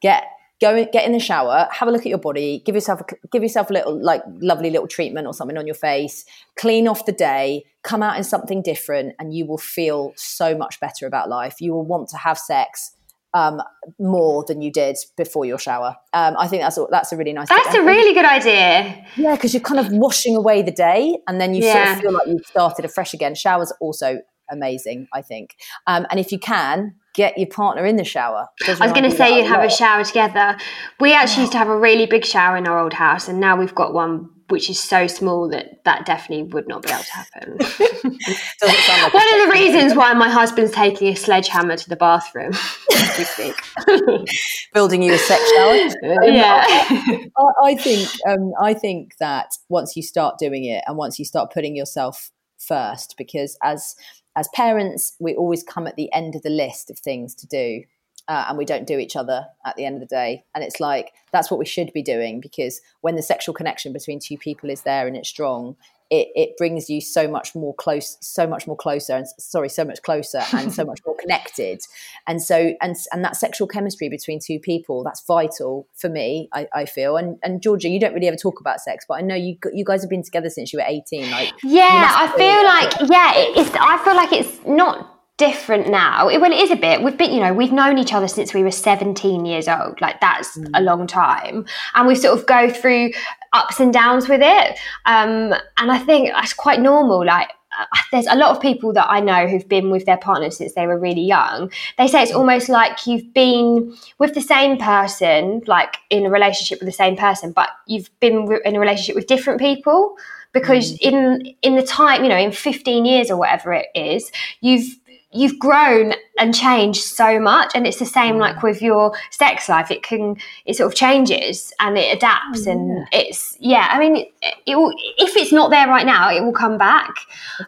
Get 0.01 0.23
go 0.61 0.77
in- 0.77 0.89
get 0.93 1.05
in 1.05 1.11
the 1.11 1.19
shower, 1.19 1.67
have 1.69 1.89
a 1.89 1.91
look 1.91 2.01
at 2.03 2.07
your 2.07 2.19
body, 2.19 2.63
give 2.65 2.75
yourself 2.75 3.01
a, 3.01 3.27
give 3.33 3.43
yourself 3.43 3.69
a 3.69 3.73
little 3.73 4.01
like 4.01 4.23
lovely 4.39 4.69
little 4.69 4.87
treatment 4.87 5.27
or 5.27 5.33
something 5.33 5.57
on 5.57 5.67
your 5.67 5.75
face, 5.75 6.23
clean 6.57 6.87
off 6.87 7.05
the 7.05 7.11
day, 7.11 7.65
come 7.83 8.01
out 8.01 8.15
in 8.15 8.23
something 8.23 8.61
different, 8.61 9.13
and 9.19 9.33
you 9.33 9.45
will 9.45 9.57
feel 9.57 10.13
so 10.15 10.55
much 10.57 10.79
better 10.79 11.05
about 11.05 11.27
life. 11.27 11.59
You 11.59 11.73
will 11.73 11.85
want 11.85 12.07
to 12.09 12.17
have 12.17 12.37
sex 12.37 12.95
um, 13.33 13.61
more 13.99 14.43
than 14.47 14.61
you 14.61 14.71
did 14.71 14.97
before 15.17 15.45
your 15.45 15.59
shower. 15.59 15.95
Um, 16.13 16.35
I 16.37 16.47
think 16.47 16.61
that's 16.63 16.77
a, 16.77 16.85
that's 16.89 17.11
a 17.11 17.17
really 17.17 17.33
nice. 17.33 17.49
That's 17.49 17.71
tip. 17.71 17.81
a 17.81 17.85
really 17.85 18.13
good 18.13 18.25
idea. 18.25 19.05
yeah, 19.15 19.35
because 19.35 19.53
you're 19.53 19.61
kind 19.61 19.79
of 19.79 19.91
washing 19.91 20.35
away 20.35 20.61
the 20.61 20.71
day, 20.71 21.17
and 21.27 21.39
then 21.39 21.53
you 21.53 21.63
sort 21.63 21.87
of 21.87 21.99
feel 21.99 22.11
like 22.11 22.27
you've 22.27 22.45
started 22.45 22.85
afresh 22.85 23.13
again. 23.13 23.35
Showers 23.35 23.71
are 23.71 23.77
also 23.79 24.19
amazing, 24.51 25.07
I 25.13 25.21
think. 25.21 25.55
Um, 25.87 26.07
and 26.09 26.19
if 26.19 26.31
you 26.31 26.39
can, 26.39 26.95
get 27.13 27.37
your 27.37 27.47
partner 27.47 27.85
in 27.85 27.97
the 27.97 28.03
shower. 28.03 28.47
Doesn't 28.61 28.81
I 28.81 28.85
was 28.85 28.93
going 28.93 29.09
to 29.09 29.15
say 29.15 29.37
you'd 29.37 29.47
have 29.47 29.63
a 29.63 29.69
shower 29.69 30.03
together. 30.03 30.57
We 30.99 31.13
actually 31.13 31.43
used 31.43 31.51
to 31.53 31.57
have 31.57 31.67
a 31.67 31.77
really 31.77 32.05
big 32.05 32.25
shower 32.25 32.57
in 32.57 32.67
our 32.67 32.79
old 32.79 32.93
house, 32.93 33.27
and 33.27 33.39
now 33.39 33.55
we've 33.57 33.75
got 33.75 33.93
one 33.93 34.29
which 34.49 34.69
is 34.69 34.79
so 34.79 35.07
small 35.07 35.47
that 35.49 35.83
that 35.85 36.05
definitely 36.05 36.43
would 36.51 36.67
not 36.67 36.81
be 36.81 36.89
able 36.89 37.03
to 37.03 37.11
happen. 37.11 37.57
Like 38.61 39.13
one 39.13 39.33
of 39.33 39.47
the 39.47 39.51
reasons 39.53 39.95
why 39.95 40.13
my 40.13 40.29
husband's 40.29 40.71
taking 40.71 41.07
a 41.09 41.15
sledgehammer 41.15 41.77
to 41.77 41.89
the 41.89 41.95
bathroom 41.95 42.51
as 42.93 43.35
we 43.37 44.25
building 44.73 45.01
you 45.01 45.13
a 45.13 45.17
sex 45.17 45.41
shower. 45.51 45.69
Um, 46.09 46.33
yeah. 46.33 46.65
I, 46.67 47.51
I 47.63 47.75
think 47.75 48.09
um, 48.27 48.51
I 48.61 48.73
think 48.73 49.17
that 49.19 49.51
once 49.69 49.95
you 49.95 50.03
start 50.03 50.37
doing 50.37 50.65
it 50.65 50.83
and 50.87 50.97
once 50.97 51.19
you 51.19 51.25
start 51.25 51.51
putting 51.53 51.75
yourself 51.75 52.31
first, 52.57 53.15
because 53.17 53.57
as 53.63 53.95
as 54.35 54.49
parents, 54.53 55.15
we 55.19 55.35
always 55.35 55.63
come 55.63 55.87
at 55.87 55.95
the 55.95 56.11
end 56.13 56.35
of 56.35 56.41
the 56.41 56.49
list 56.49 56.89
of 56.89 56.99
things 56.99 57.35
to 57.35 57.47
do, 57.47 57.83
uh, 58.29 58.45
and 58.47 58.57
we 58.57 58.63
don't 58.63 58.87
do 58.87 58.97
each 58.97 59.17
other 59.17 59.45
at 59.65 59.75
the 59.75 59.83
end 59.83 59.95
of 59.95 59.99
the 59.99 60.05
day. 60.05 60.45
And 60.55 60.63
it's 60.63 60.79
like 60.79 61.11
that's 61.33 61.51
what 61.51 61.59
we 61.59 61.65
should 61.65 61.91
be 61.91 62.03
doing 62.03 62.39
because 62.39 62.79
when 63.01 63.15
the 63.15 63.21
sexual 63.21 63.53
connection 63.53 63.91
between 63.91 64.19
two 64.19 64.37
people 64.37 64.69
is 64.69 64.83
there 64.83 65.07
and 65.07 65.17
it's 65.17 65.27
strong. 65.27 65.75
It, 66.11 66.29
it 66.33 66.57
brings 66.57 66.89
you 66.89 67.01
so 67.01 67.27
much 67.27 67.53
more 67.53 67.75
close, 67.75 68.17
so 68.19 68.47
much 68.47 68.65
more 68.65 68.75
closer, 68.75 69.13
and 69.13 69.27
sorry, 69.37 69.69
so 69.69 69.85
much 69.85 70.01
closer, 70.01 70.41
and 70.53 70.73
so 70.73 70.83
much 70.83 71.01
more 71.05 71.15
connected 71.19 71.81
and 72.25 72.41
so 72.41 72.73
and 72.81 72.95
and 73.11 73.23
that 73.23 73.35
sexual 73.35 73.67
chemistry 73.67 74.09
between 74.09 74.39
two 74.39 74.59
people 74.59 75.03
that's 75.03 75.21
vital 75.25 75.87
for 75.95 76.09
me 76.09 76.49
i, 76.53 76.67
I 76.73 76.85
feel 76.85 77.17
and 77.17 77.37
and 77.43 77.61
georgia 77.61 77.89
you 77.89 77.99
don't 77.99 78.13
really 78.13 78.27
ever 78.27 78.37
talk 78.37 78.59
about 78.59 78.79
sex 78.79 79.05
but 79.07 79.15
i 79.15 79.21
know 79.21 79.35
you 79.35 79.57
you 79.73 79.83
guys 79.83 80.01
have 80.01 80.09
been 80.09 80.23
together 80.23 80.49
since 80.49 80.71
you 80.71 80.79
were 80.79 80.85
18 80.87 81.29
like 81.29 81.53
Yeah, 81.63 82.07
I 82.15 82.27
feel 82.37 82.63
like 82.65 83.09
yeah, 83.11 83.33
it's. 83.35 83.69
I 83.75 84.03
feel 84.03 84.15
like 84.15 84.33
it's 84.33 84.65
not 84.65 85.18
different 85.39 85.89
now. 85.89 86.27
It, 86.29 86.39
well, 86.39 86.51
it 86.51 86.59
is 86.59 86.69
a 86.69 86.75
bit. 86.75 87.01
We've 87.01 87.17
been, 87.17 87.33
you 87.33 87.39
know, 87.39 87.53
we've 87.53 87.71
known 87.71 87.97
each 87.97 88.13
other 88.13 88.27
since 88.27 88.53
we 88.53 88.61
were 88.63 88.69
seventeen 88.71 89.45
years 89.45 89.67
old. 89.67 89.99
Like 90.01 90.21
that's 90.21 90.57
Mm. 90.57 90.69
a 90.75 90.81
long 90.81 91.07
time, 91.07 91.65
and 91.95 92.07
we 92.07 92.13
sort 92.15 92.37
of 92.37 92.45
go 92.45 92.69
through 92.69 93.11
ups 93.53 93.79
and 93.79 93.91
downs 93.91 94.29
with 94.29 94.41
it. 94.43 94.77
Um, 95.05 95.53
and 95.77 95.91
I 95.91 95.97
think 95.97 96.29
that's 96.31 96.53
quite 96.53 96.79
normal. 96.79 97.25
Like. 97.25 97.49
uh, 97.79 97.85
There's 98.11 98.27
a 98.27 98.35
lot 98.35 98.49
of 98.55 98.61
people 98.61 98.93
that 98.93 99.07
I 99.09 99.19
know 99.21 99.47
who've 99.47 99.67
been 99.69 99.89
with 99.91 100.05
their 100.05 100.17
partners 100.17 100.57
since 100.57 100.73
they 100.73 100.87
were 100.87 100.99
really 100.99 101.21
young. 101.37 101.71
They 101.99 102.07
say 102.07 102.23
it's 102.23 102.31
almost 102.33 102.67
like 102.67 103.05
you've 103.07 103.31
been 103.33 103.95
with 104.17 104.33
the 104.33 104.41
same 104.41 104.77
person, 104.77 105.61
like 105.67 105.97
in 106.09 106.25
a 106.25 106.29
relationship 106.31 106.79
with 106.79 106.87
the 106.87 106.99
same 107.03 107.15
person, 107.15 107.51
but 107.51 107.69
you've 107.87 108.09
been 108.19 108.37
in 108.65 108.75
a 108.75 108.79
relationship 108.79 109.15
with 109.15 109.27
different 109.27 109.59
people 109.59 110.15
because 110.51 110.97
in 110.99 111.45
in 111.61 111.75
the 111.75 111.83
time 111.83 112.23
you 112.23 112.29
know 112.29 112.35
in 112.47 112.51
15 112.51 113.05
years 113.05 113.29
or 113.29 113.37
whatever 113.37 113.71
it 113.71 113.85
is 113.93 114.31
you've 114.61 114.97
you've 115.31 115.59
grown 115.59 116.13
and 116.39 116.55
changed 116.55 117.03
so 117.03 117.39
much 117.39 117.71
and 117.75 117.85
it's 117.85 117.99
the 117.99 118.05
same 118.05 118.39
like 118.39 118.63
with 118.63 118.81
your 118.81 119.15
sex 119.29 119.69
life. 119.69 119.91
It 119.91 120.01
can 120.01 120.37
it 120.65 120.75
sort 120.75 120.91
of 120.91 120.97
changes 120.97 121.71
and 121.79 121.97
it 121.97 122.15
adapts 122.15 122.65
and 122.65 123.07
it's 123.11 123.55
yeah 123.59 123.89
i 123.91 123.99
mean 123.99 124.15
it, 124.15 124.27
it 124.65 124.75
will 124.75 124.91
if 125.17 125.35
it's 125.37 125.51
not 125.51 125.69
there 125.69 125.87
right 125.87 126.05
now 126.05 126.31
it 126.31 126.43
will 126.43 126.53
come 126.53 126.77
back. 126.77 127.13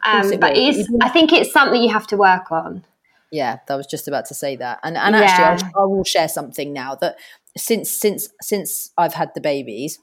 Um, 0.04 0.32
it 0.32 0.40
but 0.40 0.54
will. 0.54 0.70
it's 0.70 0.90
i 1.02 1.10
think 1.10 1.32
it's 1.32 1.52
something 1.52 1.82
you 1.82 1.92
have 1.92 2.08
to 2.08 2.18
work 2.18 2.52
on. 2.52 2.84
Yeah 3.32 3.60
i 3.70 3.76
was 3.76 3.86
just 3.88 4.08
about 4.08 4.26
to 4.28 4.34
say 4.34 4.56
that. 4.56 4.80
And 4.84 4.98
and 4.98 5.16
actually 5.16 5.68
Yeah. 5.68 5.72
I, 5.76 5.82
I 5.82 5.86
will 5.86 6.04
share 6.04 6.30
something 6.30 6.74
now 6.74 6.96
that 6.96 7.18
since 7.58 7.92
since 7.92 8.30
since 8.42 8.92
i've 8.98 9.14
had 9.14 9.30
the 9.36 9.42
babies 9.42 10.00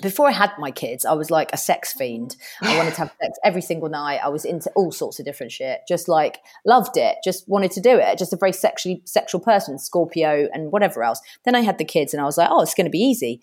before 0.00 0.28
I 0.28 0.32
had 0.32 0.50
my 0.58 0.70
kids, 0.70 1.04
I 1.04 1.12
was 1.14 1.30
like 1.30 1.50
a 1.52 1.56
sex 1.56 1.92
fiend. 1.92 2.36
I 2.62 2.76
wanted 2.76 2.94
to 2.94 2.98
have 2.98 3.12
sex 3.20 3.38
every 3.44 3.62
single 3.62 3.88
night. 3.88 4.20
I 4.22 4.28
was 4.28 4.44
into 4.44 4.70
all 4.76 4.92
sorts 4.92 5.18
of 5.18 5.24
different 5.24 5.52
shit. 5.52 5.80
Just 5.88 6.08
like 6.08 6.38
loved 6.64 6.96
it. 6.96 7.16
Just 7.24 7.48
wanted 7.48 7.72
to 7.72 7.80
do 7.80 7.98
it. 7.98 8.18
Just 8.18 8.32
a 8.32 8.36
very 8.36 8.52
sexually 8.52 9.02
sexual 9.04 9.40
person, 9.40 9.78
Scorpio 9.78 10.48
and 10.52 10.72
whatever 10.72 11.02
else. 11.02 11.20
Then 11.44 11.54
I 11.54 11.60
had 11.60 11.78
the 11.78 11.84
kids 11.84 12.14
and 12.14 12.20
I 12.20 12.24
was 12.24 12.38
like, 12.38 12.48
oh, 12.50 12.62
it's 12.62 12.74
going 12.74 12.86
to 12.86 12.90
be 12.90 12.98
easy. 12.98 13.40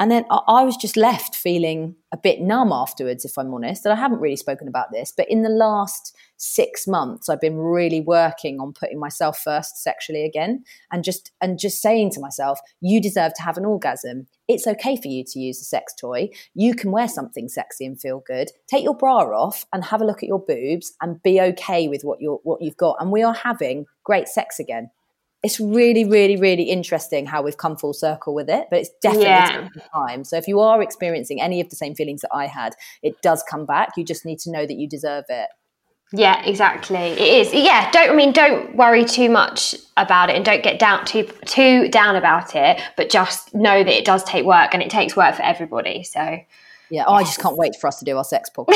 And 0.00 0.12
then 0.12 0.24
I 0.30 0.62
was 0.62 0.76
just 0.76 0.96
left 0.96 1.34
feeling 1.34 1.96
a 2.12 2.16
bit 2.16 2.40
numb 2.40 2.70
afterwards, 2.72 3.24
if 3.24 3.36
I'm 3.36 3.52
honest. 3.52 3.84
And 3.84 3.92
I 3.92 3.96
haven't 3.96 4.20
really 4.20 4.36
spoken 4.36 4.68
about 4.68 4.92
this, 4.92 5.12
but 5.16 5.28
in 5.28 5.42
the 5.42 5.48
last 5.48 6.14
six 6.36 6.86
months, 6.86 7.28
I've 7.28 7.40
been 7.40 7.58
really 7.58 8.00
working 8.00 8.60
on 8.60 8.72
putting 8.72 9.00
myself 9.00 9.40
first 9.40 9.82
sexually 9.82 10.24
again, 10.24 10.62
and 10.92 11.02
just 11.02 11.32
and 11.40 11.58
just 11.58 11.82
saying 11.82 12.10
to 12.12 12.20
myself, 12.20 12.60
"You 12.80 13.00
deserve 13.00 13.34
to 13.34 13.42
have 13.42 13.56
an 13.56 13.64
orgasm. 13.64 14.28
It's 14.46 14.68
okay 14.68 14.94
for 14.94 15.08
you 15.08 15.24
to 15.24 15.38
use 15.40 15.60
a 15.60 15.64
sex 15.64 15.92
toy. 16.00 16.30
You 16.54 16.74
can 16.74 16.92
wear 16.92 17.08
something 17.08 17.48
sexy 17.48 17.84
and 17.84 18.00
feel 18.00 18.22
good. 18.24 18.52
Take 18.68 18.84
your 18.84 18.94
bra 18.94 19.18
off 19.18 19.66
and 19.72 19.84
have 19.84 20.00
a 20.00 20.06
look 20.06 20.22
at 20.22 20.28
your 20.28 20.38
boobs, 20.38 20.92
and 21.02 21.20
be 21.24 21.40
okay 21.40 21.88
with 21.88 22.02
what 22.02 22.20
you're 22.20 22.40
what 22.44 22.62
you've 22.62 22.76
got. 22.76 22.96
And 23.00 23.10
we 23.10 23.24
are 23.24 23.34
having 23.34 23.86
great 24.04 24.28
sex 24.28 24.60
again." 24.60 24.90
It's 25.42 25.60
really, 25.60 26.04
really, 26.04 26.36
really 26.36 26.64
interesting 26.64 27.26
how 27.26 27.42
we've 27.42 27.56
come 27.56 27.76
full 27.76 27.92
circle 27.92 28.34
with 28.34 28.50
it, 28.50 28.66
but 28.70 28.80
it's 28.80 28.90
definitely 29.00 29.26
yeah. 29.26 29.68
time. 29.94 30.24
So 30.24 30.36
if 30.36 30.48
you 30.48 30.58
are 30.60 30.82
experiencing 30.82 31.40
any 31.40 31.60
of 31.60 31.70
the 31.70 31.76
same 31.76 31.94
feelings 31.94 32.22
that 32.22 32.34
I 32.34 32.46
had, 32.46 32.74
it 33.02 33.20
does 33.22 33.44
come 33.48 33.64
back. 33.64 33.90
You 33.96 34.04
just 34.04 34.24
need 34.24 34.40
to 34.40 34.50
know 34.50 34.66
that 34.66 34.74
you 34.74 34.88
deserve 34.88 35.24
it. 35.28 35.48
Yeah, 36.12 36.42
exactly. 36.44 36.96
It 36.96 37.20
is. 37.20 37.54
Yeah, 37.54 37.90
don't 37.90 38.10
I 38.10 38.14
mean 38.14 38.32
don't 38.32 38.74
worry 38.74 39.04
too 39.04 39.28
much 39.28 39.76
about 39.96 40.30
it 40.30 40.36
and 40.36 40.44
don't 40.44 40.62
get 40.62 40.78
down 40.78 41.04
too 41.04 41.28
too 41.44 41.88
down 41.88 42.16
about 42.16 42.56
it, 42.56 42.80
but 42.96 43.10
just 43.10 43.54
know 43.54 43.84
that 43.84 43.94
it 43.94 44.06
does 44.06 44.24
take 44.24 44.46
work 44.46 44.72
and 44.72 44.82
it 44.82 44.88
takes 44.88 45.14
work 45.14 45.34
for 45.34 45.42
everybody. 45.42 46.02
So 46.02 46.38
yeah, 46.90 47.04
oh, 47.06 47.14
I 47.14 47.22
just 47.22 47.38
can't 47.38 47.56
wait 47.56 47.76
for 47.76 47.86
us 47.86 47.98
to 47.98 48.04
do 48.04 48.16
our 48.16 48.24
sex 48.24 48.50
podcast. 48.56 48.70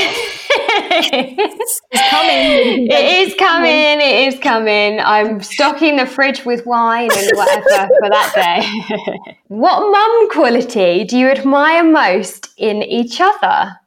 it's 0.74 1.80
coming. 2.10 2.86
It 2.90 3.28
is 3.28 3.34
coming. 3.34 4.00
It 4.00 4.28
is 4.28 4.38
coming. 4.40 5.00
I'm 5.00 5.42
stocking 5.42 5.96
the 5.96 6.06
fridge 6.06 6.44
with 6.44 6.66
wine 6.66 7.10
and 7.14 7.30
whatever 7.34 7.88
for 8.00 8.10
that 8.10 8.32
day. 8.34 9.34
what 9.48 9.80
mum 9.80 10.30
quality 10.30 11.04
do 11.04 11.16
you 11.18 11.28
admire 11.28 11.84
most 11.84 12.48
in 12.58 12.82
each 12.82 13.20
other? 13.20 13.78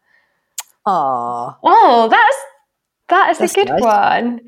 Ah. 0.86 1.58
Oh, 1.64 2.08
that's 2.10 2.38
that 3.10 3.32
is 3.32 3.38
that's 3.38 3.54
a 3.54 3.56
good 3.56 3.70
nice. 3.70 3.82
one. 3.82 4.42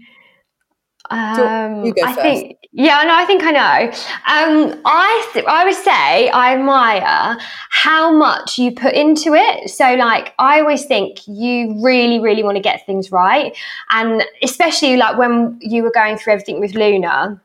Um, 1.09 1.85
you 1.85 1.93
go 1.93 2.03
I 2.03 2.13
think 2.13 2.57
yeah, 2.73 3.01
no, 3.03 3.15
I 3.15 3.25
think 3.25 3.41
I 3.43 3.51
know. 3.51 3.91
Um, 4.27 4.81
I 4.85 5.29
th- 5.33 5.45
I 5.45 5.65
would 5.65 5.73
say 5.73 6.29
I 6.29 6.53
admire 6.53 7.37
how 7.71 8.11
much 8.11 8.59
you 8.59 8.71
put 8.71 8.93
into 8.93 9.33
it. 9.33 9.69
So, 9.69 9.95
like, 9.95 10.35
I 10.37 10.59
always 10.59 10.85
think 10.85 11.27
you 11.27 11.81
really, 11.83 12.19
really 12.19 12.43
want 12.43 12.57
to 12.57 12.61
get 12.61 12.85
things 12.85 13.11
right, 13.11 13.57
and 13.89 14.23
especially 14.43 14.97
like 14.97 15.17
when 15.17 15.57
you 15.59 15.81
were 15.81 15.91
going 15.91 16.17
through 16.17 16.33
everything 16.33 16.59
with 16.59 16.75
Luna. 16.75 17.41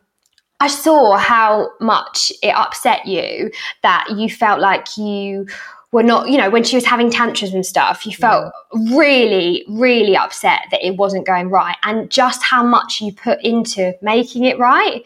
I 0.61 0.69
saw 0.69 1.17
how 1.17 1.71
much 1.81 2.31
it 2.41 2.55
upset 2.55 3.05
you 3.05 3.51
that 3.83 4.07
you 4.17 4.29
felt 4.29 4.61
like 4.61 4.97
you 4.97 5.49
were 5.93 6.03
not, 6.03 6.31
you 6.31 6.39
know, 6.39 6.51
when 6.51 6.65
she 6.65 6.75
was 6.75 6.85
having 6.85 7.11
tantrums 7.11 7.55
and 7.55 7.65
stuff, 7.65 8.07
you 8.07 8.13
felt 8.13 8.53
yeah. 8.75 8.97
really, 8.97 9.65
really 9.69 10.17
upset 10.17 10.63
that 10.71 10.85
it 10.85 10.97
wasn't 10.97 11.27
going 11.27 11.51
right 11.51 11.77
and 11.85 12.11
just 12.11 12.43
how 12.43 12.65
much 12.65 13.01
you 13.01 13.13
put 13.13 13.41
into 13.45 13.93
making 14.01 14.45
it 14.45 14.59
right. 14.59 15.05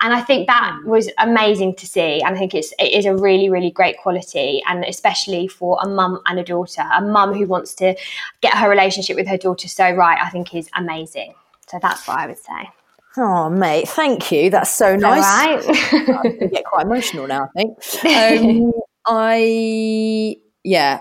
And 0.00 0.12
I 0.12 0.20
think 0.20 0.48
that 0.48 0.78
mm. 0.82 0.86
was 0.86 1.08
amazing 1.18 1.76
to 1.76 1.86
see. 1.86 2.20
And 2.22 2.34
I 2.34 2.38
think 2.38 2.54
it's 2.54 2.72
it 2.78 2.92
is 2.92 3.04
a 3.04 3.14
really, 3.14 3.50
really 3.50 3.70
great 3.70 3.98
quality. 3.98 4.62
And 4.66 4.84
especially 4.84 5.46
for 5.46 5.78
a 5.82 5.88
mum 5.88 6.20
and 6.26 6.40
a 6.40 6.44
daughter, 6.44 6.82
a 6.92 7.00
mum 7.00 7.34
who 7.34 7.46
wants 7.46 7.74
to 7.74 7.94
get 8.40 8.54
her 8.54 8.68
relationship 8.68 9.16
with 9.16 9.28
her 9.28 9.36
daughter 9.36 9.68
so 9.68 9.92
right, 9.92 10.18
I 10.20 10.30
think 10.30 10.54
is 10.54 10.68
amazing. 10.74 11.34
So 11.68 11.78
that's 11.80 12.08
what 12.08 12.18
I 12.18 12.26
would 12.26 12.38
say. 12.38 12.70
Oh, 13.18 13.50
mate, 13.50 13.88
thank 13.88 14.32
you. 14.32 14.48
That's 14.48 14.70
so 14.70 14.96
nice. 14.96 15.24
I 15.68 16.48
get 16.50 16.64
quite 16.64 16.86
emotional 16.86 17.26
now, 17.26 17.50
I 17.54 17.62
think. 17.62 17.78
Um, 18.64 18.72
I 19.06 20.36
yeah. 20.64 21.00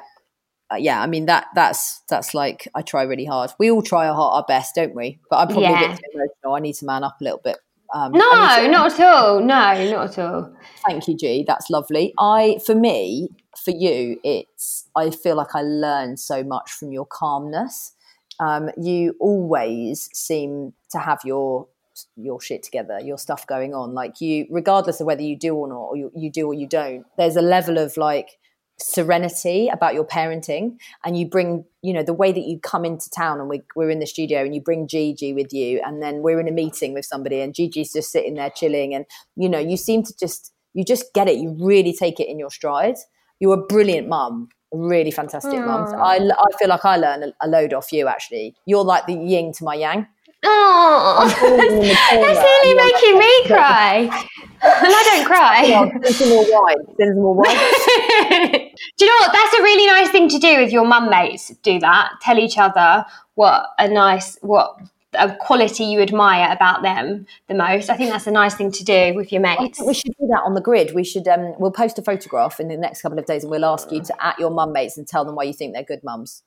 Uh, 0.72 0.78
yeah, 0.78 1.02
I 1.02 1.08
mean 1.08 1.26
that 1.26 1.48
that's 1.54 2.00
that's 2.10 2.34
like 2.34 2.68
I 2.74 2.82
try 2.82 3.04
really 3.04 3.26
hard. 3.26 3.52
We 3.60 3.70
all 3.70 3.82
try 3.82 4.08
our, 4.08 4.16
our 4.16 4.46
best, 4.48 4.76
don't 4.76 4.96
we? 4.96 5.20
But 5.30 5.38
I'm 5.38 5.48
probably 5.48 5.64
yeah. 5.64 5.84
a 5.84 5.90
bit 5.90 5.98
too 5.98 6.04
emotional. 6.14 6.56
I 6.56 6.60
need 6.60 6.76
to 6.76 6.86
man 6.86 7.04
up 7.04 7.20
a 7.20 7.24
little 7.24 7.42
bit. 7.44 7.58
Um, 7.94 8.14
no, 8.14 8.22
to- 8.22 8.68
not 8.70 8.94
at 8.94 9.00
all. 9.02 9.40
No, 9.42 9.46
not 9.46 10.18
at 10.18 10.20
all. 10.20 10.56
Thank 10.88 11.08
you, 11.08 11.18
G. 11.18 11.44
That's 11.46 11.70
lovely. 11.70 12.14
I 12.18 12.60
for 12.66 12.74
me, 12.74 13.30
for 13.64 13.72
you, 13.72 14.20
it's 14.24 14.88
I 14.96 15.10
feel 15.10 15.36
like 15.36 15.56
I 15.56 15.62
learned 15.62 16.20
so 16.20 16.44
much 16.44 16.72
from 16.72 16.92
your 16.92 17.06
calmness. 17.06 17.94
Um, 18.40 18.70
you 18.82 19.16
always 19.20 20.10
seem 20.14 20.74
to 20.92 21.00
have 21.00 21.20
your 21.26 21.68
your 22.16 22.42
shit 22.42 22.64
together, 22.64 23.00
your 23.00 23.18
stuff 23.18 23.46
going 23.48 23.74
on. 23.74 23.94
Like 23.94 24.22
you, 24.22 24.48
regardless 24.50 25.00
of 25.00 25.08
whether 25.08 25.22
you 25.22 25.38
do 25.38 25.56
or 25.56 25.68
not, 25.68 25.82
or 25.82 25.98
you, 25.98 26.12
you 26.16 26.32
do 26.32 26.48
or 26.48 26.54
you 26.54 26.68
don't, 26.68 27.06
there's 27.18 27.36
a 27.36 27.42
level 27.42 27.78
of 27.78 27.98
like 27.98 28.38
serenity 28.80 29.70
about 29.70 29.94
your 29.94 30.06
parenting. 30.06 30.78
And 31.06 31.18
you 31.18 31.28
bring 31.28 31.66
you 31.82 31.94
know 31.94 32.04
the 32.04 32.14
way 32.14 32.32
that 32.32 32.46
you 32.46 32.60
come 32.60 32.86
into 32.86 33.10
town 33.10 33.40
and 33.40 33.50
we, 33.50 33.62
we're 33.76 33.90
in 33.90 34.00
the 34.00 34.08
studio 34.08 34.42
and 34.42 34.54
you 34.54 34.62
bring 34.62 34.88
gigi 34.88 35.34
with 35.34 35.52
you 35.52 35.82
and 35.86 36.02
then 36.02 36.22
we're 36.22 36.40
in 36.40 36.48
a 36.48 36.52
meeting 36.52 36.94
with 36.94 37.06
somebody 37.06 37.42
and 37.42 37.56
gigi's 37.56 37.94
just 37.94 38.12
sitting 38.12 38.36
there 38.36 38.52
chilling 38.52 38.94
and 38.94 39.06
you 39.36 39.50
know 39.50 39.60
you 39.60 39.78
seem 39.78 40.04
to 40.04 40.14
just 40.20 40.54
you 40.74 40.86
just 40.86 41.14
get 41.14 41.28
it. 41.28 41.38
You 41.38 41.56
really 41.60 41.94
take 41.94 42.20
it 42.20 42.28
in 42.28 42.40
your 42.40 42.52
stride. 42.52 42.96
You're 43.40 43.56
a 43.56 43.66
brilliant 43.66 44.08
mum 44.08 44.50
really 44.74 45.12
fantastic 45.12 45.60
mum. 45.60 45.94
I, 45.96 46.18
I 46.18 46.58
feel 46.58 46.70
like 46.70 46.86
i 46.86 46.96
learn 46.96 47.24
a, 47.24 47.34
a 47.42 47.48
load 47.48 47.74
off 47.74 47.92
you 47.92 48.08
actually. 48.08 48.56
You're 48.66 48.84
like 48.84 49.06
the 49.06 49.14
yin 49.14 49.52
to 49.54 49.64
my 49.64 49.76
yang 49.76 50.08
Oh, 50.44 51.28
that's 51.28 52.42
nearly 52.42 52.74
making 52.76 53.20
me 53.20 53.44
cry. 53.48 54.28
and 54.64 54.94
I 54.94 55.04
don't 55.16 55.26
cry. 55.26 56.12
Send 56.12 56.32
more 56.32 56.46
wine. 56.50 56.96
Send 56.98 57.16
more 57.16 57.36
wine. 57.36 57.48
do 58.98 59.06
you 59.06 59.08
know 59.08 59.18
what? 59.20 59.34
That's 59.34 59.54
a 59.54 59.62
really 59.62 59.88
nice 59.88 60.10
thing 60.10 60.30
to 60.30 60.40
do 60.40 60.58
with 60.60 60.72
your 60.72 60.86
mum 60.86 61.10
mates. 61.10 61.50
Do 61.62 61.80
that. 61.80 62.14
Tell 62.22 62.40
each 62.40 62.58
other 62.58 63.06
what 63.36 63.68
a 63.78 63.88
nice, 63.88 64.38
what 64.42 64.78
a 65.14 65.36
quality 65.36 65.84
you 65.84 66.00
admire 66.02 66.52
about 66.52 66.82
them 66.82 67.26
the 67.48 67.54
most. 67.54 67.90
I 67.90 67.98
think 67.98 68.12
that's 68.12 68.28
a 68.28 68.32
nice 68.32 68.56
thing 68.56 68.72
to 68.72 68.84
do 68.84 69.14
with 69.16 69.32
your 69.32 69.42
mates. 69.42 69.80
we 69.86 69.94
should 69.94 70.14
do 70.20 70.28
that 70.28 70.42
on 70.44 70.54
the 70.54 70.62
grid. 70.62 70.96
We 70.96 71.04
should 71.04 71.28
um, 71.28 71.54
we'll 71.60 71.72
post 71.72 72.00
a 72.00 72.02
photograph 72.02 72.60
in 72.60 72.68
the 72.68 72.78
next 72.78 73.02
couple 73.02 73.20
of 73.20 73.26
days 73.26 73.44
and 73.44 73.52
we'll 73.52 73.66
ask 73.66 73.92
you 73.92 74.02
to 74.02 74.26
at 74.26 74.40
your 74.40 74.50
mum 74.50 74.74
mates 74.74 74.98
and 74.98 75.08
tell 75.08 75.26
them 75.26 75.36
why 75.36 75.44
you 75.44 75.54
think 75.54 75.74
they're 75.74 75.84
good 75.84 76.04
mums. 76.04 76.44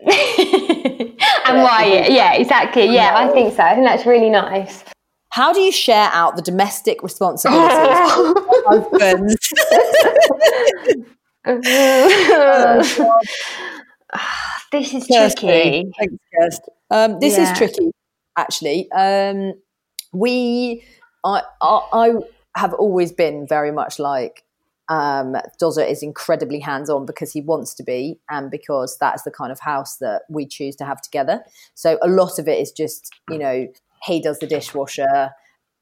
and 1.46 1.62
why? 1.62 2.06
Yeah, 2.08 2.34
exactly. 2.34 2.86
Yeah, 2.86 3.12
I 3.14 3.28
think 3.28 3.54
so. 3.54 3.62
I 3.62 3.74
think 3.74 3.86
that's 3.86 4.06
really 4.06 4.30
nice. 4.30 4.82
How 5.30 5.52
do 5.52 5.60
you 5.60 5.70
share 5.70 6.08
out 6.12 6.36
the 6.36 6.42
domestic 6.42 7.02
responsibilities 7.02 7.70
husbands? 8.66 9.36
this 14.72 14.94
is 14.94 15.06
tricky. 15.06 15.90
Thanks, 15.98 16.14
Kirst. 16.34 16.60
Um, 16.90 17.20
this 17.20 17.36
yeah. 17.36 17.52
is 17.52 17.58
tricky, 17.58 17.90
actually. 18.36 18.90
Um, 18.90 19.54
we, 20.12 20.82
I, 21.24 21.42
I, 21.62 21.80
I 21.92 22.12
have 22.56 22.74
always 22.74 23.12
been 23.12 23.46
very 23.46 23.70
much 23.70 23.98
like 23.98 24.44
um, 24.90 25.36
Dozer 25.62 25.88
is 25.88 26.02
incredibly 26.02 26.58
hands 26.58 26.90
on 26.90 27.06
because 27.06 27.32
he 27.32 27.40
wants 27.40 27.74
to 27.74 27.84
be, 27.84 28.18
and 28.28 28.50
because 28.50 28.98
that's 28.98 29.22
the 29.22 29.30
kind 29.30 29.52
of 29.52 29.60
house 29.60 29.96
that 29.98 30.22
we 30.28 30.46
choose 30.46 30.76
to 30.76 30.84
have 30.84 31.00
together. 31.00 31.42
So 31.74 31.98
a 32.02 32.08
lot 32.08 32.38
of 32.38 32.48
it 32.48 32.58
is 32.58 32.72
just, 32.72 33.10
you 33.30 33.38
know, 33.38 33.68
he 34.02 34.20
does 34.20 34.40
the 34.40 34.46
dishwasher, 34.48 35.30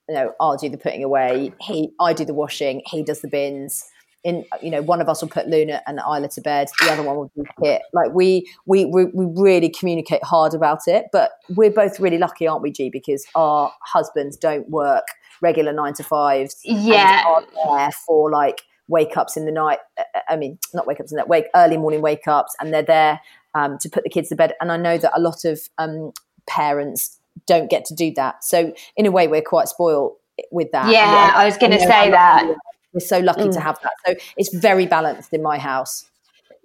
you 0.08 0.14
know, 0.14 0.32
I'll 0.38 0.56
do 0.56 0.68
the 0.68 0.78
putting 0.78 1.02
away. 1.02 1.52
He, 1.60 1.90
I 2.00 2.12
do 2.12 2.24
the 2.24 2.34
washing. 2.34 2.82
He 2.86 3.02
does 3.02 3.22
the 3.22 3.28
bins. 3.28 3.84
In 4.24 4.44
you 4.60 4.70
know, 4.70 4.82
one 4.82 5.00
of 5.00 5.08
us 5.08 5.22
will 5.22 5.28
put 5.28 5.46
Luna 5.46 5.80
and 5.86 6.00
Isla 6.00 6.28
to 6.30 6.40
bed. 6.40 6.68
The 6.80 6.90
other 6.90 7.02
one 7.02 7.16
will 7.16 7.30
do 7.36 7.44
Kit. 7.62 7.82
Like 7.92 8.12
we, 8.12 8.50
we, 8.66 8.84
we, 8.84 9.06
we 9.06 9.26
really 9.40 9.70
communicate 9.70 10.22
hard 10.24 10.54
about 10.54 10.80
it. 10.86 11.06
But 11.12 11.32
we're 11.50 11.70
both 11.70 12.00
really 12.00 12.18
lucky, 12.18 12.46
aren't 12.46 12.62
we, 12.62 12.72
G? 12.72 12.90
Because 12.90 13.24
our 13.34 13.72
husbands 13.80 14.36
don't 14.36 14.68
work 14.68 15.04
regular 15.40 15.72
nine 15.72 15.94
to 15.94 16.02
fives. 16.02 16.60
Yeah, 16.64 17.22
are 17.26 17.42
there 17.76 17.92
for 18.06 18.30
like 18.30 18.62
wake 18.88 19.16
ups 19.16 19.36
in 19.36 19.44
the 19.44 19.52
night. 19.52 19.78
Uh, 19.98 20.02
uh, 20.14 20.20
I 20.28 20.36
mean, 20.36 20.58
not 20.74 20.86
wake 20.86 21.00
ups 21.00 21.12
in 21.12 21.16
that 21.16 21.28
wake 21.28 21.46
early 21.54 21.76
morning 21.76 22.02
wake 22.02 22.26
ups, 22.26 22.54
and 22.60 22.72
they're 22.72 22.82
there 22.82 23.20
um, 23.54 23.78
to 23.78 23.88
put 23.88 24.04
the 24.04 24.10
kids 24.10 24.28
to 24.30 24.36
bed. 24.36 24.54
And 24.60 24.72
I 24.72 24.76
know 24.76 24.98
that 24.98 25.12
a 25.16 25.20
lot 25.20 25.44
of 25.44 25.60
um, 25.78 26.12
parents 26.46 27.18
don't 27.46 27.70
get 27.70 27.84
to 27.86 27.94
do 27.94 28.12
that. 28.14 28.42
So 28.44 28.72
in 28.96 29.06
a 29.06 29.10
way, 29.10 29.28
we're 29.28 29.42
quite 29.42 29.68
spoiled 29.68 30.12
with 30.50 30.72
that. 30.72 30.90
Yeah, 30.90 31.32
I 31.34 31.44
was 31.44 31.56
going 31.56 31.72
to 31.72 31.80
say 31.80 32.10
that. 32.10 32.54
We're 32.92 33.00
so 33.00 33.18
lucky 33.18 33.42
mm. 33.42 33.52
to 33.52 33.60
have 33.60 33.78
that. 33.82 33.92
So 34.06 34.14
it's 34.36 34.54
very 34.54 34.86
balanced 34.86 35.32
in 35.32 35.42
my 35.42 35.58
house. 35.58 36.06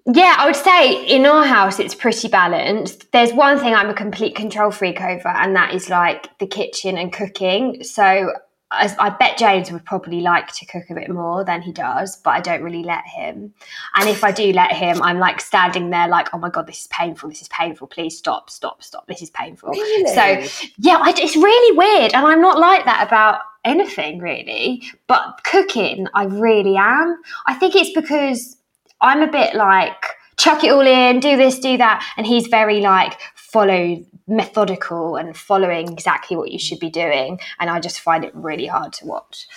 Yeah, 0.05 0.36
I 0.38 0.45
would 0.45 0.55
say 0.55 1.05
in 1.05 1.26
our 1.26 1.45
house 1.45 1.80
it's 1.80 1.95
pretty 1.95 2.28
balanced. 2.28 3.11
There's 3.11 3.32
one 3.32 3.57
thing 3.57 3.74
I'm 3.74 3.89
a 3.89 3.93
complete 3.93 4.36
control 4.36 4.69
freak 4.69 5.01
over, 5.01 5.30
and 5.30 5.55
that 5.55 5.74
is 5.74 5.89
like 5.89 6.38
the 6.39 6.47
kitchen 6.47 6.97
and 6.97 7.11
cooking. 7.11 7.84
So 7.84 8.34
I, 8.74 8.95
I, 8.99 9.09
bet 9.11 9.38
James 9.38 9.71
would 9.71 9.86
probably 9.86 10.21
like 10.21 10.51
to 10.53 10.65
cook 10.65 10.89
a 10.89 10.95
bit 10.95 11.09
more 11.09 11.43
than 11.43 11.61
he 11.61 11.71
does, 11.71 12.17
but 12.17 12.32
I 12.32 12.41
don't 12.41 12.63
really 12.63 12.84
let 12.84 13.05
him. 13.05 13.53
And 13.95 14.09
if 14.09 14.24
I 14.24 14.32
do 14.32 14.51
let 14.51 14.71
him, 14.71 15.01
I'm 15.01 15.19
like 15.19 15.39
standing 15.39 15.89
there, 15.89 16.07
like, 16.07 16.30
oh 16.34 16.38
my 16.38 16.49
god, 16.49 16.67
this 16.67 16.82
is 16.82 16.88
painful. 16.88 17.30
This 17.30 17.41
is 17.41 17.47
painful. 17.49 17.88
Please 17.88 18.17
stop, 18.17 18.49
stop, 18.49 18.84
stop. 18.84 19.07
This 19.07 19.21
is 19.21 19.30
painful. 19.30 19.69
Really? 19.69 20.13
So 20.13 20.67
yeah, 20.78 20.97
I, 21.01 21.13
it's 21.15 21.36
really 21.36 21.78
weird, 21.78 22.13
and 22.13 22.26
I'm 22.26 22.41
not 22.41 22.59
like 22.59 22.86
that 22.86 23.07
about 23.07 23.39
anything 23.63 24.19
really. 24.19 24.84
But 25.07 25.41
cooking, 25.43 26.07
I 26.13 26.26
really 26.26 26.76
am. 26.76 27.21
I 27.45 27.53
think 27.53 27.76
it's 27.76 27.93
because 27.93 28.57
I'm 29.01 29.21
a 29.21 29.32
bit 29.32 29.55
like 29.55 30.03
chuck 30.38 30.63
it 30.63 30.71
all 30.71 30.86
in, 30.86 31.19
do 31.19 31.38
this, 31.38 31.59
do 31.59 31.78
that, 31.78 32.03
and 32.17 32.26
he's 32.26 32.47
very 32.47 32.82
like 32.82 33.19
follow 33.36 34.03
methodical 34.28 35.15
and 35.15 35.36
following 35.36 35.91
exactly 35.91 36.38
what 36.38 36.51
you 36.51 36.59
should 36.59 36.80
be 36.80 36.89
doing. 36.89 37.39
And 37.59 37.69
I 37.69 37.80
just 37.80 37.99
find 37.99 38.24
it 38.24 38.34
really 38.36 38.67
hard 38.67 38.93
to 38.93 39.05
watch. 39.05 39.47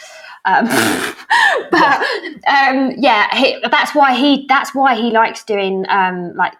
Um, 0.44 0.66
but 1.70 2.02
um, 2.46 2.92
yeah, 2.98 3.34
he, 3.36 3.58
that's 3.70 3.94
why 3.94 4.14
he 4.14 4.46
that's 4.48 4.74
why 4.74 4.94
he 4.94 5.10
likes 5.10 5.44
doing 5.44 5.84
um, 5.88 6.34
like 6.36 6.54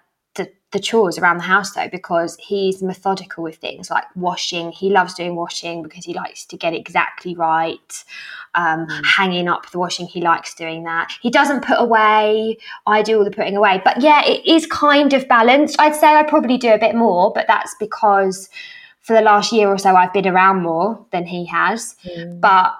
the, 0.72 0.80
chores 0.80 1.18
around 1.18 1.38
the 1.38 1.42
house 1.42 1.72
though 1.72 1.88
because 1.90 2.36
he's 2.36 2.82
methodical 2.82 3.42
with 3.42 3.56
things 3.56 3.90
like 3.90 4.04
washing. 4.14 4.72
He 4.72 4.90
loves 4.90 5.14
doing 5.14 5.34
washing 5.34 5.82
because 5.82 6.04
he 6.04 6.12
likes 6.12 6.44
to 6.46 6.56
get 6.56 6.74
exactly 6.74 7.34
right 7.34 8.04
um, 8.54 8.86
mm. 8.86 9.04
hanging 9.04 9.48
up 9.48 9.70
the 9.70 9.78
washing. 9.78 10.06
He 10.06 10.20
likes 10.20 10.54
doing 10.54 10.84
that. 10.84 11.12
He 11.22 11.30
doesn't 11.30 11.64
put 11.64 11.78
away. 11.78 12.58
I 12.86 13.02
do 13.02 13.18
all 13.18 13.24
the 13.24 13.30
putting 13.30 13.56
away. 13.56 13.80
But 13.84 14.00
yeah, 14.00 14.24
it 14.24 14.44
is 14.46 14.66
kind 14.66 15.12
of 15.12 15.28
balanced. 15.28 15.76
I'd 15.78 15.94
say 15.94 16.08
I 16.14 16.22
probably 16.22 16.58
do 16.58 16.72
a 16.72 16.78
bit 16.78 16.94
more, 16.94 17.32
but 17.32 17.46
that's 17.46 17.74
because 17.78 18.48
for 19.00 19.12
the 19.12 19.22
last 19.22 19.52
year 19.52 19.68
or 19.68 19.78
so 19.78 19.94
I've 19.94 20.12
been 20.12 20.26
around 20.26 20.62
more 20.62 21.06
than 21.12 21.26
he 21.26 21.46
has. 21.46 21.96
Mm. 22.04 22.40
But 22.40 22.74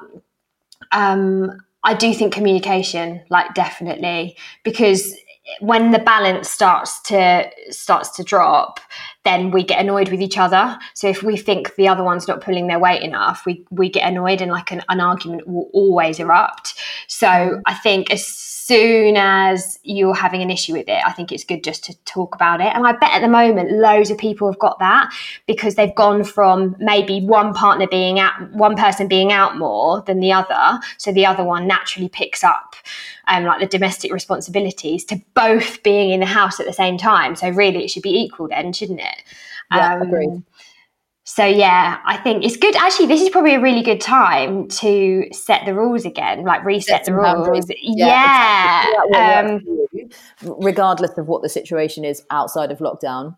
um, 0.93 1.53
I 1.84 1.95
do 1.95 2.12
think 2.12 2.32
communication, 2.32 3.22
like 3.30 3.55
definitely, 3.55 4.37
because 4.64 5.16
when 5.61 5.92
the 5.92 5.99
balance 5.99 6.51
starts 6.51 7.01
to 7.03 7.51
starts 7.70 8.11
to 8.11 8.24
drop 8.24 8.80
then 9.24 9.51
we 9.51 9.64
get 9.64 9.80
annoyed 9.80 10.09
with 10.09 10.20
each 10.20 10.38
other. 10.38 10.78
So 10.94 11.09
if 11.09 11.24
we 11.24 11.36
think 11.36 11.74
the 11.74 11.88
other 11.88 12.05
one's 12.05 12.28
not 12.28 12.40
pulling 12.40 12.68
their 12.68 12.78
weight 12.78 13.03
enough 13.03 13.44
we 13.47 13.64
we 13.70 13.88
get 13.88 14.09
annoyed 14.09 14.40
and 14.40 14.51
like 14.51 14.70
an, 14.70 14.82
an 14.88 15.01
argument 15.01 15.47
will 15.47 15.70
always 15.72 16.18
erupt. 16.18 16.74
So 17.09 17.61
i 17.66 17.74
think 17.74 18.11
as 18.11 18.56
soon 18.67 19.17
as 19.17 19.79
you're 19.83 20.14
having 20.14 20.43
an 20.43 20.51
issue 20.51 20.73
with 20.73 20.89
it 20.89 21.03
i 21.05 21.12
think 21.12 21.33
it's 21.33 21.45
good 21.45 21.62
just 21.62 21.85
to 21.85 21.97
talk 22.05 22.35
about 22.35 22.61
it 22.61 22.73
and 22.75 22.87
i 22.87 22.93
bet 22.93 23.12
at 23.12 23.21
the 23.21 23.29
moment 23.29 23.71
loads 23.71 24.11
of 24.11 24.19
people 24.19 24.51
have 24.51 24.59
got 24.59 24.79
that 24.79 25.12
because 25.47 25.75
they've 25.75 25.95
gone 25.95 26.25
from 26.25 26.75
maybe 26.79 27.21
one 27.21 27.53
partner 27.55 27.87
being 27.87 28.19
out 28.19 28.33
one 28.53 28.77
person 28.77 29.09
being 29.09 29.33
out 29.33 29.57
more 29.57 30.03
than 30.03 30.21
the 30.21 30.33
other 30.33 30.81
so 30.99 31.12
the 31.12 31.27
other 31.27 31.45
one 31.45 31.67
naturally 31.67 32.09
picks 32.09 32.43
up 32.43 32.75
um, 33.29 33.45
like 33.45 33.61
the 33.61 33.67
domestic 33.67 34.12
responsibilities 34.12 35.05
to 35.07 35.21
both 35.35 35.83
being 35.83 36.11
in 36.11 36.21
the 36.21 36.27
house 36.27 36.61
at 36.61 36.67
the 36.67 36.73
same 36.73 36.97
time. 36.97 37.37
So 37.37 37.49
really, 37.49 37.85
it 37.85 37.89
should 37.89 38.03
be 38.03 38.21
equal 38.21 38.49
then, 38.49 38.73
shouldn't 38.73 39.01
it? 39.01 39.23
Yeah, 39.73 39.95
um, 39.95 40.03
agreed. 40.03 40.43
So 41.29 41.45
yeah, 41.45 41.99
I 42.07 42.16
think 42.18 42.45
it's 42.45 42.57
good. 42.57 42.77
Actually, 42.77 43.07
this 43.07 43.20
is 43.20 43.31
probably 43.31 43.55
a 43.55 43.61
really 43.61 43.83
good 43.83 44.01
time 44.01 44.68
to 44.68 45.27
set 45.33 45.66
the 45.66 45.74
rules 45.74 46.05
again, 46.05 46.45
like 46.45 46.64
reset 46.64 47.05
the 47.05 47.14
rules. 47.14 47.66
Yeah. 47.81 48.87
yeah. 49.11 49.41
Um, 49.41 49.61
regardless 50.61 51.18
of 51.18 51.27
what 51.27 51.43
the 51.43 51.49
situation 51.49 52.05
is 52.05 52.22
outside 52.31 52.70
of 52.70 52.79
lockdown 52.79 53.35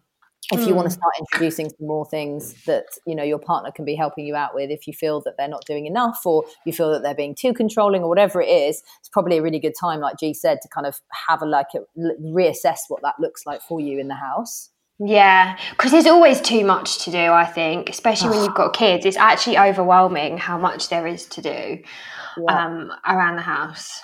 if 0.53 0.61
you 0.61 0.73
mm. 0.73 0.77
want 0.77 0.87
to 0.87 0.95
start 0.95 1.13
introducing 1.19 1.69
some 1.69 1.87
more 1.87 2.07
things 2.07 2.55
that 2.65 2.87
you 3.07 3.15
know 3.15 3.23
your 3.23 3.39
partner 3.39 3.71
can 3.71 3.85
be 3.85 3.95
helping 3.95 4.27
you 4.27 4.35
out 4.35 4.55
with 4.55 4.71
if 4.71 4.87
you 4.87 4.93
feel 4.93 5.21
that 5.23 5.35
they're 5.37 5.49
not 5.49 5.65
doing 5.67 5.87
enough 5.87 6.21
or 6.25 6.45
you 6.65 6.73
feel 6.73 6.91
that 6.91 7.03
they're 7.03 7.15
being 7.15 7.35
too 7.35 7.53
controlling 7.53 8.03
or 8.03 8.09
whatever 8.09 8.41
it 8.41 8.49
is 8.49 8.83
it's 9.01 9.09
probably 9.09 9.39
a 9.39 9.43
really 9.43 9.59
good 9.59 9.75
time 9.79 10.01
like 10.01 10.17
g 10.19 10.33
said 10.33 10.59
to 10.63 10.69
kind 10.69 10.87
of 10.87 11.01
have 11.29 11.43
a 11.43 11.47
like 11.47 11.67
a, 11.75 11.81
reassess 12.23 12.79
what 12.89 13.03
that 13.03 13.15
looks 13.19 13.45
like 13.45 13.61
for 13.61 13.81
you 13.81 13.99
in 13.99 14.09
the 14.09 14.15
house 14.15 14.71
yeah, 15.01 15.57
because 15.71 15.93
there's 15.93 16.07
always 16.07 16.41
too 16.41 16.65
much 16.65 17.05
to 17.05 17.11
do, 17.11 17.19
I 17.33 17.45
think, 17.45 17.89
especially 17.89 18.31
when 18.31 18.45
you've 18.45 18.55
got 18.57 18.73
kids. 18.73 19.07
It's 19.07 19.17
actually 19.17 19.59
overwhelming 19.59 20.39
how 20.39 20.59
much 20.59 20.89
there 20.89 21.07
is 21.07 21.27
to 21.27 21.43
do 21.43 21.79
yeah. 22.37 22.67
um, 22.67 22.93
around 23.07 23.37
the 23.37 23.43
house. 23.43 24.01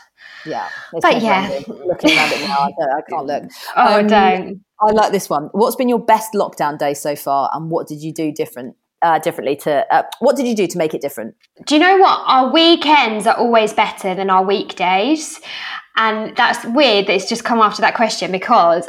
Yeah. 0.47 0.68
But 1.01 1.22
yeah. 1.22 1.61
Looking 1.66 2.12
at 2.12 2.32
it 2.32 2.47
now, 2.47 2.68
I, 2.68 2.99
I 2.99 3.01
can't 3.09 3.26
look. 3.26 3.45
Oh, 3.76 4.01
um, 4.01 4.07
don't. 4.07 4.61
I 4.80 4.92
like 4.92 5.12
this 5.12 5.28
one. 5.30 5.49
What's 5.53 5.76
been 5.76 5.88
your 5.88 6.05
best 6.05 6.32
lockdown 6.34 6.78
day 6.78 6.95
so 6.95 7.16
far, 7.16 7.51
and 7.53 7.70
what 7.70 7.86
did 7.86 8.03
you 8.03 8.12
do 8.12 8.32
different? 8.32 8.76
Uh, 9.03 9.18
differently 9.18 9.55
to 9.55 9.84
uh, 9.95 10.03
what 10.20 10.34
did 10.34 10.47
you 10.47 10.57
do 10.57 10.66
to 10.66 10.78
make 10.78 10.95
it 10.95 11.03
different? 11.03 11.34
Do 11.66 11.74
you 11.74 11.80
know 11.80 11.99
what? 11.99 12.22
Our 12.26 12.51
weekends 12.51 13.26
are 13.26 13.36
always 13.36 13.74
better 13.74 14.14
than 14.14 14.30
our 14.30 14.42
weekdays, 14.42 15.40
and 15.97 16.34
that's 16.36 16.64
weird. 16.64 17.07
That 17.07 17.16
it's 17.16 17.28
just 17.28 17.45
come 17.45 17.61
after 17.61 17.82
that 17.82 17.95
question 17.95 18.32
because 18.32 18.88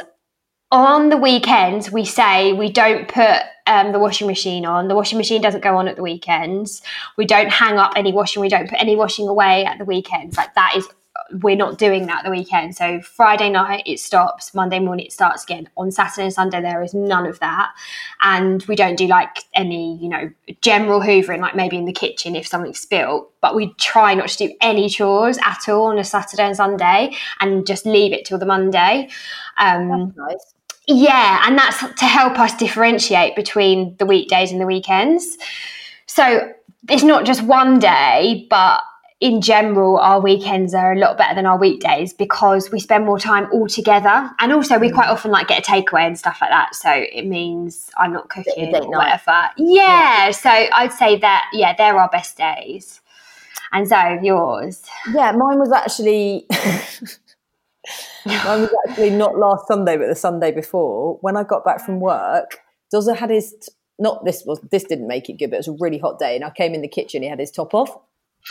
on 0.72 1.10
the 1.10 1.16
weekends 1.16 1.90
we 1.90 2.04
say 2.04 2.52
we 2.52 2.70
don't 2.70 3.08
put 3.08 3.40
um, 3.66 3.92
the 3.92 3.98
washing 3.98 4.26
machine 4.26 4.64
on. 4.64 4.88
The 4.88 4.94
washing 4.94 5.18
machine 5.18 5.42
doesn't 5.42 5.62
go 5.62 5.76
on 5.76 5.88
at 5.88 5.96
the 5.96 6.02
weekends. 6.02 6.82
We 7.16 7.26
don't 7.26 7.50
hang 7.50 7.78
up 7.78 7.92
any 7.96 8.12
washing. 8.12 8.40
We 8.40 8.48
don't 8.48 8.68
put 8.68 8.80
any 8.80 8.96
washing 8.96 9.28
away 9.28 9.64
at 9.64 9.78
the 9.78 9.84
weekends. 9.84 10.36
Like 10.36 10.54
that 10.54 10.74
is 10.76 10.88
we're 11.32 11.56
not 11.56 11.78
doing 11.78 12.06
that 12.06 12.24
the 12.24 12.30
weekend. 12.30 12.76
So 12.76 13.00
Friday 13.00 13.48
night 13.48 13.82
it 13.86 13.98
stops, 13.98 14.54
Monday 14.54 14.78
morning 14.78 15.06
it 15.06 15.12
starts 15.12 15.44
again. 15.44 15.68
On 15.76 15.90
Saturday 15.90 16.24
and 16.24 16.32
Sunday 16.32 16.60
there 16.60 16.82
is 16.82 16.94
none 16.94 17.26
of 17.26 17.40
that. 17.40 17.72
And 18.20 18.62
we 18.64 18.76
don't 18.76 18.96
do 18.96 19.06
like 19.06 19.38
any, 19.54 19.96
you 19.96 20.08
know, 20.08 20.30
general 20.60 21.00
hoovering, 21.00 21.40
like 21.40 21.56
maybe 21.56 21.76
in 21.76 21.86
the 21.86 21.92
kitchen 21.92 22.36
if 22.36 22.46
something's 22.46 22.78
spilt. 22.78 23.32
But 23.40 23.54
we 23.54 23.72
try 23.74 24.14
not 24.14 24.28
to 24.28 24.48
do 24.48 24.54
any 24.60 24.88
chores 24.88 25.38
at 25.44 25.68
all 25.68 25.86
on 25.86 25.98
a 25.98 26.04
Saturday 26.04 26.44
and 26.44 26.56
Sunday 26.56 27.16
and 27.40 27.66
just 27.66 27.86
leave 27.86 28.12
it 28.12 28.24
till 28.24 28.38
the 28.38 28.46
Monday. 28.46 29.08
Um, 29.56 30.14
nice. 30.16 30.54
Yeah, 30.86 31.42
and 31.46 31.58
that's 31.58 31.80
to 31.80 32.04
help 32.04 32.38
us 32.38 32.56
differentiate 32.56 33.34
between 33.34 33.96
the 33.98 34.06
weekdays 34.06 34.52
and 34.52 34.60
the 34.60 34.66
weekends. 34.66 35.36
So 36.06 36.52
it's 36.88 37.02
not 37.02 37.24
just 37.24 37.42
one 37.42 37.78
day, 37.80 38.46
but 38.48 38.82
in 39.18 39.40
general, 39.40 39.98
our 39.98 40.20
weekends 40.20 40.74
are 40.74 40.92
a 40.92 40.98
lot 40.98 41.16
better 41.16 41.34
than 41.34 41.46
our 41.46 41.58
weekdays 41.58 42.12
because 42.12 42.70
we 42.70 42.78
spend 42.78 43.06
more 43.06 43.18
time 43.18 43.48
all 43.50 43.66
together. 43.66 44.30
And 44.38 44.52
also, 44.52 44.78
we 44.78 44.90
quite 44.90 45.08
often 45.08 45.30
like 45.30 45.48
get 45.48 45.66
a 45.66 45.70
takeaway 45.70 46.06
and 46.06 46.18
stuff 46.18 46.38
like 46.40 46.50
that. 46.50 46.74
So 46.74 46.90
it 46.90 47.26
means 47.26 47.90
I'm 47.96 48.12
not 48.12 48.28
cooking 48.28 48.74
or 48.76 48.88
whatever. 48.88 49.50
Yeah, 49.56 50.26
yeah. 50.26 50.30
So 50.32 50.50
I'd 50.50 50.92
say 50.92 51.18
that, 51.18 51.46
yeah, 51.52 51.74
they're 51.76 51.98
our 51.98 52.10
best 52.10 52.36
days. 52.36 53.00
And 53.72 53.88
so 53.88 54.18
yours? 54.22 54.82
Yeah, 55.12 55.32
mine 55.32 55.58
was 55.58 55.72
actually. 55.72 56.46
mine 58.44 58.60
was 58.62 58.74
actually 58.88 59.10
not 59.10 59.36
last 59.36 59.66
Sunday, 59.68 59.96
but 59.96 60.08
the 60.08 60.14
Sunday 60.14 60.52
before. 60.52 61.18
When 61.20 61.36
I 61.36 61.44
got 61.44 61.64
back 61.64 61.84
from 61.84 62.00
work, 62.00 62.58
Dozer 62.92 63.16
had 63.16 63.30
his 63.30 63.54
not 63.98 64.24
this 64.24 64.42
was 64.44 64.60
this 64.70 64.84
didn't 64.84 65.08
make 65.08 65.28
it 65.28 65.38
good, 65.38 65.50
but 65.50 65.56
it 65.56 65.66
was 65.66 65.68
a 65.68 65.76
really 65.80 65.98
hot 65.98 66.18
day, 66.18 66.36
and 66.36 66.44
I 66.44 66.50
came 66.50 66.74
in 66.74 66.82
the 66.82 66.88
kitchen. 66.88 67.22
He 67.22 67.28
had 67.28 67.40
his 67.40 67.50
top 67.50 67.74
off, 67.74 67.96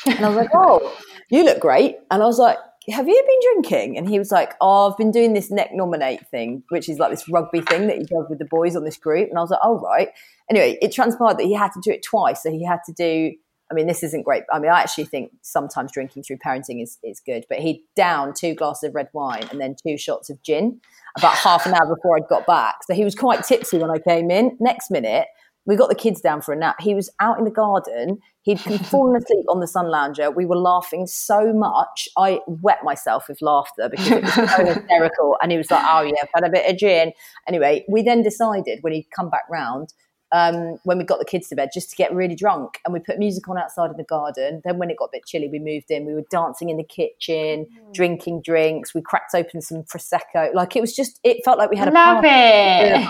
and 0.06 0.26
I 0.26 0.30
was 0.30 0.38
like, 0.38 0.50
oh, 0.54 0.98
you 1.30 1.44
look 1.44 1.60
great. 1.60 1.98
And 2.12 2.22
I 2.22 2.26
was 2.26 2.40
like, 2.40 2.58
have 2.90 3.08
you 3.08 3.24
been 3.28 3.62
drinking? 3.64 3.98
And 3.98 4.08
he 4.08 4.20
was 4.20 4.32
like, 4.32 4.54
oh, 4.62 4.92
I've 4.92 4.98
been 4.98 5.12
doing 5.12 5.34
this 5.34 5.52
neknominate 5.52 6.28
thing, 6.28 6.64
which 6.70 6.88
is 6.88 7.00
like 7.00 7.12
this 7.12 7.28
rugby 7.28 7.62
thing 7.62 7.88
that 7.88 7.98
he 7.98 8.04
does 8.04 8.26
with 8.30 8.40
the 8.40 8.46
boys 8.46 8.76
on 8.76 8.84
this 8.84 8.98
group. 8.98 9.30
And 9.30 9.38
I 9.38 9.42
was 9.42 9.50
like, 9.50 9.60
oh, 9.64 9.80
right. 9.80 10.10
Anyway, 10.50 10.78
it 10.82 10.92
transpired 10.92 11.38
that 11.38 11.46
he 11.46 11.54
had 11.54 11.72
to 11.72 11.82
do 11.84 11.92
it 11.92 12.04
twice. 12.04 12.44
So 12.44 12.52
he 12.52 12.64
had 12.64 12.80
to 12.86 12.94
do, 12.94 13.34
I 13.72 13.74
mean, 13.74 13.88
this 13.88 14.04
isn't 14.04 14.24
great. 14.24 14.44
I 14.52 14.60
mean, 14.60 14.72
I 14.72 14.80
actually 14.80 15.06
think 15.06 15.32
sometimes 15.42 15.92
drinking 15.92 16.24
through 16.24 16.38
parenting 16.38 16.84
is, 16.84 16.98
is 17.04 17.20
good, 17.20 17.46
but 17.50 17.60
he 17.60 17.84
downed 17.96 18.36
two 18.36 18.54
glasses 18.54 18.90
of 18.90 18.96
red 18.96 19.10
wine 19.14 19.48
and 19.50 19.60
then 19.60 19.76
two 19.76 19.98
shots 19.98 20.30
of 20.30 20.42
gin 20.44 20.80
about 21.18 21.34
half 21.36 21.66
an 21.66 21.74
hour 21.74 21.96
before 21.96 22.18
I'd 22.18 22.28
got 22.30 22.46
back. 22.46 22.76
So 22.86 22.94
he 22.94 23.04
was 23.04 23.16
quite 23.16 23.44
tipsy 23.44 23.80
when 23.80 23.90
I 23.90 23.98
came 23.98 24.30
in. 24.30 24.56
Next 24.60 24.92
minute, 24.92 25.28
we 25.66 25.76
got 25.76 25.90
the 25.90 25.96
kids 25.96 26.22
down 26.22 26.42
for 26.42 26.54
a 26.54 26.56
nap. 26.56 26.80
He 26.80 26.94
was 26.94 27.10
out 27.20 27.40
in 27.40 27.44
the 27.44 27.52
garden. 27.52 28.20
He'd 28.44 28.60
fallen 28.86 29.16
asleep 29.16 29.46
on 29.50 29.60
the 29.60 29.68
sun 29.68 29.90
lounger. 29.90 30.30
We 30.30 30.46
were 30.46 30.58
laughing 30.58 31.08
so 31.08 31.52
much. 31.54 32.08
I 32.18 32.42
wet 32.48 32.84
myself 32.84 33.28
with 33.28 33.42
laughter 33.42 33.90
because 33.90 34.12
it 34.12 34.24
was 34.24 34.34
so 34.34 34.66
hysterical. 34.74 35.38
And 35.42 35.52
he 35.52 35.58
was 35.58 35.72
like, 35.72 35.84
oh, 35.84 36.04
yeah, 36.04 36.22
I've 36.22 36.30
had 36.36 36.48
a 36.48 36.52
bit 36.52 36.70
of 36.70 36.78
gin. 36.78 37.14
Anyway, 37.48 37.84
we 37.90 38.04
then 38.04 38.22
decided 38.22 38.80
when 38.82 38.94
he'd 38.94 39.10
come 39.16 39.30
back 39.30 39.44
round, 39.50 39.94
um, 40.32 40.78
when 40.84 40.98
we 40.98 41.04
got 41.04 41.20
the 41.20 41.26
kids 41.26 41.48
to 41.50 41.56
bed, 41.56 41.70
just 41.74 41.90
to 41.92 41.96
get 41.96 42.14
really 42.14 42.36
drunk. 42.36 42.80
And 42.84 42.94
we 42.94 43.00
put 43.00 43.20
music 43.20 43.48
on 43.48 43.58
outside 43.58 43.92
in 43.92 43.98
the 43.98 44.04
garden. 44.04 44.62
Then 44.64 44.78
when 44.78 44.90
it 44.90 44.98
got 44.98 45.06
a 45.06 45.10
bit 45.14 45.26
chilly, 45.26 45.48
we 45.48 45.60
moved 45.60 45.92
in. 45.92 46.06
We 46.06 46.14
were 46.14 46.26
dancing 46.30 46.70
in 46.70 46.78
the 46.78 46.84
kitchen, 46.84 47.66
mm. 47.66 47.94
drinking 47.94 48.42
drinks. 48.42 48.94
We 48.94 49.02
cracked 49.02 49.36
open 49.36 49.62
some 49.62 49.84
Prosecco. 49.84 50.54
Like 50.54 50.76
it 50.76 50.82
was 50.82 50.96
just, 50.96 51.20
it 51.24 51.44
felt 51.46 51.58
like 51.58 51.70
we 51.70 51.78
had 51.78 51.88
a 51.88 51.92
Love 51.92 52.24
it. 52.26 53.08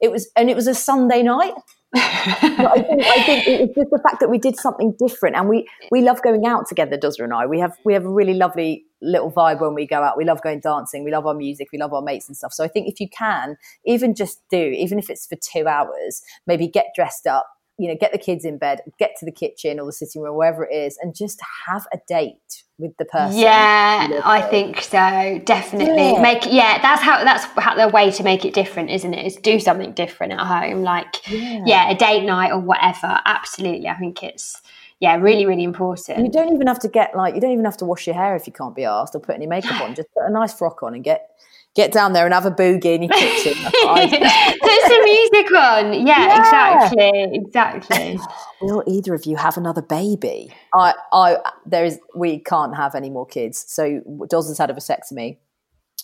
It 0.00 0.10
was, 0.10 0.30
and 0.36 0.50
it 0.50 0.56
was 0.56 0.66
a 0.66 0.74
Sunday 0.74 1.22
night. 1.22 1.54
I, 1.94 2.84
think, 2.86 3.02
I 3.02 3.22
think 3.24 3.46
it's 3.46 3.74
just 3.74 3.90
the 3.90 4.00
fact 4.02 4.20
that 4.20 4.30
we 4.30 4.38
did 4.38 4.56
something 4.56 4.94
different, 4.98 5.36
and 5.36 5.48
we 5.48 5.68
we 5.90 6.00
love 6.00 6.22
going 6.22 6.46
out 6.46 6.68
together. 6.68 6.96
Dozer 6.96 7.24
and 7.24 7.32
I, 7.32 7.46
we 7.46 7.60
have 7.60 7.76
we 7.84 7.92
have 7.94 8.04
a 8.04 8.08
really 8.08 8.34
lovely 8.34 8.86
little 9.00 9.30
vibe 9.30 9.60
when 9.60 9.74
we 9.74 9.86
go 9.86 10.02
out. 10.02 10.16
We 10.16 10.24
love 10.24 10.42
going 10.42 10.60
dancing. 10.60 11.04
We 11.04 11.10
love 11.10 11.26
our 11.26 11.34
music. 11.34 11.68
We 11.72 11.78
love 11.78 11.92
our 11.92 12.02
mates 12.02 12.28
and 12.28 12.36
stuff. 12.36 12.52
So 12.52 12.64
I 12.64 12.68
think 12.68 12.88
if 12.88 13.00
you 13.00 13.08
can, 13.08 13.56
even 13.84 14.14
just 14.14 14.40
do, 14.50 14.56
even 14.56 14.98
if 14.98 15.10
it's 15.10 15.26
for 15.26 15.36
two 15.36 15.66
hours, 15.66 16.22
maybe 16.46 16.66
get 16.66 16.86
dressed 16.96 17.26
up 17.26 17.46
you 17.78 17.88
know, 17.88 17.96
get 17.98 18.12
the 18.12 18.18
kids 18.18 18.44
in 18.44 18.58
bed, 18.58 18.80
get 18.98 19.12
to 19.18 19.26
the 19.26 19.32
kitchen 19.32 19.80
or 19.80 19.86
the 19.86 19.92
sitting 19.92 20.22
room, 20.22 20.36
wherever 20.36 20.64
it 20.64 20.74
is, 20.74 20.96
and 21.02 21.14
just 21.14 21.40
have 21.66 21.86
a 21.92 21.98
date 22.06 22.62
with 22.78 22.96
the 22.98 23.04
person. 23.04 23.38
Yeah, 23.38 24.20
I 24.24 24.40
think 24.42 24.80
so. 24.80 25.40
Definitely 25.44 26.12
Yeah. 26.12 26.20
make. 26.20 26.46
Yeah, 26.46 26.80
that's 26.82 27.02
how. 27.02 27.24
That's 27.24 27.44
how 27.44 27.74
the 27.74 27.88
way 27.88 28.10
to 28.12 28.22
make 28.22 28.44
it 28.44 28.54
different, 28.54 28.90
isn't 28.90 29.12
it? 29.12 29.26
Is 29.26 29.36
do 29.36 29.58
something 29.58 29.92
different 29.92 30.34
at 30.34 30.40
home, 30.40 30.82
like 30.82 31.28
yeah. 31.28 31.90
a 31.90 31.94
date 31.96 32.24
night 32.24 32.52
or 32.52 32.60
whatever. 32.60 33.20
Absolutely, 33.24 33.88
I 33.88 33.94
think 33.96 34.22
it's 34.22 34.60
yeah, 35.00 35.16
really, 35.16 35.44
really 35.44 35.64
important. 35.64 36.24
You 36.24 36.30
don't 36.30 36.54
even 36.54 36.66
have 36.66 36.78
to 36.80 36.88
get 36.88 37.16
like 37.16 37.34
you 37.34 37.40
don't 37.40 37.52
even 37.52 37.64
have 37.64 37.76
to 37.78 37.84
wash 37.84 38.06
your 38.06 38.16
hair 38.16 38.36
if 38.36 38.46
you 38.46 38.52
can't 38.52 38.74
be 38.74 38.84
asked 38.84 39.14
or 39.14 39.20
put 39.20 39.34
any 39.34 39.46
makeup 39.46 39.80
on. 39.80 39.94
Just 39.94 40.08
put 40.14 40.24
a 40.24 40.30
nice 40.30 40.54
frock 40.54 40.82
on 40.82 40.94
and 40.94 41.02
get 41.02 41.28
get 41.74 41.92
down 41.92 42.12
there 42.12 42.24
and 42.24 42.32
have 42.34 42.46
a 42.46 42.50
boogie 42.50 42.84
in 42.94 43.02
your 43.02 43.12
kitchen. 43.12 43.54
That's 43.62 43.84
what 43.84 43.98
I 43.98 44.06
do. 44.52 44.58
Put 44.60 44.80
some 44.90 45.04
music 45.04 45.52
on. 45.52 46.06
Yeah, 46.06 46.26
Yeah. 46.26 46.86
exactly, 46.86 47.30
exactly. 47.32 48.18
Will 48.62 48.82
either 48.86 49.14
of 49.14 49.24
you 49.26 49.36
have 49.36 49.56
another 49.56 49.82
baby? 49.82 50.52
I, 50.74 50.94
I, 51.12 51.36
there 51.66 51.84
is. 51.84 51.98
We 52.14 52.38
can't 52.38 52.76
have 52.76 52.94
any 52.94 53.10
more 53.10 53.26
kids. 53.26 53.64
So 53.68 54.00
Doz 54.30 54.48
has 54.48 54.58
had 54.58 54.70
a 54.70 54.74
vasectomy, 54.74 55.38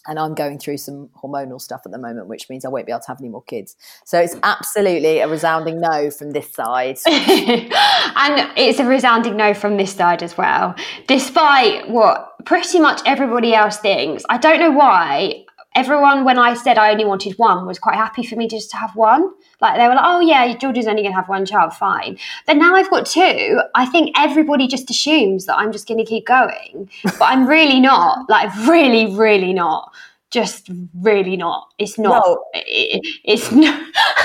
and 0.06 0.18
I'm 0.18 0.34
going 0.34 0.58
through 0.58 0.78
some 0.78 1.08
hormonal 1.22 1.60
stuff 1.60 1.82
at 1.86 1.92
the 1.92 1.98
moment, 1.98 2.26
which 2.26 2.48
means 2.50 2.64
I 2.64 2.68
won't 2.68 2.86
be 2.86 2.92
able 2.92 3.00
to 3.02 3.08
have 3.08 3.20
any 3.20 3.28
more 3.28 3.42
kids. 3.42 3.76
So 4.04 4.18
it's 4.20 4.36
absolutely 4.42 5.20
a 5.20 5.28
resounding 5.28 5.80
no 5.80 6.10
from 6.10 6.32
this 6.32 6.52
side. 6.52 6.98
and 7.06 8.50
it's 8.56 8.78
a 8.78 8.84
resounding 8.84 9.36
no 9.36 9.54
from 9.54 9.76
this 9.76 9.92
side 9.92 10.22
as 10.22 10.36
well, 10.36 10.74
despite 11.06 11.88
what 11.88 12.32
pretty 12.44 12.80
much 12.80 13.00
everybody 13.06 13.54
else 13.54 13.78
thinks. 13.78 14.22
I 14.28 14.38
don't 14.38 14.58
know 14.60 14.70
why. 14.72 15.44
Everyone, 15.76 16.24
when 16.24 16.36
I 16.38 16.54
said 16.54 16.78
I 16.78 16.90
only 16.90 17.04
wanted 17.04 17.34
one, 17.38 17.64
was 17.64 17.78
quite 17.78 17.94
happy 17.94 18.24
for 18.24 18.34
me 18.34 18.48
just 18.48 18.70
to 18.72 18.76
have 18.76 18.96
one. 18.96 19.30
Like 19.60 19.76
they 19.78 19.86
were 19.86 19.94
like, 19.94 20.04
"Oh 20.04 20.20
yeah, 20.20 20.56
Georgie's 20.56 20.86
only 20.88 21.02
going 21.02 21.12
to 21.12 21.16
have 21.16 21.28
one 21.28 21.46
child, 21.46 21.72
fine." 21.74 22.18
But 22.46 22.56
now 22.56 22.74
I've 22.74 22.90
got 22.90 23.06
two. 23.06 23.60
I 23.74 23.86
think 23.86 24.10
everybody 24.18 24.66
just 24.66 24.90
assumes 24.90 25.46
that 25.46 25.56
I'm 25.58 25.70
just 25.70 25.86
going 25.86 25.98
to 25.98 26.04
keep 26.04 26.26
going, 26.26 26.90
but 27.04 27.22
I'm 27.22 27.46
really 27.46 27.80
not. 27.80 28.18
Like 28.28 28.54
really, 28.66 29.14
really 29.16 29.52
not. 29.52 29.92
Just 30.30 30.70
really 31.00 31.36
not. 31.36 31.68
It's 31.78 31.98
not. 31.98 32.24
Well- 32.24 32.44
it, 32.54 33.00
it's 33.24 33.50
not. 33.64 33.80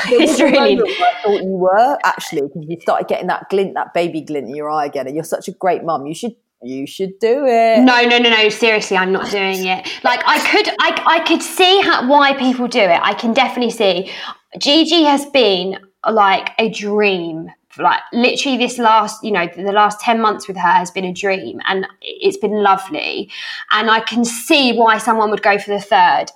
It's 0.08 0.40
really. 0.40 0.80
I 0.82 1.14
thought 1.24 1.42
you 1.44 1.50
were 1.50 1.98
actually 2.04 2.42
because 2.42 2.66
you 2.68 2.80
started 2.82 3.08
getting 3.08 3.28
that 3.28 3.50
glint, 3.50 3.74
that 3.76 3.94
baby 3.94 4.22
glint 4.22 4.48
in 4.48 4.56
your 4.56 4.70
eye 4.70 4.86
again, 4.86 5.08
and 5.08 5.16
you're 5.16 5.24
such 5.24 5.48
a 5.48 5.52
great 5.52 5.84
mum. 5.84 6.06
You 6.06 6.14
should, 6.14 6.36
you 6.62 6.88
should 6.88 7.20
do 7.20 7.46
it. 7.46 7.82
No, 7.82 8.02
no, 8.04 8.18
no, 8.18 8.30
no. 8.30 8.50
Seriously, 8.50 8.98
I'm 8.98 9.12
not 9.12 9.30
doing 9.30 9.66
it. 9.66 9.88
Like 10.04 10.22
I 10.26 10.40
could, 10.50 10.70
I, 10.80 11.04
I 11.06 11.20
could 11.20 11.42
see 11.42 11.82
how, 11.82 12.08
why 12.10 12.34
people 12.34 12.68
do 12.68 12.80
it. 12.80 13.00
I 13.02 13.14
can 13.14 13.34
definitely 13.34 13.72
see. 13.72 14.12
Gigi 14.58 15.04
has 15.04 15.26
been 15.28 15.78
like 16.10 16.52
a 16.58 16.70
dream. 16.70 17.52
Like 17.78 18.02
literally, 18.14 18.58
this 18.58 18.78
last, 18.78 19.22
you 19.22 19.32
know, 19.32 19.48
the 19.54 19.74
last 19.74 20.00
ten 20.00 20.22
months 20.22 20.48
with 20.48 20.56
her 20.56 20.62
has 20.72 20.92
been 20.92 21.04
a 21.04 21.12
dream, 21.12 21.60
and 21.68 21.86
it's 22.02 22.38
been 22.38 22.64
lovely. 22.64 23.30
And 23.72 23.92
I 23.92 24.00
can 24.00 24.24
see 24.24 24.78
why 24.78 24.98
someone 24.98 25.30
would 25.30 25.44
go 25.44 25.60
for 25.60 25.72
the 25.72 25.82
third 25.82 26.28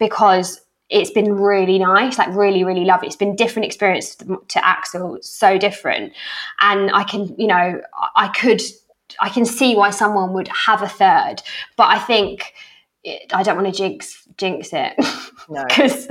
because 0.00 0.60
it's 0.88 1.12
been 1.12 1.34
really 1.34 1.78
nice, 1.78 2.18
like 2.18 2.34
really, 2.34 2.64
really 2.64 2.84
lovely. 2.84 3.06
It's 3.06 3.14
been 3.14 3.36
different 3.36 3.66
experience 3.66 4.16
to, 4.16 4.42
to 4.48 4.66
Axel, 4.66 5.18
so 5.22 5.56
different. 5.56 6.12
And 6.58 6.90
I 6.92 7.04
can, 7.04 7.36
you 7.38 7.46
know, 7.46 7.80
I 7.94 8.08
I 8.16 8.28
could, 8.28 8.60
I 9.20 9.28
can 9.28 9.44
see 9.44 9.74
why 9.76 9.90
someone 9.90 10.32
would 10.32 10.48
have 10.48 10.82
a 10.82 10.88
third, 10.88 11.36
but 11.76 11.88
I 11.88 11.98
think 11.98 12.52
it, 13.02 13.32
I 13.32 13.42
don't 13.42 13.56
want 13.56 13.66
to 13.66 13.72
jinx 13.72 14.26
jinx 14.36 14.70
it 14.72 14.94
No. 15.48 15.64
because 15.66 16.06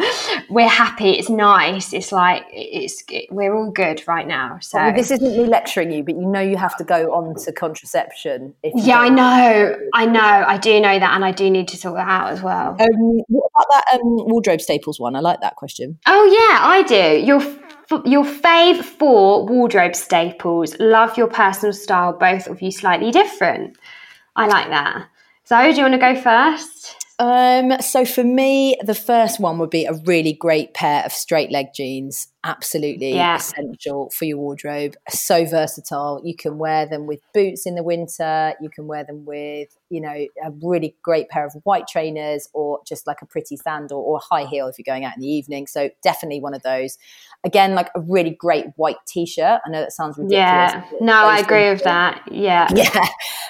we're 0.49 0.68
happy. 0.68 1.12
It's 1.12 1.30
nice. 1.30 1.93
It's 1.93 2.12
like 2.12 2.43
it's 2.51 3.03
we're 3.32 3.55
all 3.55 3.72
good 3.72 4.03
right 4.07 4.28
now. 4.28 4.57
So 4.60 4.78
Well, 4.80 4.93
this 4.93 5.12
isn't 5.12 5.38
me 5.38 5.45
lecturing 5.45 5.91
you, 5.91 6.03
but 6.03 6.16
you 6.16 6.26
know 6.26 6.41
you 6.41 6.57
have 6.57 6.76
to 6.78 6.84
go 6.84 7.14
on 7.14 7.36
to 7.43 7.51
contraception. 7.53 8.55
Yeah, 8.64 8.99
I 8.99 9.10
know, 9.10 9.78
I 9.93 10.05
know, 10.05 10.20
I 10.20 10.57
do 10.57 10.80
know 10.80 10.99
that, 10.99 11.16
and 11.16 11.24
I 11.24 11.32
do 11.32 11.49
need 11.49 11.68
to 11.70 11.78
sort 11.78 11.95
that 11.95 12.07
out 12.07 12.32
as 12.32 12.41
well. 12.41 12.76
Um, 12.80 13.22
what 13.28 13.49
about 13.55 13.68
that 13.70 13.99
um, 13.99 14.01
wardrobe 14.28 14.62
staples 14.62 14.99
one? 14.99 15.16
I 15.16 15.20
like 15.20 15.41
that 15.41 15.55
question. 15.55 15.99
Oh 16.05 16.26
yeah, 16.26 16.60
I 16.62 16.84
do. 16.84 17.26
Your 17.26 17.39
your 18.06 18.24
fave 18.24 18.84
four 18.84 19.46
wardrobe 19.46 19.96
staples. 19.96 20.76
Love 20.80 21.18
your 21.18 21.28
personal 21.28 21.74
style. 21.74 22.14
Both 22.14 22.48
of 22.48 22.62
you 22.62 22.72
slightly 22.72 23.12
different. 23.12 23.78
I 24.36 24.48
like 24.48 24.70
that. 24.70 25.08
So, 25.44 25.72
do 25.72 25.76
you 25.76 25.82
want 25.84 25.94
to 25.94 26.00
go 26.00 26.16
first? 26.16 26.96
Um, 27.20 27.82
so 27.82 28.06
for 28.06 28.24
me, 28.24 28.78
the 28.82 28.96
first 28.96 29.42
one 29.42 29.60
would 29.60 29.70
be 29.70 29.86
a 29.86 29.94
really 30.06 30.32
great 30.32 30.74
pair 30.74 31.04
of 31.04 31.12
straight 31.12 31.52
leg 31.52 31.68
jeans. 31.76 32.30
Absolutely 32.44 33.16
Yeah. 33.16 33.36
essential 33.36 34.10
for 34.12 34.24
your 34.24 34.38
wardrobe. 34.38 34.96
So 35.10 35.46
versatile. 35.46 36.22
You 36.24 36.36
can 36.36 36.58
wear 36.58 36.86
them 36.86 37.06
with 37.06 37.20
boots 37.34 37.66
in 37.66 37.76
the 37.76 37.84
winter. 37.84 38.54
You 38.62 38.70
can 38.70 38.88
wear 38.88 39.04
them 39.04 39.26
with, 39.26 39.78
you 39.90 40.00
know, 40.00 40.14
a 40.14 40.52
really 40.62 40.96
great 41.02 41.28
pair 41.28 41.46
of 41.46 41.54
white 41.64 41.88
trainers 41.88 42.48
or 42.54 42.80
just 42.88 43.06
like 43.06 43.22
a 43.22 43.26
pretty 43.26 43.58
sandal 43.58 44.00
or 44.00 44.18
a 44.18 44.36
high 44.36 44.46
heel 44.46 44.68
if 44.68 44.78
you're 44.80 44.84
going 44.86 45.04
out 45.04 45.16
in 45.16 45.22
the 45.22 45.28
evening. 45.28 45.68
So 45.68 45.90
definitely 46.02 46.40
one 46.40 46.54
of 46.54 46.64
those. 46.64 46.98
Again, 47.44 47.76
like 47.76 47.90
a 47.94 48.00
really 48.00 48.32
great 48.32 48.68
white 48.78 48.98
t-shirt. 49.06 49.60
I 49.66 49.70
know 49.70 49.82
that 49.82 49.92
sounds 49.92 50.18
ridiculous. 50.18 50.40
Yeah. 50.40 50.84
No, 51.02 51.14
I 51.14 51.40
agree 51.40 51.64
things 51.64 51.80
with 51.80 51.84
that. 51.84 52.22
Yeah. 52.32 52.70
yeah 52.76 53.08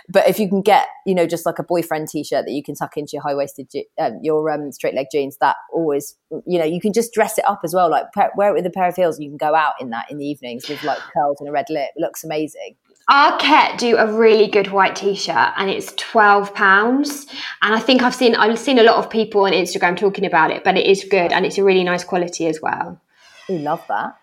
but 0.10 0.28
if 0.28 0.40
you 0.40 0.50
can 0.50 0.62
get 0.62 0.88
you 1.06 1.14
know 1.14 1.28
just 1.28 1.46
like 1.46 1.60
a 1.60 1.64
boyfriend 1.64 2.08
t-shirt 2.08 2.46
that 2.46 2.52
you 2.52 2.64
can 2.64 2.76
tuck 2.76 2.98
into 2.98 3.12
your 3.14 3.22
high-waisted 3.22 3.68
um, 4.00 4.20
your 4.22 4.50
um, 4.50 4.72
straight 4.72 4.96
leg 4.96 5.08
jeans 5.12 5.38
that 5.40 5.56
always 5.72 6.16
you 6.46 6.58
know 6.58 6.66
you 6.66 6.82
can 6.82 6.92
just 6.92 7.14
dress 7.14 7.38
it 7.38 7.48
up 7.48 7.62
as 7.64 7.74
well 7.74 7.90
like 7.90 8.06
wear 8.36 8.50
it 8.50 8.54
with 8.54 8.66
a 8.66 8.72
pair 8.80 8.89
of 8.89 8.95
heels 8.95 9.15
and 9.17 9.23
you 9.25 9.30
can 9.30 9.38
go 9.38 9.53
out 9.63 9.73
in 9.82 9.89
that 9.89 10.05
in 10.11 10.17
the 10.17 10.25
evenings 10.25 10.67
with 10.69 10.82
like 10.84 10.99
curls 11.13 11.38
and 11.39 11.49
a 11.49 11.51
red 11.51 11.65
lip 11.69 11.89
it 11.95 11.99
looks 12.05 12.23
amazing 12.23 12.75
Arket 13.09 13.80
do 13.80 13.97
a 13.97 14.05
really 14.05 14.47
good 14.47 14.67
white 14.71 14.95
t-shirt 14.95 15.53
and 15.57 15.67
it's 15.67 15.91
twelve 15.97 16.53
pounds. 16.53 17.25
And 17.63 17.73
I 17.73 17.80
think 17.80 18.03
I've 18.03 18.13
seen 18.13 18.36
I've 18.36 18.59
seen 18.59 18.77
a 18.77 18.84
lot 18.84 18.97
of 18.97 19.09
people 19.09 19.45
on 19.45 19.51
Instagram 19.51 19.97
talking 19.97 20.25
about 20.27 20.51
it, 20.51 20.63
but 20.63 20.77
it 20.77 20.86
is 20.86 21.03
good 21.09 21.32
and 21.32 21.43
it's 21.43 21.57
a 21.57 21.63
really 21.63 21.84
nice 21.84 22.03
quality 22.03 22.45
as 22.45 22.59
well. 22.61 23.01
we 23.49 23.57
love 23.57 23.84
that 23.88 24.13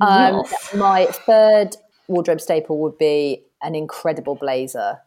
um, 0.00 0.42
Yes. 0.50 0.74
my 0.74 1.04
third 1.26 1.76
wardrobe 2.08 2.40
staple 2.40 2.78
would 2.78 2.96
be 2.96 3.44
an 3.60 3.74
incredible 3.74 4.34
blazer 4.34 4.98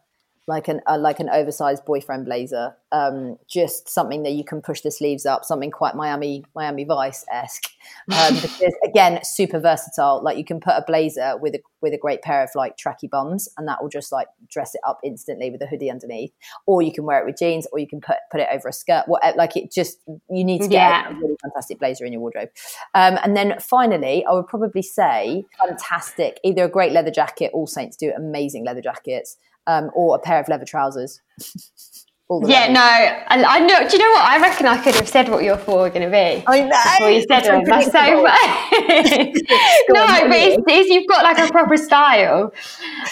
like 0.46 0.68
an 0.68 0.80
uh, 0.86 0.98
like 0.98 1.20
an 1.20 1.28
oversized 1.30 1.84
boyfriend 1.84 2.24
blazer 2.24 2.76
um, 2.92 3.36
just 3.48 3.88
something 3.88 4.22
that 4.22 4.32
you 4.32 4.44
can 4.44 4.60
push 4.60 4.80
the 4.80 4.90
sleeves 4.90 5.26
up 5.26 5.44
something 5.44 5.70
quite 5.70 5.94
miami 5.94 6.44
miami 6.54 6.84
vice 6.84 7.24
esque 7.32 7.70
um, 8.12 8.34
because 8.42 8.74
again 8.84 9.20
super 9.22 9.60
versatile. 9.60 10.22
Like 10.22 10.38
you 10.38 10.44
can 10.44 10.60
put 10.60 10.74
a 10.76 10.84
blazer 10.86 11.36
with 11.38 11.54
a 11.54 11.60
with 11.80 11.92
a 11.92 11.98
great 11.98 12.22
pair 12.22 12.42
of 12.42 12.50
like 12.54 12.76
tracky 12.76 13.08
bums 13.08 13.48
and 13.56 13.68
that 13.68 13.82
will 13.82 13.88
just 13.88 14.10
like 14.10 14.28
dress 14.48 14.74
it 14.74 14.80
up 14.86 14.98
instantly 15.04 15.50
with 15.50 15.62
a 15.62 15.66
hoodie 15.66 15.90
underneath. 15.90 16.32
Or 16.66 16.82
you 16.82 16.92
can 16.92 17.04
wear 17.04 17.20
it 17.20 17.26
with 17.26 17.38
jeans 17.38 17.66
or 17.72 17.78
you 17.78 17.86
can 17.86 18.00
put 18.00 18.16
put 18.30 18.40
it 18.40 18.48
over 18.52 18.68
a 18.68 18.72
skirt 18.72 19.04
what 19.06 19.36
like 19.36 19.56
it 19.56 19.72
just 19.72 19.98
you 20.30 20.44
need 20.44 20.62
to 20.62 20.68
get 20.68 20.78
Yeah. 20.78 21.10
a 21.10 21.14
really 21.14 21.36
fantastic 21.42 21.78
blazer 21.78 22.04
in 22.04 22.12
your 22.12 22.20
wardrobe. 22.20 22.48
Um, 22.94 23.18
and 23.22 23.36
then 23.36 23.56
finally 23.60 24.24
i 24.24 24.32
would 24.32 24.46
probably 24.46 24.82
say 24.82 25.44
fantastic 25.58 26.40
either 26.44 26.64
a 26.64 26.68
great 26.68 26.92
leather 26.92 27.10
jacket 27.10 27.52
AllSaints 27.54 27.96
do 27.96 28.12
amazing 28.16 28.64
leather 28.64 28.80
jackets 28.80 29.36
um, 29.66 29.90
or 29.94 30.16
a 30.16 30.18
pair 30.18 30.40
of 30.40 30.48
leather 30.48 30.64
trousers 30.64 31.20
Yeah, 32.28 32.72
no, 32.72 32.80
I, 32.80 33.44
I 33.44 33.60
know. 33.60 33.88
Do 33.88 33.96
you 33.96 34.02
know 34.02 34.10
what? 34.10 34.24
I 34.24 34.40
reckon 34.40 34.66
I 34.66 34.82
could 34.82 34.96
have 34.96 35.08
said 35.08 35.28
what 35.28 35.44
your 35.44 35.56
four 35.56 35.82
were 35.82 35.90
going 35.90 36.02
to 36.02 36.10
be. 36.10 36.42
I 36.48 36.62
know. 36.62 36.76
Before 36.98 37.10
you 37.10 37.22
said 37.22 37.44
them. 37.44 37.62
That's 37.64 37.86
so 37.86 37.92
predictable. 37.92 39.42
no, 39.90 40.02
on, 40.02 40.28
but 40.28 40.36
it's, 40.36 40.62
it's, 40.66 40.88
you've 40.90 41.06
got 41.06 41.22
like 41.22 41.38
a 41.38 41.52
proper 41.52 41.76
style. 41.76 42.52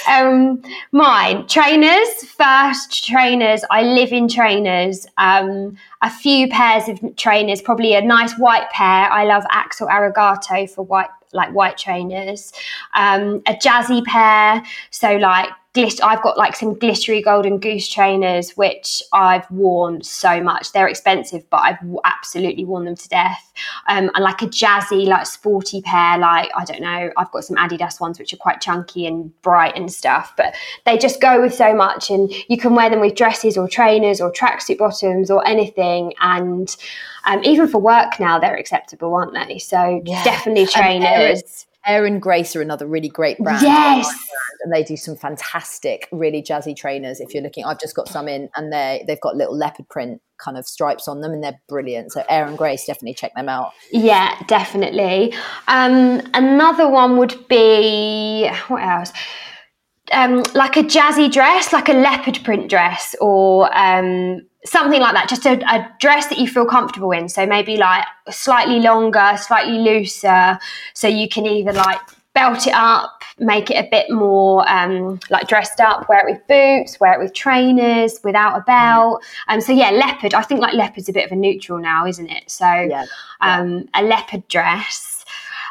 Um, 0.09 0.61
mine 0.91 1.47
trainers 1.47 2.09
first. 2.25 3.07
Trainers. 3.07 3.63
I 3.71 3.83
live 3.85 4.11
in 4.11 4.27
trainers. 4.27 5.07
Um, 5.17 5.77
a 6.03 6.11
few 6.11 6.49
pairs 6.49 6.89
of 6.89 7.15
trainers. 7.15 7.63
Probably 7.63 7.95
a 7.95 8.03
nice 8.03 8.37
white 8.37 8.69
pair. 8.71 9.13
I 9.13 9.27
love 9.27 9.45
Axel 9.51 9.87
Arigato 9.87 10.69
for 10.69 10.83
white 10.83 11.11
like 11.33 11.53
white 11.53 11.79
trainers. 11.79 12.53
Um, 12.95 13.43
a 13.47 13.55
jazzy 13.55 14.05
pair. 14.05 14.61
So 14.91 15.17
like 15.19 15.51
glit- 15.75 16.01
I've 16.03 16.23
got 16.23 16.39
like 16.39 16.57
some 16.57 16.79
glittery 16.79 17.21
golden 17.21 17.59
goose 17.59 17.89
trainers, 17.89 18.53
which 18.53 19.03
I've 19.13 19.49
worn 19.51 20.03
so 20.03 20.41
much. 20.41 20.73
They're 20.73 20.89
expensive, 20.89 21.49
but 21.51 21.59
I've 21.59 21.79
absolutely 22.05 22.65
worn 22.65 22.85
them 22.85 22.97
to 22.97 23.09
death. 23.09 23.53
Um, 23.89 24.11
and 24.15 24.25
like 24.25 24.41
a 24.43 24.47
jazzy, 24.47 25.07
like 25.07 25.27
sporty 25.27 25.83
pair, 25.83 26.19
like 26.19 26.51
I 26.57 26.65
don't 26.65 26.81
know, 26.81 27.11
I've 27.17 27.31
got 27.33 27.45
some 27.45 27.57
Adidas 27.57 28.01
ones 28.01 28.19
which 28.19 28.33
are 28.33 28.39
quite 28.39 28.61
chunky 28.61 29.07
and 29.07 29.31
bright 29.43 29.77
and 29.77 29.93
stuff, 29.93 30.33
but 30.37 30.55
they 30.87 30.97
just 30.97 31.21
go 31.21 31.41
with 31.41 31.55
so 31.55 31.75
much. 31.75 32.11
And 32.11 32.33
you 32.49 32.57
can 32.57 32.75
wear 32.75 32.89
them 32.89 33.01
with 33.01 33.15
dresses 33.17 33.57
or 33.57 33.69
trainers 33.69 34.21
or 34.21 34.33
tracksuit 34.33 34.79
bottoms 34.79 35.31
or 35.31 35.47
anything. 35.47 36.15
And 36.21 36.75
um, 37.27 37.43
even 37.45 37.69
for 37.69 37.79
work 37.79 38.21
now, 38.21 38.39
they're 38.39 38.57
acceptable, 38.57 39.15
aren't 39.15 39.35
they? 39.35 39.59
So 39.59 40.03
Yeah. 40.05 40.23
definitely 40.25 40.67
And, 40.75 41.65
trainers. 41.85 42.11
Air 42.13 42.19
& 42.19 42.21
Grace 42.21 42.57
are 42.57 42.63
another 42.63 42.87
really 42.87 43.09
great 43.09 43.39
brand. 43.39 43.63
Yes. 43.63 44.09
And 44.63 44.73
they 44.73 44.83
do 44.83 44.97
some 44.97 45.15
fantastic, 45.15 46.09
really 46.11 46.43
jazzy 46.43 46.75
trainers. 46.75 47.21
If 47.21 47.35
you're 47.35 47.43
looking, 47.43 47.65
I've 47.65 47.81
just 47.81 47.95
got 47.95 48.09
some 48.09 48.29
in, 48.29 48.49
and 48.57 48.73
they 48.73 49.05
they've 49.07 49.21
got 49.21 49.37
little 49.37 49.55
leopard 49.55 49.89
print 49.91 50.23
kind 50.39 50.57
of 50.57 50.67
stripes 50.67 51.07
on 51.07 51.21
them, 51.21 51.33
and 51.33 51.45
they're 51.45 51.61
brilliant. 51.69 52.13
So 52.13 52.25
Air 52.31 52.51
& 52.55 52.57
Grace, 52.57 52.87
definitely 52.87 53.15
check 53.15 53.35
them 53.35 53.51
out. 53.51 53.73
Yeah, 53.93 54.35
definitely. 54.47 55.35
Um, 55.69 56.23
another 56.33 56.89
one 56.89 57.19
would 57.19 57.47
be 57.49 58.49
what 58.69 58.83
else? 58.83 59.13
Um, 60.13 60.43
like 60.55 60.77
a 60.77 60.83
jazzy 60.83 61.33
dress, 61.33 61.73
like 61.73 61.89
a 61.89 61.95
leopard 61.95 62.39
print 62.45 62.69
dress, 62.69 63.15
or 63.21 63.75
um, 63.77 64.43
something 64.67 65.01
like 65.01 65.15
that. 65.15 65.29
Just 65.29 65.47
a, 65.47 65.59
a, 65.73 65.91
dress 65.99 66.27
that 66.27 66.39
you 66.39 66.47
feel 66.47 66.67
comfortable 66.67 67.11
in. 67.13 67.29
So 67.29 67.47
maybe 67.47 67.77
like 67.77 68.05
slightly 68.31 68.81
longer, 68.81 69.33
slightly 69.39 69.79
looser, 69.79 70.59
so 70.93 71.09
you 71.09 71.29
can 71.29 71.47
either 71.47 71.73
like 71.73 72.01
belt 72.35 72.67
it 72.67 72.75
up, 72.75 73.23
make 73.39 73.71
it 73.71 73.77
a 73.77 73.89
bit 73.91 74.11
more 74.11 74.69
um, 74.69 75.21
like 75.31 75.47
dressed 75.49 75.81
up, 75.81 76.09
wear 76.09 76.27
it 76.27 76.33
with 76.33 76.47
boots, 76.49 76.99
wear 77.01 77.15
it 77.15 77.23
with 77.23 77.33
trainers, 77.33 78.19
without 78.25 78.59
a 78.59 78.61
belt. 78.63 79.25
Um, 79.49 79.61
so 79.61 79.73
yeah, 79.73 79.91
leopard. 79.91 80.35
I 80.35 80.43
think 80.43 80.61
like 80.61 80.75
leopard's 80.75 81.09
a 81.09 81.13
bit 81.13 81.25
of 81.25 81.33
a 81.33 81.37
neutral 81.37 81.79
now, 81.79 82.07
isn't 82.07 82.29
it? 82.29 82.51
So 82.51 82.67
yeah, 82.67 83.07
um, 83.41 83.89
a 83.95 84.03
leopard 84.03 84.47
dress. 84.49 85.25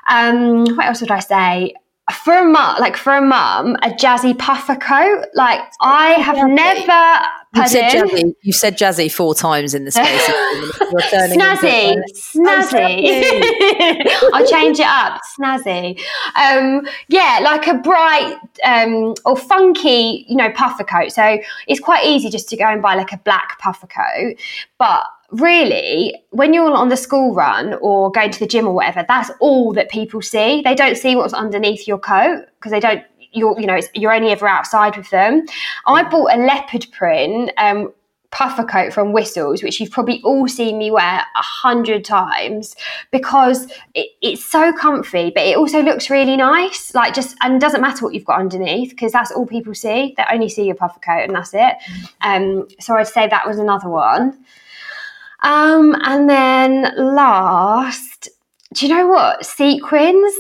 Um, 0.10 0.66
what 0.76 0.86
else 0.86 1.02
would 1.02 1.12
I 1.12 1.20
say? 1.20 1.74
For 2.12 2.34
a 2.38 2.44
mum, 2.44 2.76
like 2.80 2.98
for 2.98 3.16
a 3.16 3.22
mum, 3.22 3.78
a 3.82 3.90
jazzy 3.90 4.38
puffer 4.38 4.76
coat. 4.76 5.26
Like 5.34 5.62
I 5.80 6.12
have 6.14 6.36
jazzy. 6.36 6.56
never. 6.56 7.28
You 7.56 7.68
said 7.68 7.92
jazzy. 7.92 8.36
You 8.42 8.52
said 8.52 8.78
jazzy 8.78 9.12
four 9.12 9.34
times 9.34 9.74
in 9.74 9.86
the 9.86 9.92
space. 9.92 10.28
snazzy, 11.32 12.04
snazzy. 12.14 14.08
I'll 14.34 14.48
change 14.48 14.80
it 14.80 14.86
up. 14.86 15.22
Snazzy. 15.40 15.98
Um, 16.36 16.86
yeah, 17.08 17.40
like 17.42 17.68
a 17.68 17.76
bright 17.76 18.36
um, 18.66 19.14
or 19.26 19.38
funky, 19.38 20.26
you 20.28 20.36
know, 20.36 20.52
puffer 20.52 20.84
coat. 20.84 21.14
So 21.14 21.40
it's 21.68 21.80
quite 21.80 22.06
easy 22.06 22.30
just 22.30 22.50
to 22.50 22.58
go 22.58 22.66
and 22.66 22.82
buy 22.82 22.96
like 22.96 23.14
a 23.14 23.18
black 23.18 23.60
puffer 23.60 23.88
coat, 23.88 24.36
but 24.78 25.06
really, 25.34 26.16
when 26.30 26.54
you're 26.54 26.72
on 26.72 26.90
the 26.90 26.98
school 26.98 27.34
run 27.34 27.74
or 27.82 28.12
going 28.12 28.32
to 28.32 28.40
the 28.40 28.48
gym 28.48 28.68
or 28.68 28.74
whatever, 28.74 29.04
that's 29.08 29.32
all 29.40 29.74
that 29.74 29.90
people 29.90 30.22
see. 30.22 30.62
They 30.62 30.76
don't 30.76 30.96
see 30.96 31.16
what's 31.16 31.34
underneath 31.34 31.88
your 31.88 32.00
coat 32.00 32.46
because 32.56 32.72
they 32.72 32.80
don't. 32.80 33.04
You're, 33.36 33.60
you 33.60 33.66
know, 33.66 33.80
you're 33.96 34.14
only 34.14 34.32
ever 34.32 34.48
outside 34.48 34.96
with 34.96 35.10
them. 35.10 35.48
I 35.88 36.04
bought 36.04 36.32
a 36.32 36.38
leopard 36.38 36.86
print 36.92 37.50
um, 37.58 37.92
puffer 38.30 38.64
coat 38.64 38.94
from 38.94 39.12
Whistles, 39.12 39.64
which 39.64 39.80
you've 39.80 39.90
probably 39.90 40.22
all 40.24 40.48
seen 40.48 40.78
me 40.78 40.92
wear 40.92 41.22
a 41.22 41.42
hundred 41.42 42.06
times 42.06 42.76
because 43.12 43.72
it, 43.96 44.10
it's 44.22 44.46
so 44.46 44.72
comfy, 44.72 45.32
but 45.34 45.44
it 45.44 45.58
also 45.58 45.82
looks 45.82 46.12
really 46.12 46.36
nice. 46.38 46.94
Like 46.94 47.16
just 47.16 47.36
and 47.42 47.60
doesn't 47.60 47.82
matter 47.82 48.06
what 48.06 48.14
you've 48.14 48.26
got 48.26 48.40
underneath 48.40 48.92
because 48.92 49.12
that's 49.12 49.32
all 49.32 49.48
people 49.48 49.74
see. 49.74 50.14
They 50.16 50.26
only 50.32 50.50
see 50.50 50.66
your 50.66 50.76
puffer 50.76 51.00
coat 51.00 51.24
and 51.24 51.34
that's 51.34 51.56
it. 51.56 51.76
Um, 52.22 52.68
so 52.80 52.96
I'd 52.96 53.08
say 53.08 53.28
that 53.28 53.48
was 53.48 53.58
another 53.58 53.90
one. 53.90 54.46
Um, 55.44 55.96
and 56.04 56.30
then 56.30 56.94
last, 56.98 58.30
do 58.74 58.88
you 58.88 58.96
know 58.96 59.08
what? 59.08 59.46
Sequins. 59.46 60.34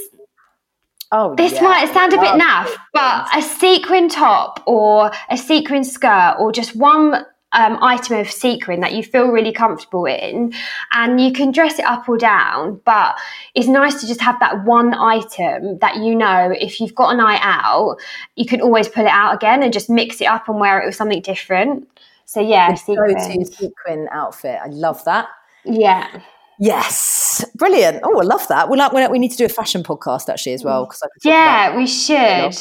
Oh, 1.11 1.35
this 1.35 1.53
yeah. 1.53 1.61
might 1.61 1.93
sound 1.93 2.13
a 2.13 2.17
bit 2.17 2.41
naff, 2.41 2.71
but 2.91 3.27
a 3.35 3.41
sequin 3.41 4.09
top 4.09 4.63
or 4.65 5.11
a 5.29 5.37
sequin 5.37 5.83
skirt 5.83 6.37
or 6.39 6.51
just 6.51 6.75
one 6.75 7.23
um, 7.53 7.77
item 7.83 8.17
of 8.17 8.31
sequin 8.31 8.79
that 8.79 8.93
you 8.93 9.03
feel 9.03 9.27
really 9.27 9.51
comfortable 9.51 10.05
in, 10.05 10.53
and 10.91 11.21
you 11.21 11.31
can 11.31 11.51
dress 11.51 11.77
it 11.77 11.85
up 11.85 12.09
or 12.09 12.17
down. 12.17 12.81
But 12.83 13.15
it's 13.53 13.67
nice 13.67 14.01
to 14.01 14.07
just 14.07 14.21
have 14.21 14.39
that 14.39 14.65
one 14.65 14.95
item 14.95 15.77
that 15.79 15.97
you 15.97 16.15
know 16.15 16.51
if 16.59 16.81
you've 16.81 16.95
got 16.95 17.13
a 17.13 17.17
night 17.17 17.41
out, 17.43 17.97
you 18.35 18.45
can 18.45 18.59
always 18.59 18.87
pull 18.87 19.05
it 19.05 19.11
out 19.11 19.35
again 19.35 19.61
and 19.61 19.71
just 19.71 19.89
mix 19.89 20.19
it 20.19 20.25
up 20.25 20.49
and 20.49 20.59
wear 20.59 20.79
it 20.79 20.85
with 20.87 20.95
something 20.95 21.21
different. 21.21 21.87
So 22.25 22.39
yeah, 22.39 22.73
sequin. 22.75 23.13
go-to 23.13 23.45
sequin 23.45 24.07
outfit. 24.11 24.59
I 24.63 24.67
love 24.67 25.03
that. 25.05 25.27
Yeah. 25.65 26.21
Yes, 26.59 27.43
brilliant. 27.55 28.01
Oh, 28.03 28.19
I 28.19 28.23
love 28.23 28.47
that. 28.47 28.69
We 28.69 28.77
we 29.07 29.19
need 29.19 29.31
to 29.31 29.37
do 29.37 29.45
a 29.45 29.49
fashion 29.49 29.83
podcast 29.83 30.29
actually 30.29 30.53
as 30.53 30.63
well 30.63 30.85
because 30.85 31.01
yeah, 31.23 31.75
we 31.75 31.87
should. 31.87 32.55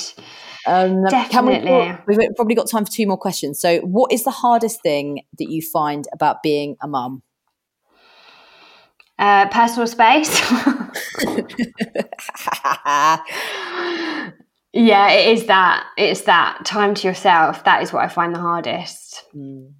Um, 0.66 1.04
Definitely. 1.04 1.98
We, 2.06 2.16
we've 2.16 2.34
probably 2.36 2.54
got 2.54 2.70
time 2.70 2.84
for 2.84 2.92
two 2.92 3.06
more 3.06 3.16
questions. 3.16 3.60
So, 3.60 3.80
what 3.80 4.12
is 4.12 4.24
the 4.24 4.30
hardest 4.30 4.80
thing 4.82 5.22
that 5.38 5.50
you 5.50 5.60
find 5.60 6.06
about 6.12 6.42
being 6.42 6.76
a 6.80 6.88
mum? 6.88 7.22
Uh, 9.18 9.48
personal 9.48 9.86
space. 9.86 10.40
Yeah, 14.72 15.10
it 15.10 15.36
is 15.36 15.46
that. 15.46 15.86
It's 15.96 16.22
that 16.22 16.64
time 16.64 16.94
to 16.94 17.06
yourself. 17.06 17.64
That 17.64 17.82
is 17.82 17.92
what 17.92 18.04
I 18.04 18.08
find 18.08 18.34
the 18.34 18.40
hardest. 18.40 19.24
Mm. 19.34 19.72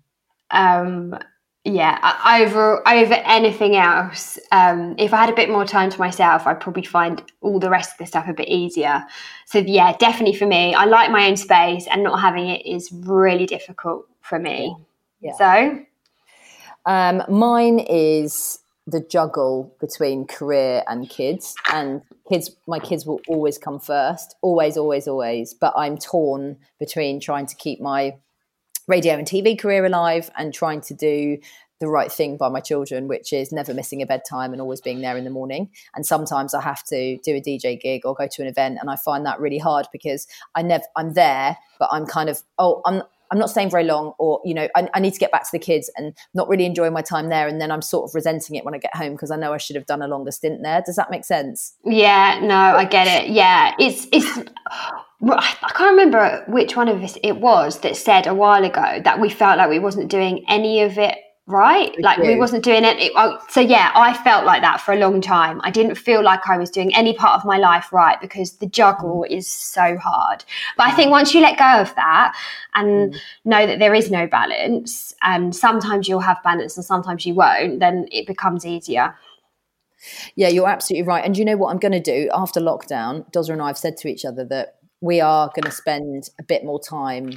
Um, 0.51 1.19
yeah, 1.65 2.41
over 2.43 2.87
over 2.87 3.15
anything 3.15 3.77
else. 3.77 4.39
Um, 4.51 4.97
if 4.99 5.15
I 5.15 5.19
had 5.19 5.31
a 5.31 5.35
bit 5.35 5.49
more 5.49 5.65
time 5.65 5.91
to 5.91 5.99
myself, 5.99 6.47
I'd 6.47 6.61
probably 6.61 6.83
find 6.83 7.23
all 7.41 7.61
the 7.61 7.71
rest 7.71 7.93
of 7.93 7.99
the 7.99 8.07
stuff 8.07 8.27
a 8.29 8.35
bit 8.35 8.49
easier. 8.49 9.05
So 9.47 9.59
yeah, 9.59 9.97
definitely 9.97 10.35
for 10.35 10.47
me, 10.47 10.75
I 10.75 10.85
like 10.85 11.11
my 11.11 11.29
own 11.29 11.37
space, 11.37 11.87
and 11.91 12.03
not 12.03 12.21
having 12.21 12.49
it 12.49 12.67
is 12.67 12.91
really 12.93 13.47
difficult 13.47 14.07
for 14.21 14.41
me. 14.41 14.77
Yeah. 15.21 15.33
So, 15.39 15.85
um, 16.85 17.23
mine 17.29 17.79
is 17.79 18.59
the 18.87 19.01
juggle 19.01 19.77
between 19.81 20.27
career 20.27 20.83
and 20.89 21.09
kids 21.09 21.55
and 21.73 22.03
kids 22.29 22.51
my 22.67 22.79
kids 22.79 23.07
will 23.07 23.21
always 23.29 23.57
come 23.57 23.79
first 23.79 24.35
always 24.43 24.77
always 24.77 25.07
always 25.07 25.55
but 25.55 25.73
i'm 25.77 25.97
torn 25.97 26.57
between 26.81 27.21
trying 27.21 27.47
to 27.47 27.55
keep 27.55 27.81
my 27.81 28.17
radio 28.89 29.15
and 29.15 29.27
tv 29.27 29.57
career 29.59 29.85
alive 29.85 30.31
and 30.37 30.53
trying 30.53 30.81
to 30.81 30.95
do 30.95 31.39
the 31.83 31.89
right 31.89 32.13
thing 32.13 32.37
by 32.37 32.49
my 32.49 32.61
children 32.61 33.09
which 33.09 33.33
is 33.33 33.51
never 33.51 33.75
missing 33.75 34.03
a 34.03 34.07
bedtime 34.07 34.53
and 34.53 34.63
always 34.63 34.81
being 34.81 35.01
there 35.01 35.17
in 35.17 35.25
the 35.25 35.31
morning. 35.31 35.69
And 35.97 36.07
sometimes 36.07 36.55
i 36.55 36.61
have 36.61 36.85
to 36.85 37.19
do 37.19 37.35
a 37.35 37.41
dj 37.41 37.81
gig 37.81 38.07
or 38.07 38.15
go 38.15 38.29
to 38.31 38.43
an 38.43 38.47
event 38.47 38.79
and 38.81 38.89
i 38.89 38.95
find 38.95 39.27
that 39.27 39.41
really 39.41 39.59
hard 39.59 39.89
because 39.93 40.29
i 40.55 40.63
never 40.63 40.85
i'm 40.95 41.15
there 41.15 41.57
but 41.81 41.89
i'm 41.91 42.07
kind 42.07 42.29
of 42.31 42.41
oh 42.57 42.83
i'm 42.87 43.03
I'm 43.33 43.39
not 43.39 43.49
staying 43.49 43.71
very 43.71 43.85
long, 43.85 44.13
or 44.19 44.41
you 44.45 44.53
know, 44.53 44.69
I, 44.77 44.89
I, 44.93 45.01
need 45.01 45.15
to 45.15 45.19
get 45.19 45.33
back 45.33 45.45
to 45.45 45.49
the 45.53 45.59
kids 45.59 45.91
and 45.97 46.15
not 46.35 46.49
really 46.49 46.67
enjoying 46.67 46.93
my 46.93 47.01
time 47.01 47.31
there, 47.31 47.49
and 47.49 47.61
then 47.61 47.71
I'm 47.71 47.81
sort 47.81 48.09
of 48.09 48.15
resenting 48.15 48.57
it 48.57 48.65
when 48.65 48.75
I 48.75 48.79
get 48.79 48.95
home 48.95 49.13
because 49.13 49.31
I 49.31 49.37
know 49.37 49.55
I 49.55 49.57
should 49.57 49.75
have 49.75 49.87
done 49.87 50.03
a 50.03 50.07
longer 50.07 50.31
stint 50.31 50.61
there. 50.63 50.83
Does 50.85 50.97
that 50.97 51.11
make 51.11 51.25
sense? 51.25 51.75
Yeah, 51.85 52.41
no, 52.43 52.55
I 52.55 52.85
get 52.85 53.07
it. 53.07 53.31
Yeah, 53.31 53.75
it's 53.79 54.07
it's. 54.13 54.39
I 55.25 55.73
can't 55.75 55.93
remember 55.93 56.45
which 56.49 56.77
one 56.77 56.89
of 56.89 57.03
us 57.03 57.17
it 57.23 57.39
was 57.39 57.81
that 57.81 57.97
said 57.97 58.27
a 58.27 58.35
while 58.35 58.65
ago 58.65 59.01
that 59.03 59.19
we 59.19 59.31
felt 59.31 59.57
like 59.57 59.71
we 59.71 59.79
wasn't 59.79 60.11
doing 60.11 60.45
any 60.49 60.83
of 60.83 60.99
it 60.99 61.17
right? 61.47 61.93
Like 62.01 62.19
we 62.19 62.37
wasn't 62.37 62.63
doing 62.63 62.85
it, 62.85 62.97
it, 63.01 63.41
so 63.51 63.61
yeah 63.61 63.91
i 63.97 64.15
felt 64.15 64.45
like 64.45 64.63
that 64.63 64.81
for 64.81 64.93
a 64.93 64.97
long 64.97 65.21
time. 65.21 65.61
I 65.65 65.71
didn't 65.71 65.97
feel 65.97 66.23
like 66.23 66.49
i 66.49 66.57
was 66.57 66.71
doing 66.71 66.95
any 66.95 67.15
part 67.15 67.39
of 67.39 67.45
my 67.45 67.59
life 67.59 67.93
right 67.93 68.21
because 68.21 68.59
the 68.59 68.67
juggle 68.67 69.25
mm. 69.29 69.37
is 69.37 69.49
so 69.49 69.97
hard. 69.97 70.45
But 70.77 70.87
i 70.87 70.93
think 70.93 71.09
mm. 71.09 71.13
once 71.13 71.35
you 71.35 71.41
let 71.41 71.59
go 71.59 71.81
of 71.81 71.95
that 71.97 72.37
and 72.75 73.13
mm. 73.13 73.21
know 73.45 73.67
that 73.67 73.81
there 73.81 73.95
is 73.95 74.11
no 74.11 74.27
balance 74.27 75.15
and 75.23 75.55
sometimes 75.55 76.09
you'll 76.09 76.21
have 76.21 76.43
balance 76.45 76.77
and 76.77 76.87
sometimes 76.87 77.27
you 77.27 77.35
won't 77.35 77.81
then 77.81 78.07
it 78.13 78.27
becomes 78.27 78.65
easier. 78.65 79.17
Yeah 80.37 80.49
you're 80.49 80.69
absolutely 80.69 81.07
right. 81.07 81.25
And 81.25 81.37
you 81.37 81.45
know 81.45 81.57
what 81.57 81.71
i'm 81.71 81.79
going 81.79 81.93
to 81.93 82.01
do? 82.01 82.31
After 82.33 82.61
lockdown 82.61 83.31
Dozer 83.33 83.53
and 83.53 83.63
i 83.63 83.67
have 83.67 83.79
said 83.79 83.97
to 83.99 84.09
each 84.09 84.25
other 84.25 84.45
that 84.45 84.77
we 85.01 85.21
are 85.21 85.49
going 85.57 85.65
to 85.65 85.73
spend 85.73 86.31
a 86.39 86.45
bit 86.45 86.65
more 86.65 86.81
time 86.81 87.33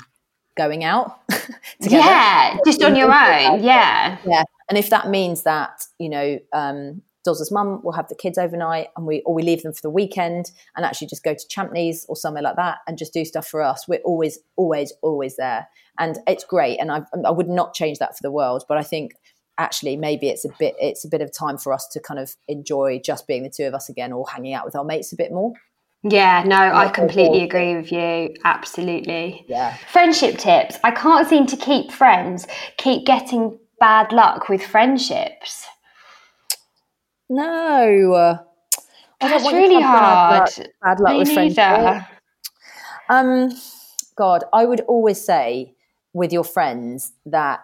going 0.56 0.84
out 0.84 1.20
together. 1.82 2.06
Yeah, 2.06 2.58
just 2.66 2.84
on 2.84 2.96
your 2.96 3.08
own. 3.08 3.64
Yeah. 3.64 4.18
Yeah. 4.26 4.44
And 4.70 4.78
if 4.78 4.90
that 4.90 5.10
means 5.10 5.44
that, 5.44 5.86
you 6.00 6.10
know, 6.10 6.40
um, 6.54 7.02
Doz's 7.24 7.52
mum 7.52 7.82
will 7.84 7.92
have 7.94 8.08
the 8.08 8.16
kids 8.16 8.38
overnight 8.38 8.88
and 8.96 9.06
we 9.06 9.22
or 9.24 9.34
we 9.34 9.42
leave 9.42 9.64
them 9.64 9.74
for 9.74 9.82
the 9.82 9.90
weekend 9.90 10.52
and 10.76 10.86
actually 10.86 11.08
just 11.08 11.24
go 11.24 11.34
to 11.34 11.48
Champneys 11.48 12.06
or 12.08 12.16
somewhere 12.16 12.44
like 12.44 12.56
that 12.56 12.78
and 12.88 12.98
just 12.98 13.14
do 13.14 13.26
stuff 13.26 13.48
for 13.48 13.62
us. 13.62 13.88
We're 13.88 14.00
always, 14.00 14.40
always, 14.56 14.94
always 15.02 15.36
there. 15.36 15.68
And 15.98 16.20
it's 16.28 16.44
great. 16.44 16.80
And 16.80 16.92
I, 16.92 17.02
I 17.26 17.32
would 17.32 17.50
not 17.50 17.74
change 17.74 18.00
that 18.00 18.16
for 18.16 18.22
the 18.22 18.32
world. 18.32 18.64
But 18.68 18.78
I 18.78 18.84
think 18.84 19.14
actually 19.58 19.96
maybe 19.98 20.30
it's 20.30 20.46
a 20.46 20.50
bit 20.60 20.76
it's 20.80 21.06
a 21.06 21.08
bit 21.08 21.22
of 21.22 21.32
time 21.32 21.58
for 21.58 21.74
us 21.74 21.88
to 21.88 22.00
kind 22.00 22.20
of 22.20 22.36
enjoy 22.48 23.00
just 23.04 23.26
being 23.28 23.44
the 23.44 23.50
two 23.50 23.64
of 23.64 23.74
us 23.74 23.90
again 23.90 24.12
or 24.12 24.26
hanging 24.28 24.54
out 24.54 24.66
with 24.66 24.76
our 24.76 24.84
mates 24.84 25.12
a 25.14 25.16
bit 25.16 25.32
more. 25.32 25.54
Yeah, 26.08 26.44
no, 26.46 26.56
I 26.56 26.90
completely 26.90 27.42
agree 27.42 27.76
with 27.76 27.92
you. 27.92 28.36
Absolutely. 28.44 29.44
Yeah. 29.48 29.76
Friendship 29.92 30.38
tips. 30.38 30.78
I 30.84 30.92
can't 30.92 31.28
seem 31.28 31.48
to 31.48 31.58
keep 31.58 31.92
friends. 31.92 32.46
Keep 32.78 33.08
getting 33.08 33.58
bad 33.80 34.12
luck 34.12 34.48
with 34.48 34.64
friendships. 34.64 35.66
No. 37.28 38.38
I 39.20 39.28
That's 39.28 39.52
really 39.52 39.82
hard. 39.82 40.46
Bad 40.46 40.58
luck, 40.60 40.68
bad 40.84 41.00
luck 41.00 41.18
with 41.18 41.34
friendships. 41.34 42.08
Um, 43.10 43.52
God, 44.16 44.44
I 44.54 44.66
would 44.66 44.82
always 44.82 45.20
say 45.20 45.74
with 46.14 46.32
your 46.32 46.44
friends 46.44 47.14
that 47.26 47.64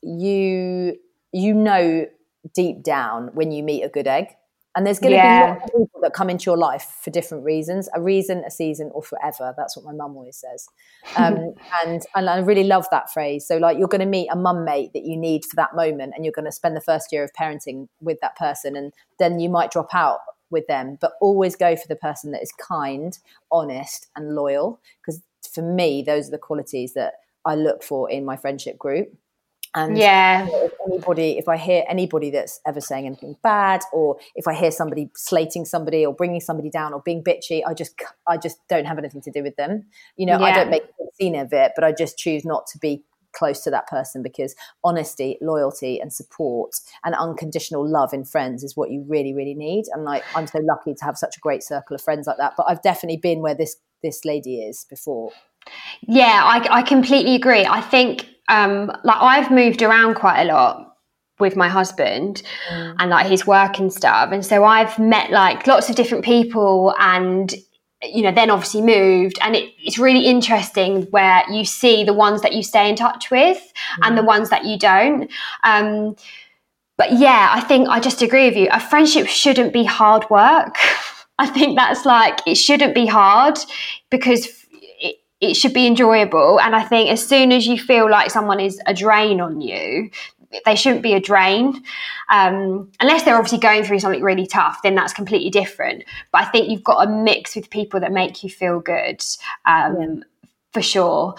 you 0.00 0.96
you 1.32 1.54
know 1.54 2.06
deep 2.54 2.84
down 2.84 3.30
when 3.34 3.50
you 3.50 3.64
meet 3.64 3.82
a 3.82 3.88
good 3.88 4.06
egg 4.06 4.28
And 4.76 4.86
there's 4.86 4.98
going 4.98 5.12
to 5.12 5.16
Yeah. 5.16 5.36
be 5.36 5.40
lots 5.52 5.64
of 5.64 5.80
people 5.80 6.00
that 6.02 6.12
come 6.14 6.28
into 6.28 6.44
your 6.46 6.56
life 6.56 6.98
for 7.00 7.10
different 7.10 7.44
reasons 7.44 7.88
a 7.94 8.00
reason, 8.00 8.42
a 8.44 8.50
season, 8.50 8.90
or 8.92 9.02
forever. 9.02 9.54
That's 9.56 9.76
what 9.76 9.84
my 9.84 9.92
mum 9.92 10.16
always 10.16 10.36
says. 10.36 10.68
Um, 11.16 11.54
and, 11.84 12.02
and 12.16 12.28
I 12.28 12.38
really 12.38 12.64
love 12.64 12.86
that 12.90 13.12
phrase. 13.12 13.46
So, 13.46 13.58
like, 13.58 13.78
you're 13.78 13.86
going 13.86 14.00
to 14.00 14.06
meet 14.06 14.28
a 14.32 14.36
mum 14.36 14.64
mate 14.64 14.92
that 14.94 15.04
you 15.04 15.16
need 15.16 15.44
for 15.44 15.54
that 15.56 15.76
moment, 15.76 16.12
and 16.16 16.24
you're 16.24 16.32
going 16.32 16.44
to 16.44 16.50
spend 16.52 16.74
the 16.76 16.80
first 16.80 17.12
year 17.12 17.22
of 17.22 17.32
parenting 17.38 17.88
with 18.00 18.18
that 18.20 18.36
person. 18.36 18.74
And 18.74 18.92
then 19.20 19.38
you 19.38 19.48
might 19.48 19.70
drop 19.70 19.94
out 19.94 20.18
with 20.50 20.66
them, 20.66 20.98
but 21.00 21.12
always 21.20 21.54
go 21.54 21.76
for 21.76 21.86
the 21.86 21.94
person 21.94 22.32
that 22.32 22.42
is 22.42 22.52
kind, 22.52 23.16
honest, 23.52 24.08
and 24.16 24.34
loyal. 24.34 24.80
Because 25.00 25.20
for 25.52 25.62
me, 25.62 26.02
those 26.02 26.28
are 26.28 26.32
the 26.32 26.38
qualities 26.38 26.94
that 26.94 27.14
I 27.44 27.54
look 27.54 27.82
for 27.84 28.10
in 28.10 28.24
my 28.24 28.36
friendship 28.36 28.76
group. 28.78 29.14
And 29.74 29.98
Yeah. 29.98 30.46
if 30.46 30.72
anybody, 30.86 31.38
if 31.38 31.48
I 31.48 31.56
hear 31.56 31.84
anybody 31.88 32.30
that's 32.30 32.60
ever 32.66 32.80
saying 32.80 33.06
anything 33.06 33.36
bad, 33.42 33.82
or 33.92 34.16
if 34.34 34.46
I 34.46 34.54
hear 34.54 34.70
somebody 34.70 35.10
slating 35.16 35.64
somebody 35.64 36.06
or 36.06 36.14
bringing 36.14 36.40
somebody 36.40 36.70
down 36.70 36.92
or 36.94 37.00
being 37.02 37.24
bitchy, 37.24 37.62
I 37.66 37.74
just, 37.74 37.94
I 38.26 38.36
just 38.36 38.58
don't 38.68 38.84
have 38.84 38.98
anything 38.98 39.20
to 39.22 39.30
do 39.30 39.42
with 39.42 39.56
them. 39.56 39.86
You 40.16 40.26
know, 40.26 40.38
I 40.38 40.52
don't 40.52 40.70
make 40.70 40.82
a 40.84 41.04
scene 41.14 41.34
of 41.36 41.52
it, 41.52 41.72
but 41.74 41.84
I 41.84 41.92
just 41.92 42.16
choose 42.16 42.44
not 42.44 42.66
to 42.68 42.78
be 42.78 43.02
close 43.32 43.62
to 43.64 43.70
that 43.70 43.88
person 43.88 44.22
because 44.22 44.54
honesty, 44.84 45.36
loyalty, 45.40 46.00
and 46.00 46.12
support 46.12 46.70
and 47.04 47.14
unconditional 47.16 47.84
love 47.86 48.12
in 48.12 48.24
friends 48.24 48.62
is 48.62 48.76
what 48.76 48.90
you 48.90 49.04
really, 49.08 49.34
really 49.34 49.54
need. 49.54 49.86
And 49.92 50.04
like, 50.04 50.22
I'm 50.36 50.46
so 50.46 50.60
lucky 50.60 50.94
to 50.94 51.04
have 51.04 51.18
such 51.18 51.36
a 51.36 51.40
great 51.40 51.64
circle 51.64 51.96
of 51.96 52.00
friends 52.00 52.28
like 52.28 52.36
that. 52.38 52.54
But 52.56 52.66
I've 52.68 52.82
definitely 52.82 53.16
been 53.18 53.40
where 53.40 53.54
this 53.54 53.76
this 54.04 54.24
lady 54.24 54.62
is 54.62 54.86
before. 54.88 55.32
Yeah, 56.06 56.40
I, 56.44 56.78
I 56.78 56.82
completely 56.82 57.34
agree. 57.34 57.64
I 57.64 57.80
think 57.80 58.28
um, 58.48 58.86
like 59.04 59.16
I've 59.20 59.50
moved 59.50 59.82
around 59.82 60.14
quite 60.14 60.42
a 60.42 60.44
lot 60.44 60.96
with 61.40 61.56
my 61.56 61.68
husband 61.68 62.42
and 62.70 63.10
like 63.10 63.26
his 63.26 63.46
work 63.46 63.78
and 63.78 63.92
stuff, 63.92 64.30
and 64.32 64.44
so 64.44 64.64
I've 64.64 64.98
met 64.98 65.30
like 65.30 65.66
lots 65.66 65.88
of 65.88 65.96
different 65.96 66.24
people 66.24 66.94
and 66.98 67.54
you 68.02 68.22
know 68.22 68.32
then 68.32 68.50
obviously 68.50 68.82
moved. 68.82 69.38
And 69.40 69.56
it, 69.56 69.72
it's 69.78 69.98
really 69.98 70.26
interesting 70.26 71.02
where 71.04 71.42
you 71.50 71.64
see 71.64 72.04
the 72.04 72.12
ones 72.12 72.42
that 72.42 72.52
you 72.52 72.62
stay 72.62 72.88
in 72.88 72.96
touch 72.96 73.30
with 73.30 73.72
and 74.02 74.16
the 74.16 74.22
ones 74.22 74.50
that 74.50 74.64
you 74.64 74.78
don't. 74.78 75.30
Um, 75.62 76.16
but 76.96 77.10
yeah 77.18 77.50
i 77.52 77.60
think 77.60 77.88
i 77.88 77.98
just 77.98 78.22
agree 78.22 78.48
with 78.48 78.56
you. 78.56 78.68
A 78.70 78.78
friendship 78.80 79.26
shouldn't 79.26 79.72
be 79.72 79.84
hard 79.84 80.28
work. 80.30 80.76
I 81.38 81.46
think 81.46 81.76
that's 81.76 82.04
like 82.06 82.38
it 82.46 82.54
shouldn't 82.54 82.94
be 82.94 83.06
hard 83.06 83.58
because 84.10 84.63
it, 85.40 85.54
should 85.54 85.74
be 85.74 85.86
enjoyable. 85.86 86.60
And 86.60 86.74
i 86.74 86.82
think 86.82 87.10
as 87.10 87.26
soon 87.26 87.52
as 87.52 87.66
you 87.66 87.78
feel 87.78 88.10
like 88.10 88.30
someone 88.30 88.60
is 88.60 88.80
a 88.86 88.94
drain 88.94 89.40
on 89.40 89.60
you 89.60 90.10
they 90.64 90.76
shouldn't 90.76 91.02
be 91.02 91.14
a 91.14 91.20
drain. 91.20 91.82
Um, 92.28 92.90
unless 93.00 93.24
they're 93.24 93.36
obviously 93.36 93.58
going 93.58 93.82
through 93.82 93.98
something 93.98 94.22
really 94.22 94.46
tough 94.46 94.80
then 94.82 94.94
that's 94.94 95.12
completely 95.12 95.50
different. 95.50 96.04
But 96.32 96.42
i 96.42 96.44
think 96.46 96.68
you've 96.68 96.84
got 96.84 97.06
a 97.06 97.10
mix 97.10 97.56
with 97.56 97.70
people 97.70 98.00
that 98.00 98.12
make 98.12 98.42
you 98.42 98.50
feel 98.50 98.80
good 98.80 99.22
um, 99.66 100.22
for 100.72 100.82
sure. 100.82 101.34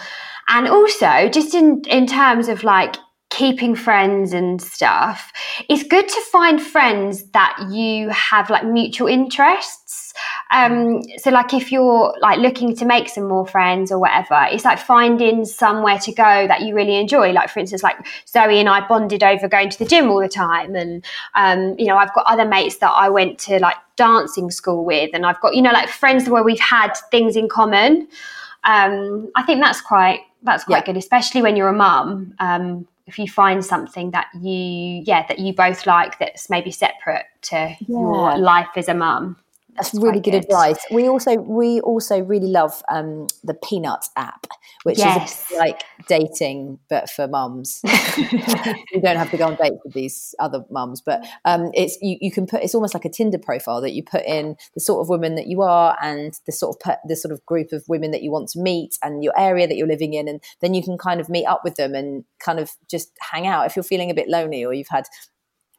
And 0.48 0.68
also 0.68 1.28
just 1.28 1.54
in 1.54 1.82
in 1.86 2.06
terms 2.06 2.48
of 2.48 2.62
like 2.62 2.96
keeping 3.28 3.74
friends 3.74 4.32
and 4.32 4.62
stuff 4.62 5.32
it's 5.68 5.82
good 5.82 6.08
to 6.08 6.20
find 6.32 6.62
friends 6.62 7.24
that 7.32 7.56
you 7.70 8.08
have 8.10 8.48
like 8.50 8.64
mutual 8.64 9.08
interests 9.08 10.14
um 10.50 11.02
so 11.18 11.30
like 11.30 11.52
if 11.52 11.72
you're 11.72 12.14
like 12.20 12.38
looking 12.38 12.74
to 12.76 12.84
make 12.84 13.08
some 13.08 13.26
more 13.26 13.46
friends 13.46 13.90
or 13.90 13.98
whatever 13.98 14.46
it's 14.50 14.64
like 14.64 14.78
finding 14.78 15.44
somewhere 15.44 15.98
to 15.98 16.12
go 16.12 16.46
that 16.46 16.62
you 16.62 16.74
really 16.74 16.96
enjoy. 16.96 17.32
Like 17.32 17.50
for 17.50 17.58
instance 17.58 17.82
like 17.82 17.96
zoe 18.28 18.58
and 18.58 18.68
i 18.68 18.86
bonded 18.86 19.22
over 19.22 19.48
going 19.48 19.70
to 19.70 19.78
the 19.78 19.84
gym 19.84 20.08
all 20.08 20.20
the 20.20 20.28
time 20.28 20.74
and 20.74 21.04
um 21.34 21.74
you 21.78 21.86
know 21.86 21.96
i've 21.96 22.14
got 22.14 22.24
other 22.26 22.44
mates 22.44 22.76
that 22.76 22.90
i 22.90 23.08
went 23.08 23.38
to 23.40 23.58
like 23.58 23.76
dancing 23.96 24.50
school 24.50 24.84
with 24.84 25.10
and 25.14 25.26
i've 25.26 25.40
got 25.40 25.54
you 25.54 25.62
know 25.62 25.72
like 25.72 25.88
friends 25.88 26.28
where 26.28 26.42
we've 26.42 26.60
had 26.60 26.92
things 27.10 27.36
in 27.36 27.48
common. 27.48 28.08
Um 28.64 29.30
i 29.34 29.42
think 29.42 29.60
that's 29.60 29.80
quite 29.80 30.20
that's 30.42 30.64
quite 30.64 30.84
good 30.84 30.96
especially 30.96 31.42
when 31.42 31.56
you're 31.56 31.68
a 31.68 31.72
mum 31.72 32.34
um 32.38 32.86
if 33.06 33.18
you 33.18 33.28
find 33.28 33.64
something 33.64 34.10
that 34.10 34.26
you 34.40 35.02
yeah 35.04 35.26
that 35.28 35.38
you 35.38 35.52
both 35.52 35.86
like 35.86 36.18
that's 36.18 36.50
maybe 36.50 36.70
separate 36.70 37.26
to 37.42 37.74
your 37.86 38.36
life 38.38 38.68
as 38.76 38.88
a 38.88 38.94
mum 38.94 39.36
That's 39.76 39.94
really 39.94 40.20
good, 40.20 40.34
advice. 40.34 40.78
We 40.90 41.08
also 41.08 41.36
we 41.36 41.80
also 41.80 42.20
really 42.20 42.48
love 42.48 42.82
um, 42.88 43.26
the 43.44 43.54
Peanuts 43.54 44.10
app, 44.16 44.46
which 44.84 44.98
Yes. 44.98 45.50
is 45.50 45.58
like 45.58 45.82
dating 46.08 46.78
but 46.88 47.10
for 47.10 47.28
mums. 47.28 47.80
you 48.16 49.00
don't 49.00 49.16
have 49.16 49.30
to 49.30 49.36
go 49.36 49.46
on 49.46 49.56
dates 49.56 49.76
with 49.84 49.94
these 49.94 50.34
other 50.38 50.64
mums, 50.70 51.00
but 51.00 51.26
um, 51.44 51.70
it's 51.74 51.98
you, 52.00 52.16
you 52.20 52.30
can 52.30 52.46
put 52.46 52.62
it's 52.62 52.74
almost 52.74 52.94
like 52.94 53.04
a 53.04 53.10
Tinder 53.10 53.38
profile 53.38 53.80
that 53.80 53.92
you 53.92 54.02
put 54.02 54.24
in 54.24 54.56
the 54.74 54.80
sort 54.80 55.00
of 55.00 55.08
women 55.08 55.34
that 55.34 55.46
you 55.46 55.62
are 55.62 55.96
and 56.00 56.38
the 56.46 56.52
sort 56.52 56.76
of 56.76 56.80
pe- 56.80 57.08
the 57.08 57.16
sort 57.16 57.32
of 57.32 57.44
group 57.46 57.72
of 57.72 57.84
women 57.88 58.10
that 58.10 58.22
you 58.22 58.30
want 58.30 58.48
to 58.50 58.60
meet 58.60 58.98
and 59.02 59.22
your 59.22 59.38
area 59.38 59.66
that 59.66 59.76
you're 59.76 59.86
living 59.86 60.14
in, 60.14 60.28
and 60.28 60.42
then 60.60 60.74
you 60.74 60.82
can 60.82 60.96
kind 60.98 61.20
of 61.20 61.28
meet 61.28 61.46
up 61.46 61.62
with 61.64 61.76
them 61.76 61.94
and 61.94 62.24
kind 62.38 62.58
of 62.58 62.70
just 62.90 63.12
hang 63.20 63.46
out 63.46 63.66
if 63.66 63.76
you're 63.76 63.82
feeling 63.82 64.10
a 64.10 64.14
bit 64.14 64.28
lonely 64.28 64.64
or 64.64 64.72
you've 64.72 64.88
had 64.88 65.06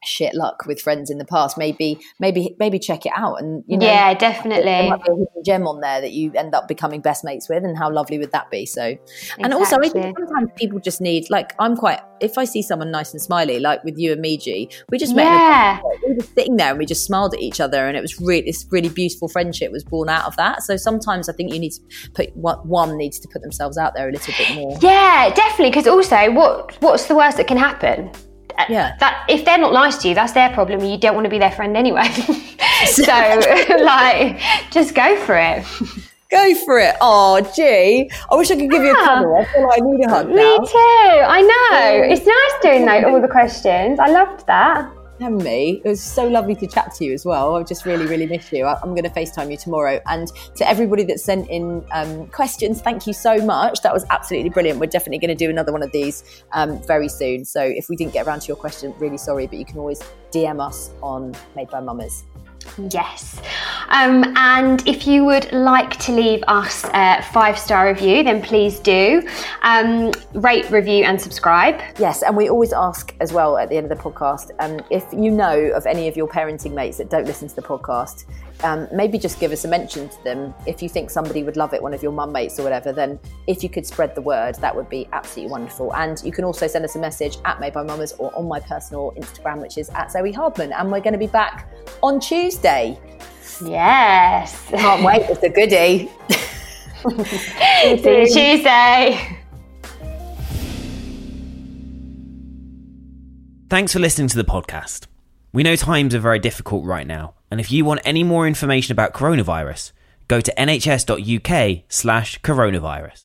shit 0.05 0.35
luck 0.35 0.65
with 0.67 0.79
friends 0.79 1.09
in 1.09 1.17
the 1.17 1.25
past 1.25 1.57
maybe 1.57 1.99
maybe 2.19 2.55
maybe 2.59 2.77
check 2.77 3.05
it 3.05 3.11
out 3.15 3.41
and 3.41 3.63
you 3.67 3.77
know 3.77 3.85
Yeah, 3.85 4.13
there 4.13 4.19
definitely. 4.19 4.89
might 4.89 5.03
be 5.03 5.11
a 5.11 5.15
hidden 5.15 5.43
gem 5.43 5.67
on 5.67 5.81
there 5.81 6.01
that 6.01 6.11
you 6.11 6.31
end 6.35 6.53
up 6.53 6.67
becoming 6.67 7.01
best 7.01 7.23
mates 7.23 7.49
with 7.49 7.63
and 7.63 7.77
how 7.77 7.91
lovely 7.91 8.17
would 8.19 8.31
that 8.31 8.49
be 8.51 8.65
so 8.65 8.95
and 9.39 9.53
also 9.53 9.77
i 9.77 9.89
think 9.89 10.15
sometimes 10.17 10.49
people 10.55 10.79
just 10.79 11.01
need 11.01 11.27
like 11.29 11.53
i'm 11.59 11.75
quite 11.75 11.99
if 12.21 12.37
i 12.37 12.45
see 12.45 12.61
someone 12.61 12.91
nice 12.91 13.11
and 13.11 13.21
smiley 13.21 13.59
like 13.59 13.83
with 13.83 13.97
you 13.97 14.11
and 14.11 14.21
me 14.21 14.37
G, 14.37 14.69
we 14.89 14.97
just 14.97 15.15
met 15.15 15.23
Yeah. 15.23 15.81
we 16.07 16.13
were 16.13 16.23
sitting 16.23 16.57
there 16.57 16.69
and 16.69 16.77
we 16.79 16.85
just 16.85 17.03
smiled 17.03 17.33
at 17.33 17.41
each 17.41 17.59
other 17.59 17.87
and 17.87 17.97
it 17.97 18.01
was 18.01 18.19
really 18.21 18.41
this 18.43 18.65
really 18.71 18.89
beautiful 18.89 19.27
friendship 19.27 19.71
was 19.71 19.83
born 19.83 20.09
out 20.09 20.25
of 20.25 20.35
that 20.37 20.61
so 20.63 20.77
sometimes 20.77 21.27
i 21.27 21.33
think 21.33 21.51
you 21.53 21.59
need 21.59 21.71
to 21.71 21.81
put 22.13 22.35
one 22.35 22.97
needs 22.97 23.19
to 23.19 23.27
put 23.33 23.41
themselves 23.41 23.77
out 23.77 23.93
there 23.95 24.07
a 24.09 24.11
little 24.11 24.33
bit 24.37 24.53
more 24.55 24.77
Yeah, 24.81 25.33
definitely. 25.33 25.71
Because 25.71 25.87
also, 25.87 26.31
what 26.31 26.79
what's 26.81 27.07
the 27.07 27.15
worst 27.15 27.37
that 27.37 27.47
can 27.47 27.57
happen? 27.57 28.11
Yeah. 28.70 28.95
That 28.99 29.26
if 29.30 29.45
they're 29.45 29.58
not 29.58 29.74
nice 29.74 29.97
to 29.99 30.10
you, 30.10 30.16
that's 30.16 30.34
their 30.34 30.49
problem. 30.51 30.80
and 30.82 30.89
You 30.91 30.97
don't 30.97 31.16
want 31.16 31.26
to 31.26 31.30
be 31.30 31.39
their 31.39 31.51
friend 31.51 31.76
anyway. 31.78 32.08
so, 32.86 33.03
like, 33.84 34.39
just 34.72 34.93
go 34.95 35.16
for 35.26 35.36
it. 35.38 35.64
go 36.30 36.55
for 36.66 36.78
it 36.78 36.93
oh 36.99 37.39
gee 37.55 38.12
i 38.30 38.36
wish 38.36 38.51
i 38.51 38.55
could 38.58 38.70
give 38.70 38.84
you 38.84 38.91
a 38.91 38.97
Yeah. 38.99 39.05
cuddle 39.05 39.34
i 39.38 39.45
feel 39.45 39.64
like 39.66 39.82
i 39.82 39.86
need 39.86 40.05
a 40.05 40.10
hug 40.10 40.28
Me 40.28 40.36
now 40.36 40.58
too. 40.58 41.24
I 41.38 41.41
know. 41.41 42.03
It's 42.14 42.26
nice 42.26 42.62
doing 42.62 42.86
like 42.86 43.05
all 43.05 43.22
the 43.22 43.30
questions. 43.30 43.97
I 43.97 44.08
loved 44.08 44.45
that. 44.47 44.91
And 45.20 45.43
me. 45.43 45.82
It 45.84 45.89
was 45.89 46.01
so 46.01 46.28
lovely 46.28 46.53
to 46.55 46.68
chat 46.68 46.93
to 46.95 47.05
you 47.05 47.13
as 47.13 47.26
well. 47.26 47.55
I 47.55 47.63
just 47.63 47.86
really, 47.86 48.05
really 48.05 48.28
miss 48.28 48.51
you. 48.51 48.65
I- 48.65 48.80
I'm 48.82 48.93
going 48.93 49.03
to 49.03 49.09
FaceTime 49.09 49.49
you 49.49 49.57
tomorrow. 49.57 49.99
And 50.05 50.32
to 50.55 50.70
everybody 50.70 51.03
that 51.05 51.20
sent 51.20 51.49
in 51.49 51.84
um, 51.91 52.28
questions, 52.28 52.82
thank 52.82 53.07
you 53.07 53.13
so 53.13 53.38
much. 53.43 53.82
That 53.82 53.93
was 53.93 54.05
absolutely 54.11 54.49
brilliant. 54.49 54.80
We're 54.80 54.88
definitely 54.88 55.20
going 55.20 55.36
to 55.36 55.45
do 55.45 55.49
another 55.49 55.72
one 55.72 55.82
of 55.82 55.91
these 55.91 56.43
um, 56.51 56.82
very 56.84 57.09
soon. 57.09 57.45
So 57.45 57.61
if 57.61 57.89
we 57.89 57.95
didn't 57.95 58.13
get 58.13 58.28
around 58.28 58.41
to 58.41 58.47
your 58.47 58.57
question, 58.57 58.93
really 58.99 59.18
sorry, 59.18 59.47
but 59.47 59.57
you 59.57 59.65
can 59.65 59.80
always 59.80 60.01
DM 60.32 60.65
us 60.65 60.91
on 61.01 61.34
Made 61.55 61.70
by 61.70 61.82
Mammas. 61.82 62.24
Yes. 62.89 63.41
Um, 63.89 64.34
and 64.36 64.86
if 64.88 65.07
you 65.07 65.26
would 65.26 65.51
like 65.51 65.97
to 65.99 66.11
leave 66.11 66.43
us 66.47 66.86
a 66.93 67.22
five 67.32 67.57
star 67.57 67.88
review, 67.88 68.24
then 68.24 68.41
please 68.41 68.80
do. 68.80 69.28
Um, 69.61 70.11
rate, 70.34 70.70
review, 70.70 71.03
and 71.03 71.20
subscribe. 71.20 71.82
Yes, 71.99 72.24
and 72.24 72.36
we 72.36 72.49
always 72.49 72.74
ask 72.74 73.15
as 73.20 73.34
well 73.34 73.57
at 73.57 73.70
the 73.70 73.78
end 73.78 73.91
of 73.91 73.97
the 73.97 74.03
podcast 74.03 74.51
um, 74.59 74.80
if 74.89 75.05
you 75.13 75.32
know 75.32 75.72
of 75.72 75.86
any 75.86 76.07
of 76.07 76.15
your 76.15 76.28
parenting 76.28 76.74
mates 76.74 76.97
that 76.97 77.09
don't 77.09 77.26
listen 77.26 77.47
to 77.47 77.55
the 77.55 77.61
podcast, 77.61 78.26
um, 78.64 78.88
maybe 78.91 79.18
just 79.18 79.39
give 79.39 79.51
us 79.51 79.66
a 79.66 79.68
mention 79.68 80.10
to 80.10 80.24
them. 80.24 80.53
If 80.66 80.82
you 80.82 80.89
think 80.89 81.10
somebody 81.10 81.43
would 81.43 81.58
love 81.58 81.74
it, 81.74 81.82
one 81.82 81.93
of 81.93 82.01
your 82.01 82.12
mum 82.12 82.32
mates 82.32 82.60
or 82.60 82.64
whatever, 82.64 82.91
then 82.91 83.20
if 83.47 83.64
you 83.64 83.70
could 83.70 83.86
spread 83.86 84.16
the 84.16 84.22
word, 84.22 84.55
that 84.55 84.76
would 84.76 84.89
be 84.89 85.08
absolutely 85.14 85.51
wonderful. 85.51 85.93
And 85.95 86.22
you 86.24 86.32
can 86.32 86.43
also 86.43 86.68
send 86.68 86.84
us 86.86 86.95
a 86.95 86.99
message 86.99 87.38
at 87.45 87.60
Made 87.60 87.74
by 87.74 87.84
Mammas 87.84 88.14
or 88.18 88.36
on 88.36 88.47
my 88.47 88.60
personal 88.60 89.14
Instagram, 89.18 89.62
which 89.62 89.78
is 89.78 89.89
at 89.91 90.12
Zoe 90.12 90.32
Hardman. 90.32 90.74
And 90.74 90.91
we're 90.91 91.01
going 91.01 91.14
to 91.14 91.20
be 91.20 91.28
back 91.28 91.72
on 92.01 92.20
Tuesday. 92.20 92.99
Yes. 93.64 94.70
Can't 94.70 95.03
wait, 95.03 95.22
it's 95.30 95.43
a 95.43 95.49
goodie. 95.49 96.12
See 97.10 97.89
you 97.89 98.28
Tuesday. 98.28 99.38
Thanks 103.70 103.91
for 103.91 103.99
listening 103.99 104.30
to 104.30 104.38
the 104.38 104.45
podcast. 104.45 105.08
We 105.51 105.64
know 105.64 105.76
times 105.76 106.16
are 106.16 106.20
very 106.20 106.39
difficult 106.39 106.86
right 106.86 107.05
now, 107.05 107.34
and 107.49 107.59
if 107.59 107.71
you 107.71 107.85
want 107.85 108.01
any 108.03 108.23
more 108.23 108.47
information 108.47 108.91
about 108.91 109.13
coronavirus, 109.13 109.91
go 110.27 110.41
to 110.41 110.53
nhs.uk 110.55 111.83
slash 111.89 112.39
coronavirus. 112.41 113.23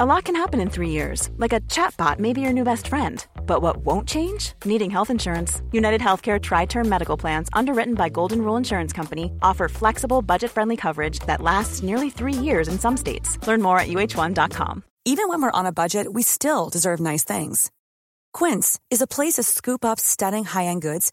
A 0.00 0.06
lot 0.06 0.24
can 0.24 0.36
happen 0.36 0.60
in 0.60 0.70
three 0.70 0.90
years, 0.90 1.30
like 1.38 1.52
a 1.52 1.60
chatbot 1.62 2.20
may 2.20 2.32
be 2.32 2.40
your 2.40 2.52
new 2.52 2.62
best 2.62 2.86
friend. 2.86 3.26
But 3.46 3.62
what 3.62 3.78
won't 3.78 4.06
change? 4.06 4.52
Needing 4.64 4.90
health 4.90 5.10
insurance. 5.10 5.60
UnitedHealthcare 5.72 6.38
TriTerm 6.40 6.86
Medical 6.86 7.16
Plans, 7.16 7.48
underwritten 7.52 7.94
by 7.94 8.08
Golden 8.08 8.42
Rule 8.42 8.56
Insurance 8.56 8.92
Company, 8.92 9.32
offer 9.42 9.66
flexible, 9.66 10.22
budget 10.22 10.52
friendly 10.52 10.76
coverage 10.76 11.18
that 11.20 11.40
lasts 11.40 11.82
nearly 11.82 12.10
three 12.10 12.32
years 12.34 12.68
in 12.68 12.78
some 12.78 12.96
states. 12.96 13.44
Learn 13.44 13.60
more 13.60 13.80
at 13.80 13.88
uh1.com. 13.88 14.84
Even 15.04 15.28
when 15.28 15.42
we're 15.42 15.58
on 15.58 15.66
a 15.66 15.72
budget, 15.72 16.12
we 16.12 16.22
still 16.22 16.68
deserve 16.68 17.00
nice 17.00 17.24
things. 17.24 17.70
Quince 18.32 18.78
is 18.90 19.00
a 19.00 19.06
place 19.06 19.34
to 19.34 19.42
scoop 19.42 19.84
up 19.84 19.98
stunning 19.98 20.44
high-end 20.44 20.82
goods 20.82 21.12